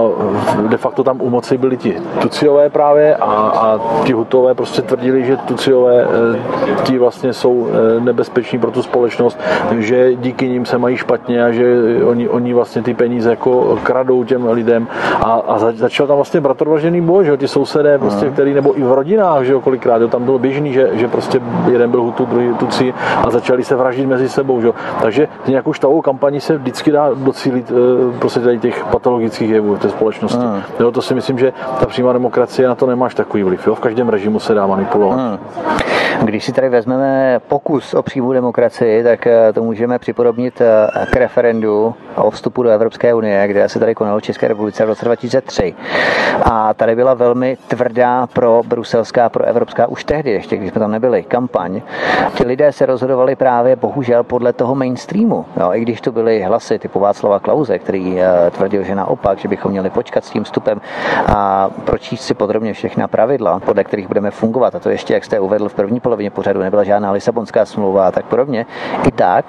[0.68, 5.26] de facto tam u moci byli ti Tuciové právě a, a ti Hutové prostě tvrdili,
[5.26, 9.40] že Tuciové eh, ti vlastně jsou eh, nebezpeční pro tu společnost,
[9.78, 11.76] že díky nim se mají špatně a že
[12.10, 14.88] oni, oni vlastně ty peníze jako kradou těm lidem
[15.22, 18.34] a, a začal tam vlastně bratrovražený boj, že jo, ti sousedé prostě, uh-huh.
[18.34, 21.42] který, nebo i v rodinách, že jo, kolikrát, jo, tam bylo běžný, že, že prostě
[21.72, 22.94] jeden byl Hutu, druhý Tuci
[23.26, 24.74] a začali se vraždit mezi sebou, že jo.
[25.02, 29.80] Takže nějakou štavou kampaní se vždycky dá docílit e, prostě tady těch patologických jevů v
[29.80, 30.40] té společnosti.
[30.40, 30.62] Hmm.
[30.80, 33.68] Jo, to si myslím, že ta přímá demokracie na to nemáš takový vliv.
[33.68, 33.76] Jo?
[33.76, 35.20] V každém režimu se dá manipulovat.
[35.20, 35.38] Hmm.
[36.24, 41.16] Když si tady vezmeme pokus o přímou demokracii, tak eh, to můžeme připodobnit eh, k
[41.16, 45.06] referendu o vstupu do Evropské unie, kde se tady konalo v České republice v roce
[45.06, 45.76] 2003.
[46.44, 50.92] A tady byla velmi tvrdá pro bruselská, pro evropská už tehdy, ještě když jsme tam
[50.92, 51.82] nebyli, kampaň.
[52.36, 55.46] Ti lidé se rozhodovali právě bohužel podle toho mainstreamu.
[55.60, 59.48] Jo, I když to byly hlasy typu Václava Klauze, který eh, tvrdil, že naopak, že
[59.48, 60.82] bychom měli počkat s tím vstupem
[61.28, 64.76] a pročíst si podrobně všechna pravidla, podle kterých budeme fungovat.
[64.76, 68.12] A to ještě, jak jste uvedl v první polovině pořadu, nebyla žádná Lisabonská smlouva a
[68.12, 68.66] tak podobně.
[69.08, 69.46] I tak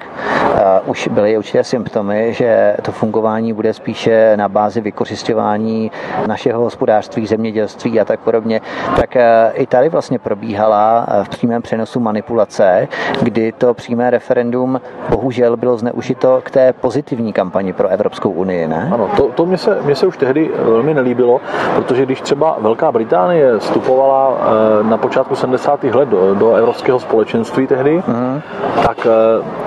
[0.53, 2.40] uh, už byly určité symptomy, že
[2.81, 5.91] to fungování bude spíše na bázi vykořišťování
[6.27, 8.61] našeho hospodářství, zemědělství a tak podobně.
[8.95, 9.21] Tak uh,
[9.53, 12.87] i tady vlastně probíhala v přímém přenosu manipulace,
[13.21, 18.89] kdy to přímé referendum bohužel bylo zneužito k té pozitivní kampani pro Evropskou unii, ne?
[18.93, 21.41] Ano, to, to mě, se, mě se už tehdy velmi nelíbilo,
[21.75, 25.83] protože když třeba Velká Británie vstupovala eh, na počátku 70.
[25.83, 28.41] let do, do Evropského společenství tehdy, uh-huh.
[28.85, 29.09] tak eh,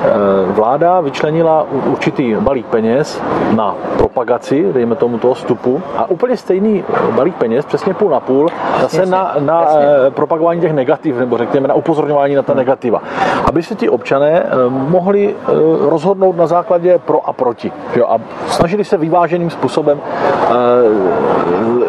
[0.04, 0.10] eh,
[0.52, 3.22] vláda vyčlenila určitý balík peněz
[3.54, 8.48] na propagaci, dejme tomu toho vstupu, a úplně stejný balík peněz, přesně půl na půl,
[8.80, 9.86] zase jasně, na, na jasně.
[10.10, 13.02] propagování těch negativ, nebo řekněme na upozorňování na ta negativa.
[13.44, 15.34] Aby se ti občané mohli
[15.80, 17.72] rozhodnout na základě pro a proti.
[17.96, 18.06] Jo?
[18.08, 20.00] A snažili se vyváženým způsobem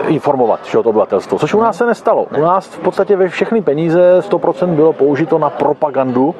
[0.07, 2.27] informovat že, to obyvatelstvo, což u nás se nestalo.
[2.37, 6.35] U nás v podstatě ve všechny peníze 100% bylo použito na propagandu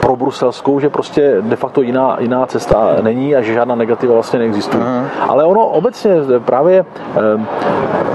[0.00, 4.38] pro bruselskou, že prostě de facto jiná, jiná cesta není a že žádná negativa vlastně
[4.38, 4.82] neexistuje.
[4.82, 5.04] Uh-huh.
[5.28, 6.10] Ale ono obecně
[6.44, 6.84] právě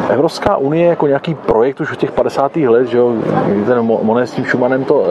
[0.10, 2.56] e, Evropská unie jako nějaký projekt už od těch 50.
[2.56, 3.14] let, že jo,
[3.68, 5.08] ten Monet s tím Schumannem to e,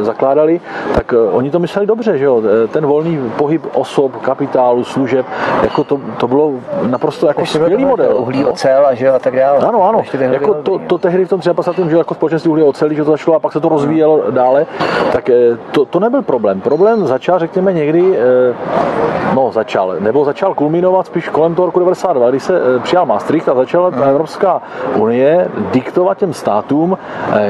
[0.00, 0.60] e, zakládali,
[0.94, 5.26] tak oni to mysleli dobře, že jo, ten volný pohyb osob, kapitálu, služeb.
[5.62, 6.52] Jako to, to bylo
[6.90, 8.16] naprosto jako skvělý model.
[8.16, 9.58] Uhlí, ocel a, že, a tak dále.
[9.58, 10.02] Ano, ano.
[10.20, 11.90] Jako to, to, tehdy v tom 53.
[11.90, 14.66] že jako společenství uhlí oceli, že to začalo a pak se to rozvíjelo dále,
[15.12, 16.60] tak eh, to, to nebyl problém.
[16.60, 18.54] Problém začal, řekněme, někdy, eh,
[19.34, 23.54] no začal, nebo začal kulminovat spíš kolem toho roku 92, kdy se přijal Maastricht a
[23.54, 24.62] začala ta Evropská
[24.96, 26.98] unie diktovat těm státům,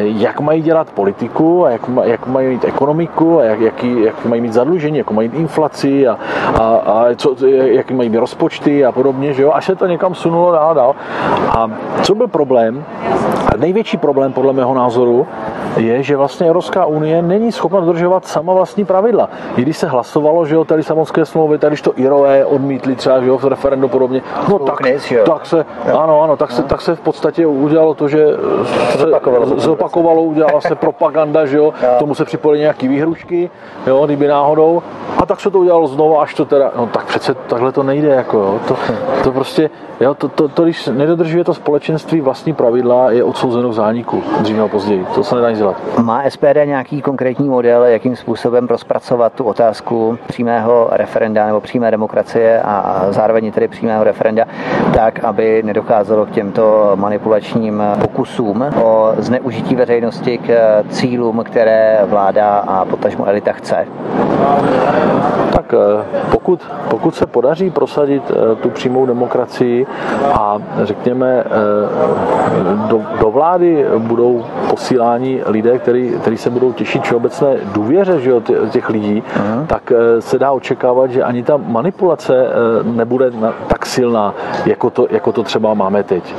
[0.00, 4.40] jak mají dělat politiku a jak, jak mají mít ekonomiku a jak, jaký, jak mají
[4.40, 6.18] mít zadlužení, jak mají mít inflaci a,
[6.54, 10.14] a, a co, jak mají mít rozpočty a podobně, že jo, až se to někam
[10.14, 10.94] sunulo dál a dál.
[11.48, 11.70] A
[12.02, 12.84] co byl problém,
[13.54, 15.26] a největší problém podle mého názoru
[15.76, 19.28] je, že vlastně Evropská unie není schopna dodržovat sama vlastní pravidla.
[19.56, 23.28] I když se hlasovalo, že jo, té Lisabonské smlouvy, tady to Irové odmítli třeba, že
[23.28, 24.78] jo, v referendu podobně, no tak,
[25.26, 28.26] tak se, ano, ano, tak se, tak se v podstatě udělalo to, že
[28.96, 29.06] se
[29.56, 33.50] zopakovalo, udělala se propaganda, že jo, tomu se připojili nějaký výhrušky,
[33.86, 34.82] jo, kdyby náhodou,
[35.18, 38.08] a tak se to udělalo znovu, až to teda, no tak přece takhle to nejde,
[38.08, 38.76] jako jo, to,
[39.24, 39.70] to prostě,
[40.00, 44.56] jo, to, to, to, když nedodržuje to společenství vlastní pravidla, je odsouzeno k zániku, dřív
[44.56, 45.98] nebo později, to se nedá nic dělat.
[46.02, 52.62] Má SPD nějaký konkrétní model, jakým způsobem rozpracovat tu otázku přímého referenda nebo přímé demokracie
[52.62, 54.44] a zároveň tedy přímého referenda,
[54.94, 62.84] tak, aby nedocházelo k těmto manipulačním pokusům o zneužití veřejnosti k cílům, které vláda a
[62.84, 63.86] potažmo elita chce?
[65.52, 66.60] Tak eh, pokud,
[66.90, 69.86] pokud se podaří prosadit eh, tu přímou demokracii
[70.32, 77.56] a řekněme eh, do, do vlády budou posíláni lidé, který, který se budou těšit všeobecné
[77.72, 79.66] důvěře že jo, těch lidí, uh-huh.
[79.66, 82.46] tak se dá očekávat, že ani ta manipulace
[82.82, 83.30] nebude
[83.66, 84.34] tak silná,
[84.66, 86.34] jako to, jako to třeba máme teď.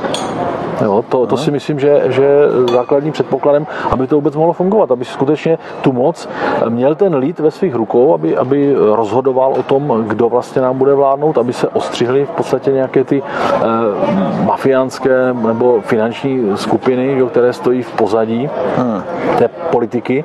[0.82, 2.28] Jo, to, to si myslím, že, že
[2.72, 6.30] základním předpokladem, aby to vůbec mohlo fungovat, aby skutečně tu moc
[6.70, 10.94] měl ten lid ve svých rukou, aby, aby rozhodoval o tom, kdo vlastně nám bude
[10.94, 13.62] vládnout, aby se ostřihly v podstatě nějaké ty eh,
[14.46, 19.04] mafiánské nebo finanční skupiny, jo, které stojí v pozadí hmm.
[19.38, 20.23] Té politiky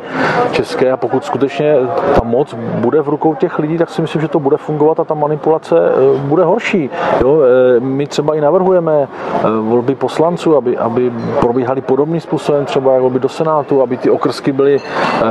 [0.52, 1.74] české a pokud skutečně
[2.14, 5.04] ta moc bude v rukou těch lidí, tak si myslím, že to bude fungovat a
[5.04, 6.90] ta manipulace eh, bude horší.
[7.20, 12.94] Jo, eh, my třeba i navrhujeme eh, volby poslanců aby, aby probíhaly podobným způsobem, třeba
[12.94, 14.78] jako by do Senátu, aby ty okrsky byly,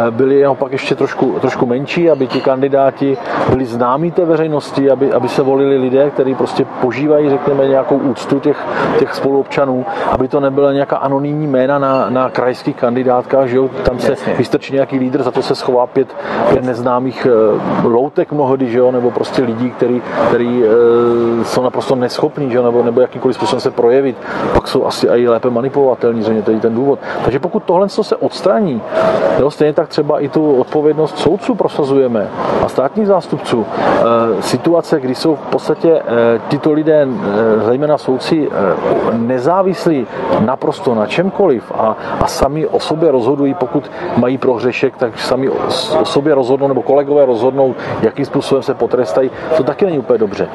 [0.10, 3.18] byly naopak ještě trošku, trošku menší, aby ti kandidáti
[3.50, 8.40] byli známí té veřejnosti, aby, aby se volili lidé, kteří prostě požívají, řekněme, nějakou úctu
[8.40, 8.66] těch,
[9.00, 13.70] těch spoluobčanů, aby to nebyla nějaká anonymní jména na, na krajských kandidátkách, že jo?
[13.84, 14.34] tam se Jasně.
[14.34, 16.16] vystrčí nějaký lídr, za to se schová pět,
[16.50, 18.92] pět neznámých eh, loutek mnohdy, že jo?
[18.92, 20.70] nebo prostě lidí, který, který e,
[21.46, 22.64] jsou naprosto neschopní, že jo?
[22.64, 24.18] nebo, nebo jakýmkoliv způsobem se projevit,
[24.54, 27.00] pak jsou asi i lépe manipulovatelný, zřejmě to je ten důvod.
[27.24, 28.82] Takže pokud tohle se odstraní,
[29.40, 32.30] jo, stejně tak třeba i tu odpovědnost soudců prosazujeme
[32.66, 33.66] a státních zástupců,
[34.38, 36.02] e, situace, kdy jsou v podstatě
[36.48, 37.08] tyto lidé,
[37.66, 38.50] zejména soudci,
[39.12, 40.08] nezávislí
[40.40, 45.56] naprosto na čemkoliv a, a sami o sobě rozhodují, pokud mají prohřešek, tak sami o,
[46.04, 50.48] sobě rozhodnou, nebo kolegové rozhodnou, jakým způsobem se potrestají, to taky není úplně dobře.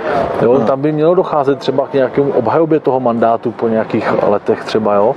[0.43, 4.95] Jo, tam by mělo docházet třeba k nějakému obhajobě toho mandátu po nějakých letech třeba,
[4.95, 5.15] jo.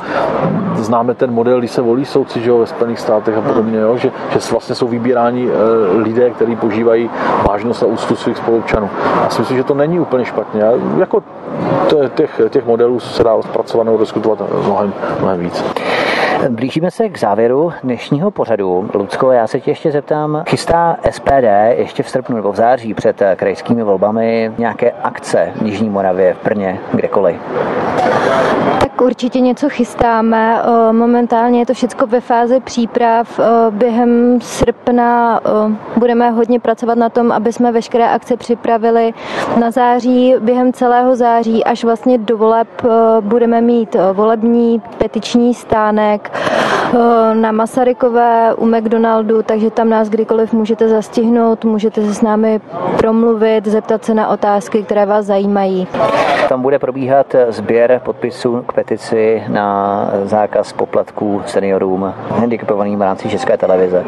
[0.75, 3.97] Známe ten model, když se volí soudci, že jo, ve Spojených státech a podobně, jo,
[3.97, 7.09] že, že vlastně jsou vybíráni e, lidé, kteří požívají
[7.47, 8.89] vážnost a úctu svých spolupčanů.
[9.23, 10.61] Já si myslím, že to není úplně špatně.
[10.61, 11.23] Já, jako
[12.15, 15.63] těch, těch modelů se dá zpracovat nebo diskutovat mnohem, mnohem víc.
[16.49, 18.89] Blížíme se k závěru dnešního pořadu.
[18.93, 21.43] Lucko, já se tě ještě zeptám, chystá SPD
[21.77, 26.43] ještě v srpnu nebo v září před krajskými volbami nějaké akce v Jižní Moravě, v
[26.43, 27.37] Brně, kdekoliv?
[28.97, 30.61] Tak určitě něco chystáme.
[30.91, 33.39] Momentálně je to všechno ve fázi příprav.
[33.69, 35.39] Během srpna
[35.97, 39.13] budeme hodně pracovat na tom, aby jsme veškeré akce připravili
[39.59, 40.35] na září.
[40.39, 42.67] Během celého září až vlastně do voleb
[43.21, 46.31] budeme mít volební petiční stánek
[47.33, 52.61] na Masarykové u McDonaldu, takže tam nás kdykoliv můžete zastihnout, můžete se s námi
[52.97, 55.87] promluvit, zeptat se na otázky, které vás zajímají.
[56.49, 63.57] Tam bude probíhat sběr podpisů k petici na zákaz poplatků seniorům handicapovaným v rámci České
[63.57, 64.03] televize.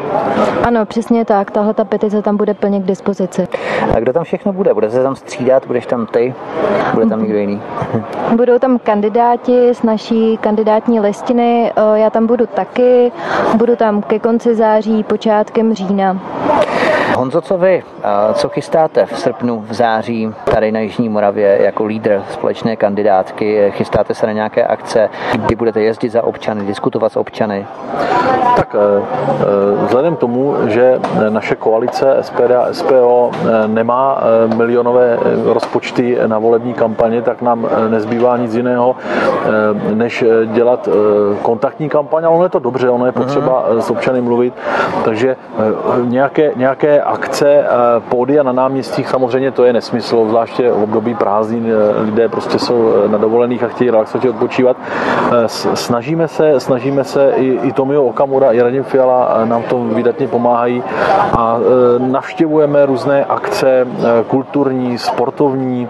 [0.64, 1.50] Ano, přesně tak.
[1.50, 3.48] Tahle ta petice tam bude plně k dispozici.
[3.96, 4.74] A kdo tam všechno bude?
[4.74, 5.66] Bude se tam střídat?
[5.66, 6.34] Budeš tam ty?
[6.94, 7.62] Bude tam někdo jiný?
[8.36, 11.72] Budou tam kandidáti z naší kandidátní listiny.
[11.94, 13.12] Já tam budu taky.
[13.56, 16.20] Budu tam ke konci září, počátkem října.
[17.20, 17.82] Honzo, co vy,
[18.34, 23.72] co chystáte v srpnu, v září tady na Jižní Moravě jako lídr společné kandidátky?
[23.76, 27.66] Chystáte se na nějaké akce, kdy budete jezdit za občany, diskutovat s občany?
[28.56, 29.02] Tak eh,
[29.40, 34.22] eh, vzhledem k tomu, že naše koalice SPD a SPO eh, nemá
[34.56, 38.96] milionové rozpočty na volební kampaně, tak nám nezbývá nic jiného,
[39.94, 40.88] než dělat
[41.42, 43.82] kontaktní kampaň, ale ono je to dobře, ono je potřeba mhm.
[43.82, 44.54] s občany mluvit,
[45.04, 45.36] takže
[46.04, 47.64] nějaké, nějaké akce,
[48.08, 51.72] pódia na náměstích, samozřejmě to je nesmysl, zvláště v období prázdnin,
[52.04, 54.76] lidé prostě jsou na dovolených a chtějí relaxovat, odpočívat.
[55.74, 60.82] Snažíme se, snažíme se i, i Tomio Okamura, i Radim Fiala nám to vydatně pomáhají
[61.38, 61.58] a
[61.98, 63.86] navštěvujeme různé akce
[64.28, 65.88] kulturní, sportovní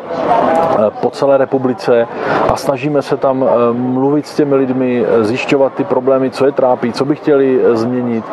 [1.01, 2.09] po celé republice
[2.52, 7.05] a snažíme se tam mluvit s těmi lidmi, zjišťovat ty problémy, co je trápí, co
[7.05, 8.24] by chtěli změnit,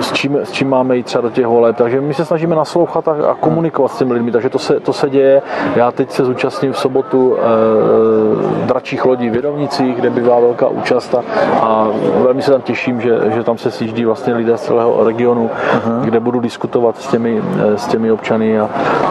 [0.00, 1.76] s čím, s čím máme jít třeba do těch voleb.
[1.76, 4.92] Takže my se snažíme naslouchat a, a komunikovat s těmi lidmi, takže to se, to
[4.92, 5.42] se děje.
[5.76, 11.14] Já teď se zúčastním v sobotu e, dračích lodí v Vědovnicích, kde bývá velká účast
[11.14, 11.22] a,
[11.60, 11.88] a
[12.22, 16.00] velmi se tam těším, že, že tam se sjíždí vlastně lidé z celého regionu, uh-huh.
[16.00, 17.42] kde budu diskutovat s těmi,
[17.76, 18.70] s těmi občany a,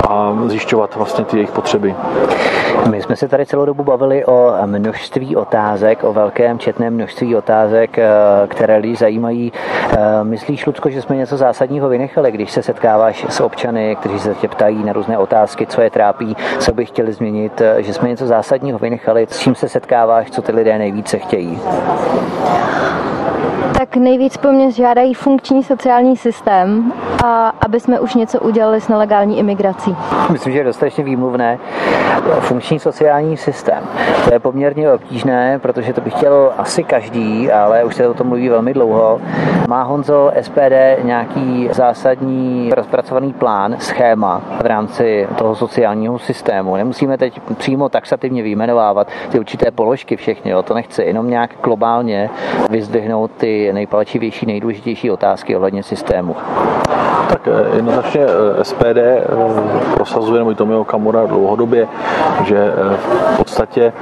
[0.09, 1.95] a zjišťovat vlastně ty jejich potřeby.
[2.89, 7.97] My jsme se tady celou dobu bavili o množství otázek, o velkém četném množství otázek,
[7.97, 8.07] eh,
[8.47, 9.53] které lidi zajímají.
[9.91, 14.35] Eh, myslíš, Lucko, že jsme něco zásadního vynechali, když se setkáváš s občany, kteří se
[14.35, 18.09] tě ptají na různé otázky, co je trápí, co by chtěli změnit, eh, že jsme
[18.09, 21.59] něco zásadního vynechali, s čím se setkáváš, co ty lidé nejvíce chtějí?
[23.77, 26.93] Tak nejvíc po mně žádají funkční sociální systém
[27.25, 29.95] a aby jsme už něco udělali s nelegální imigrací.
[30.31, 31.59] Myslím, že je dostatečně výmluvné.
[32.39, 33.83] Funkční sociální systém.
[34.25, 38.27] To je poměrně obtížné, protože to by chtěl asi každý, ale už se o tom
[38.27, 39.21] mluví velmi dlouho.
[39.67, 46.75] Má Honzo SPD nějaký zásadní rozpracovaný plán, schéma v rámci toho sociálního systému?
[46.75, 50.63] Nemusíme teď přímo taxativně vyjmenovávat ty určité položky všechny, jo?
[50.63, 52.29] to nechci, jenom nějak globálně
[52.69, 56.35] vyzdvihnout ty nejpalčivější, nejdůležitější otázky ohledně systému.
[57.29, 59.25] Tak eh, jednoznačně eh, SPD eh,
[59.93, 61.87] prosazuje, nebo Tomio Kamura dlouhodobě,
[62.43, 62.73] že
[63.33, 63.93] v podstatě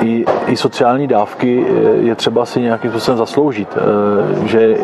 [0.00, 1.66] i, i sociální dávky
[2.00, 3.68] je třeba si nějakým způsobem zasloužit.
[4.44, 4.76] Že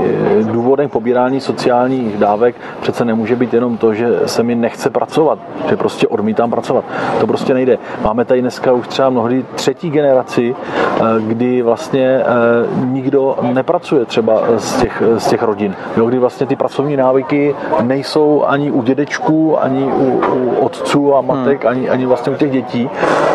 [0.43, 5.39] důvodem pobírání sociálních dávek přece nemůže být jenom to, že se mi nechce pracovat,
[5.69, 6.85] že prostě odmítám pracovat.
[7.21, 7.79] To prostě nejde.
[8.03, 10.55] Máme tady dneska už třeba mnohdy třetí generaci,
[11.21, 12.23] kdy vlastně
[12.85, 15.75] nikdo nepracuje třeba z těch, z těch rodin.
[15.97, 21.21] Jo, kdy vlastně ty pracovní návyky nejsou ani u dědečků, ani u, u otců a
[21.21, 21.71] matek, hmm.
[21.71, 22.91] ani, ani vlastně u těch dětí.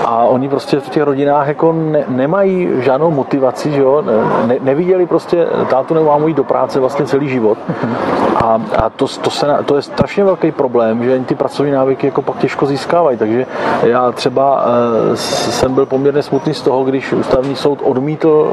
[0.06, 4.04] A oni prostě v těch rodinách jako ne, nemají žádnou motivaci, že jo?
[4.46, 7.58] Ne, neviděli prostě tátu nebo mámu jít do práce vlastně celý život.
[7.84, 7.96] Hmm.
[8.36, 12.22] A, a to, to, se, to je strašně velký problém, že ty pracovní návyky jako
[12.22, 13.18] pak těžko získávají.
[13.18, 13.46] Takže
[13.84, 18.52] já třeba uh, jsem byl poměrně smutný z toho, když ústavní soud odmítl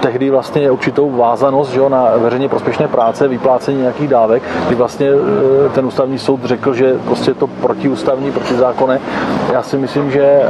[0.00, 5.08] tehdy vlastně určitou vázanost že jo, na veřejně prospěšné práce, vyplácení nějakých dávek, kdy vlastně
[5.08, 9.00] eh, ten ústavní soud řekl, že prostě to protiústavní, protizákonné.
[9.52, 10.46] Já si myslím, že eh,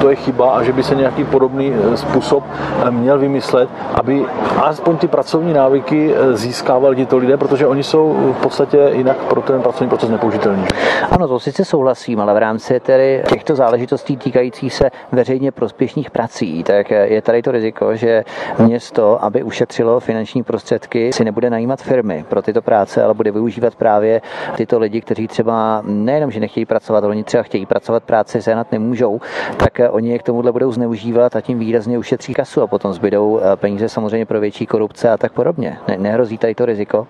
[0.00, 2.44] to je chyba a že by se nějaký podobný eh, způsob
[2.90, 4.24] měl vymyslet, aby
[4.56, 9.62] alespoň ty pracovní návyky získávali tito lidé, protože oni jsou v podstatě jinak pro ten
[9.62, 10.64] pracovní proces nepoužitelní.
[11.10, 16.64] Ano, to sice souhlasím, ale v rámci tedy těchto záležitostí týkajících se veřejně prospěšných prací,
[16.64, 18.24] tak je tady to riziko, že
[18.58, 23.74] město, aby ušetřilo finanční prostředky, si nebude najímat firmy pro tyto práce, ale bude využívat
[23.74, 24.20] právě
[24.56, 28.72] tyto lidi, kteří třeba nejenom, že nechtějí pracovat, ale oni třeba chtějí pracovat, práci sehnat
[28.72, 29.20] nemůžou,
[29.56, 33.40] tak oni je k tomuhle budou zneužívat a tím výrazně ušetří kasu a potom zbydou
[33.42, 35.78] eh, peníze samozřejmě pro větší korupce a tak podobně.
[35.88, 37.06] Ne, nehrozí tady to riziko?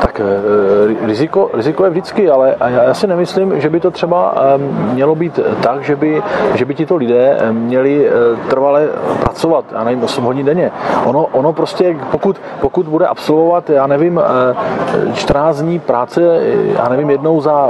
[0.00, 4.58] Tak eh, riziko, riziko je vždycky, ale já si nemyslím, že by to třeba eh,
[4.94, 6.22] mělo být tak, že by,
[6.54, 8.10] že by tito lidé měli
[8.50, 8.88] trvale
[9.20, 10.70] pracovat, já nevím, 8 hodin denně.
[11.04, 14.20] Ono, ono prostě, pokud, pokud bude absolvovat, já nevím,
[15.14, 16.20] 14 dní práce,
[16.78, 17.68] já nevím, jednou za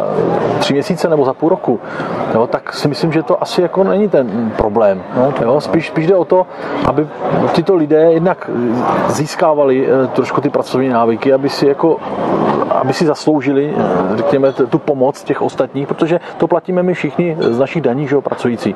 [0.58, 1.80] tři měsíce nebo za půl roku,
[2.34, 5.02] jo, tak si myslím, že to asi jako není ten problém.
[5.16, 6.46] No, jo, spíš, spíš jde o to,
[6.86, 7.06] aby
[7.52, 8.50] tyto lidé jednak
[9.08, 11.96] získávali eh, trošku ty pracovní návyky, aby si jako
[12.72, 17.58] aby si zasloužili, eh, řekněme, tu pomoc těch ostatních, protože to platíme my všichni z
[17.58, 18.74] našich daní, že jo, pracující.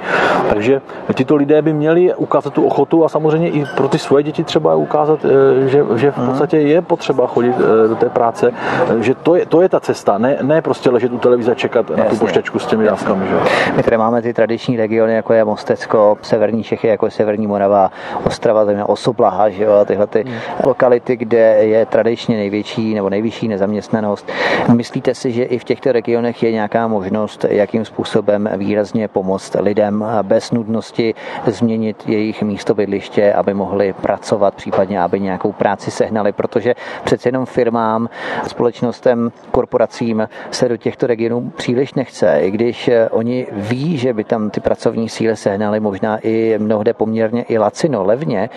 [0.49, 0.81] Takže
[1.15, 4.75] tyto lidé by měli ukázat tu ochotu a samozřejmě i pro ty svoje děti třeba
[4.75, 7.57] ukázat, eh, že, že v podstatě je potřeba chodit
[7.89, 8.53] do té práce,
[9.01, 11.91] že to je, to je ta cesta, ne, ne prostě ležet u televize a čekat
[11.91, 12.05] Jasně.
[12.05, 13.27] na tu pošťačku s těmi dávkami.
[13.29, 13.35] Že?
[13.77, 17.91] My tady máme ty tradiční regiony, jako je Mostecko, severní Čechy, jako je Severní Morava,
[18.25, 20.35] Ostrava, země Osoblaha, že jo, tyhle ty hmm.
[20.65, 24.31] lokality, kde je tradičně největší nebo nejvyšší nejvyšší nezaměstnanost.
[24.75, 30.05] Myslíte si, že i v těchto regionech je nějaká možnost, jakým způsobem výrazně pomoct lidem
[30.23, 31.15] bez nudnosti
[31.47, 34.26] změnit jejich místo bydliště, aby mohli pracovat,
[34.57, 36.75] případně aby nějakou práci sehnali, protože
[37.05, 38.09] přece jenom firmám,
[38.47, 44.51] společnostem, korporacím se do těchto regionů příliš nechce, i když oni ví, že by tam
[44.51, 48.51] ty pracovní síly sehnali možná i mnohde poměrně i lacino, levně.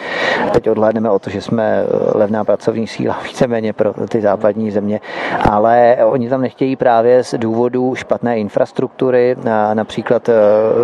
[0.52, 1.84] Teď odhlédneme o to, že jsme
[2.16, 5.00] levná pracovní síla víceméně pro ty západní země,
[5.50, 9.36] ale oni tam nechtějí právě z důvodu špatné infrastruktury,
[9.74, 10.34] například e,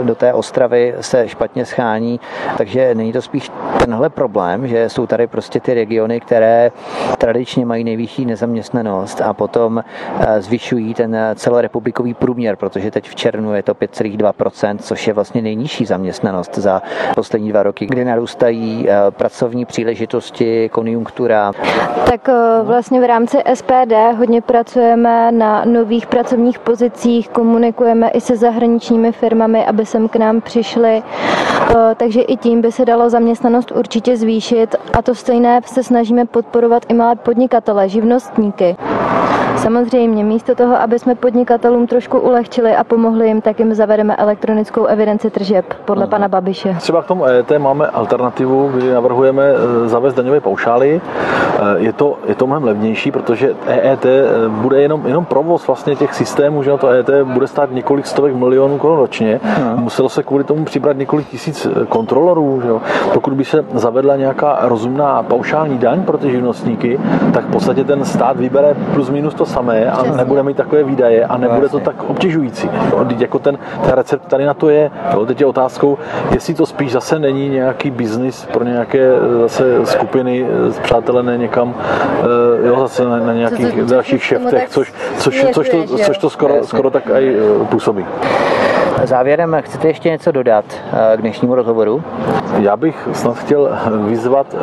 [0.03, 2.19] do té Ostravy se špatně schání,
[2.57, 6.71] takže není to spíš tenhle problém, že jsou tady prostě ty regiony, které
[7.17, 9.83] tradičně mají nejvyšší nezaměstnanost a potom
[10.19, 15.41] e, zvyšují ten celorepublikový průměr, protože teď v červnu je to 5,2%, což je vlastně
[15.41, 16.81] nejnižší zaměstnanost za
[17.15, 21.51] poslední dva roky, kdy narůstají e, pracovní příležitosti, konjunktura.
[22.05, 22.29] Tak
[22.63, 29.65] vlastně v rámci SPD hodně pracujeme na nových pracovních pozicích, komunikujeme i se zahraničními firmami,
[29.65, 34.64] aby sem k nám přišli, eh, takže i tím by se dalo zaměstnanost určitě zvýšit
[34.93, 38.75] a to stejné se snažíme podporovat i malé podnikatele, živnostníky.
[39.57, 44.85] Samozřejmě, místo toho, aby jsme podnikatelům trošku ulehčili a pomohli jim, tak jim zavedeme elektronickou
[44.85, 46.09] evidenci tržeb podle Aha.
[46.09, 46.75] pana Babiše.
[46.79, 51.01] Třeba k tomu EET máme alternativu, kdy navrhujeme eh, zavést daňové paušály.
[51.01, 54.05] Eh, je to, je to mnohem levnější, protože EET
[54.47, 58.77] bude jenom, jenom provoz vlastně těch systémů, že to EET bude stát několik stovek milionů
[58.77, 59.39] korun ročně.
[59.43, 59.75] Aha.
[59.75, 62.61] Muselo se kvůli tomu přibrat několik tisíc kontrolorů.
[62.61, 62.81] Že jo.
[63.13, 66.99] Pokud by se zavedla nějaká rozumná paušální daň pro ty živnostníky,
[67.33, 71.25] tak v podstatě ten stát vybere plus minus to samé a nebude mít takové výdaje
[71.25, 72.69] a nebude to tak obtěžující.
[72.91, 74.91] Jo, jako ten, ten recept tady na to je.
[75.13, 75.97] Jo, teď je otázkou,
[76.31, 81.75] jestli to spíš zase není nějaký biznis pro nějaké eh, zase skupiny eh, přátelené někam,
[82.63, 86.17] eh, jo, zase na, na nějakých to, to, dalších šeftech, což, což, což, to, což
[86.17, 87.35] to skoro, skoro tak i
[87.69, 88.05] působí.
[89.03, 90.65] Závěrem chcete ještě něco dodat
[91.15, 92.03] k dnešnímu rozhovoru?
[92.57, 93.69] Já bych snad chtěl
[94.07, 94.55] vyzvat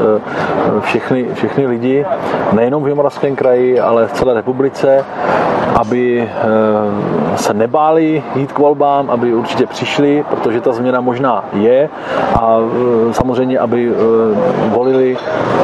[0.80, 2.06] všechny, všechny lidi,
[2.52, 5.04] nejenom v Jihomoravském kraji, ale v celé republice,
[5.74, 11.88] aby eh, se nebáli jít k volbám, aby určitě přišli, protože ta změna možná je
[12.40, 12.58] a
[13.10, 15.16] eh, samozřejmě, aby eh, volili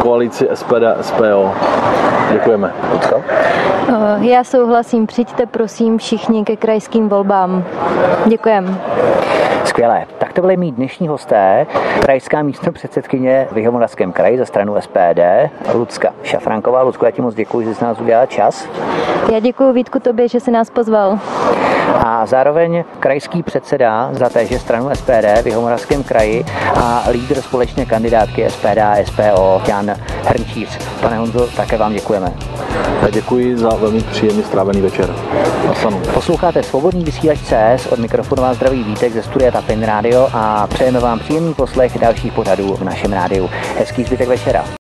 [0.02, 1.52] koalici SPD SPO.
[2.32, 2.72] Děkujeme.
[4.20, 7.64] Já souhlasím, přijďte prosím všichni ke krajským volbám.
[8.26, 8.57] Děkujeme.
[9.64, 10.06] Skvělé.
[10.18, 11.66] Tak to byly mít dnešní hosté.
[12.00, 15.20] Krajská místo předsedkyně v Jihomoravském kraji za stranu SPD,
[15.74, 16.82] Lucka Šafranková.
[16.82, 18.68] Lucku, já ti moc děkuji, že jsi nás udělal čas.
[19.32, 21.18] Já děkuji Vítku tobě, že jsi nás pozval.
[22.04, 26.44] A zároveň krajský předseda za téže stranu SPD v Jihomoravském kraji
[26.74, 29.94] a lídr společné kandidátky SPD a SPO Jan
[30.24, 30.78] Hrnčíř.
[31.00, 32.32] Pane Honzo, také vám děkujeme.
[33.02, 35.14] Já děkuji za velmi příjemně strávený večer.
[36.14, 41.00] Posloucháte Svobodný vysílač CS, od mikrofonu vás zdraví Vítek ze studia Tapin Radio a přejeme
[41.00, 43.50] vám příjemný poslech dalších pořadů v našem rádiu.
[43.78, 44.77] Hezký zbytek večera.